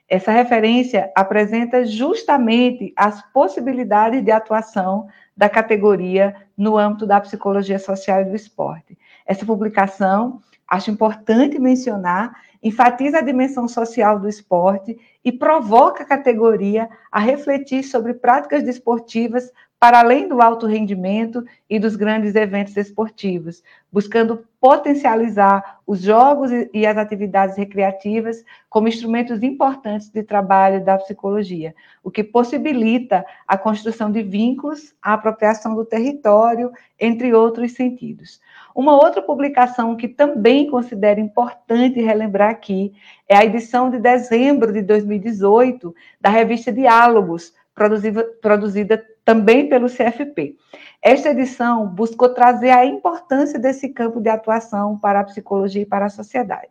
Essa 0.08 0.32
referência 0.32 1.12
apresenta 1.14 1.84
justamente 1.84 2.94
as 2.96 3.20
possibilidades 3.30 4.24
de 4.24 4.30
atuação 4.30 5.06
da 5.36 5.50
categoria 5.50 6.34
no 6.56 6.78
âmbito 6.78 7.06
da 7.06 7.20
psicologia 7.20 7.78
social 7.78 8.22
e 8.22 8.24
do 8.24 8.34
esporte. 8.34 8.96
Essa 9.26 9.44
publicação, 9.44 10.40
acho 10.66 10.90
importante 10.90 11.58
mencionar, 11.58 12.32
enfatiza 12.62 13.18
a 13.18 13.22
dimensão 13.22 13.68
social 13.68 14.18
do 14.18 14.30
esporte 14.30 14.98
e 15.22 15.30
provoca 15.30 16.04
a 16.04 16.06
categoria 16.06 16.88
a 17.10 17.20
refletir 17.20 17.82
sobre 17.82 18.14
práticas 18.14 18.62
desportivas 18.62 19.50
para 19.82 19.98
além 19.98 20.28
do 20.28 20.40
alto 20.40 20.64
rendimento 20.64 21.44
e 21.68 21.76
dos 21.76 21.96
grandes 21.96 22.36
eventos 22.36 22.76
esportivos, 22.76 23.64
buscando 23.90 24.46
potencializar 24.60 25.80
os 25.84 26.00
jogos 26.02 26.52
e 26.72 26.86
as 26.86 26.96
atividades 26.96 27.56
recreativas 27.56 28.44
como 28.70 28.86
instrumentos 28.86 29.42
importantes 29.42 30.08
de 30.08 30.22
trabalho 30.22 30.84
da 30.84 30.98
psicologia, 30.98 31.74
o 32.00 32.12
que 32.12 32.22
possibilita 32.22 33.26
a 33.44 33.58
construção 33.58 34.08
de 34.12 34.22
vínculos, 34.22 34.94
a 35.02 35.14
apropriação 35.14 35.74
do 35.74 35.84
território, 35.84 36.70
entre 36.96 37.34
outros 37.34 37.72
sentidos. 37.72 38.40
Uma 38.76 38.94
outra 38.94 39.20
publicação 39.20 39.96
que 39.96 40.06
também 40.06 40.70
considero 40.70 41.18
importante 41.18 42.00
relembrar 42.00 42.50
aqui 42.50 42.92
é 43.28 43.36
a 43.36 43.44
edição 43.44 43.90
de 43.90 43.98
dezembro 43.98 44.72
de 44.72 44.80
2018 44.80 45.92
da 46.20 46.30
revista 46.30 46.70
Diálogos, 46.70 47.52
produzida, 47.74 49.04
também 49.24 49.68
pelo 49.68 49.88
CFP. 49.88 50.56
Esta 51.00 51.30
edição 51.30 51.86
buscou 51.86 52.28
trazer 52.28 52.70
a 52.70 52.84
importância 52.84 53.58
desse 53.58 53.88
campo 53.88 54.20
de 54.20 54.28
atuação 54.28 54.98
para 54.98 55.20
a 55.20 55.24
psicologia 55.24 55.82
e 55.82 55.86
para 55.86 56.06
a 56.06 56.10
sociedade. 56.10 56.70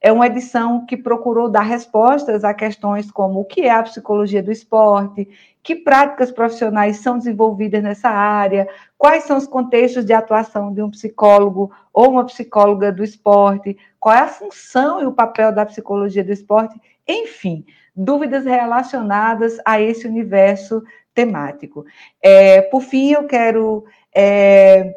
É 0.00 0.10
uma 0.10 0.26
edição 0.26 0.84
que 0.84 0.96
procurou 0.96 1.48
dar 1.48 1.62
respostas 1.62 2.42
a 2.42 2.52
questões 2.52 3.08
como 3.08 3.38
o 3.38 3.44
que 3.44 3.60
é 3.62 3.70
a 3.70 3.84
psicologia 3.84 4.42
do 4.42 4.50
esporte, 4.50 5.28
que 5.62 5.76
práticas 5.76 6.32
profissionais 6.32 6.96
são 6.96 7.16
desenvolvidas 7.16 7.80
nessa 7.84 8.08
área, 8.08 8.68
quais 8.98 9.22
são 9.22 9.36
os 9.36 9.46
contextos 9.46 10.04
de 10.04 10.12
atuação 10.12 10.74
de 10.74 10.82
um 10.82 10.90
psicólogo 10.90 11.70
ou 11.92 12.10
uma 12.10 12.26
psicóloga 12.26 12.90
do 12.90 13.04
esporte, 13.04 13.78
qual 14.00 14.16
é 14.16 14.22
a 14.22 14.26
função 14.26 15.00
e 15.00 15.06
o 15.06 15.12
papel 15.12 15.52
da 15.52 15.64
psicologia 15.64 16.24
do 16.24 16.32
esporte, 16.32 16.80
enfim, 17.06 17.64
dúvidas 17.94 18.44
relacionadas 18.44 19.58
a 19.64 19.80
esse 19.80 20.08
universo 20.08 20.82
temático. 21.14 21.84
É, 22.20 22.62
por 22.62 22.82
fim, 22.82 23.12
eu 23.12 23.24
quero 23.26 23.84
é, 24.14 24.94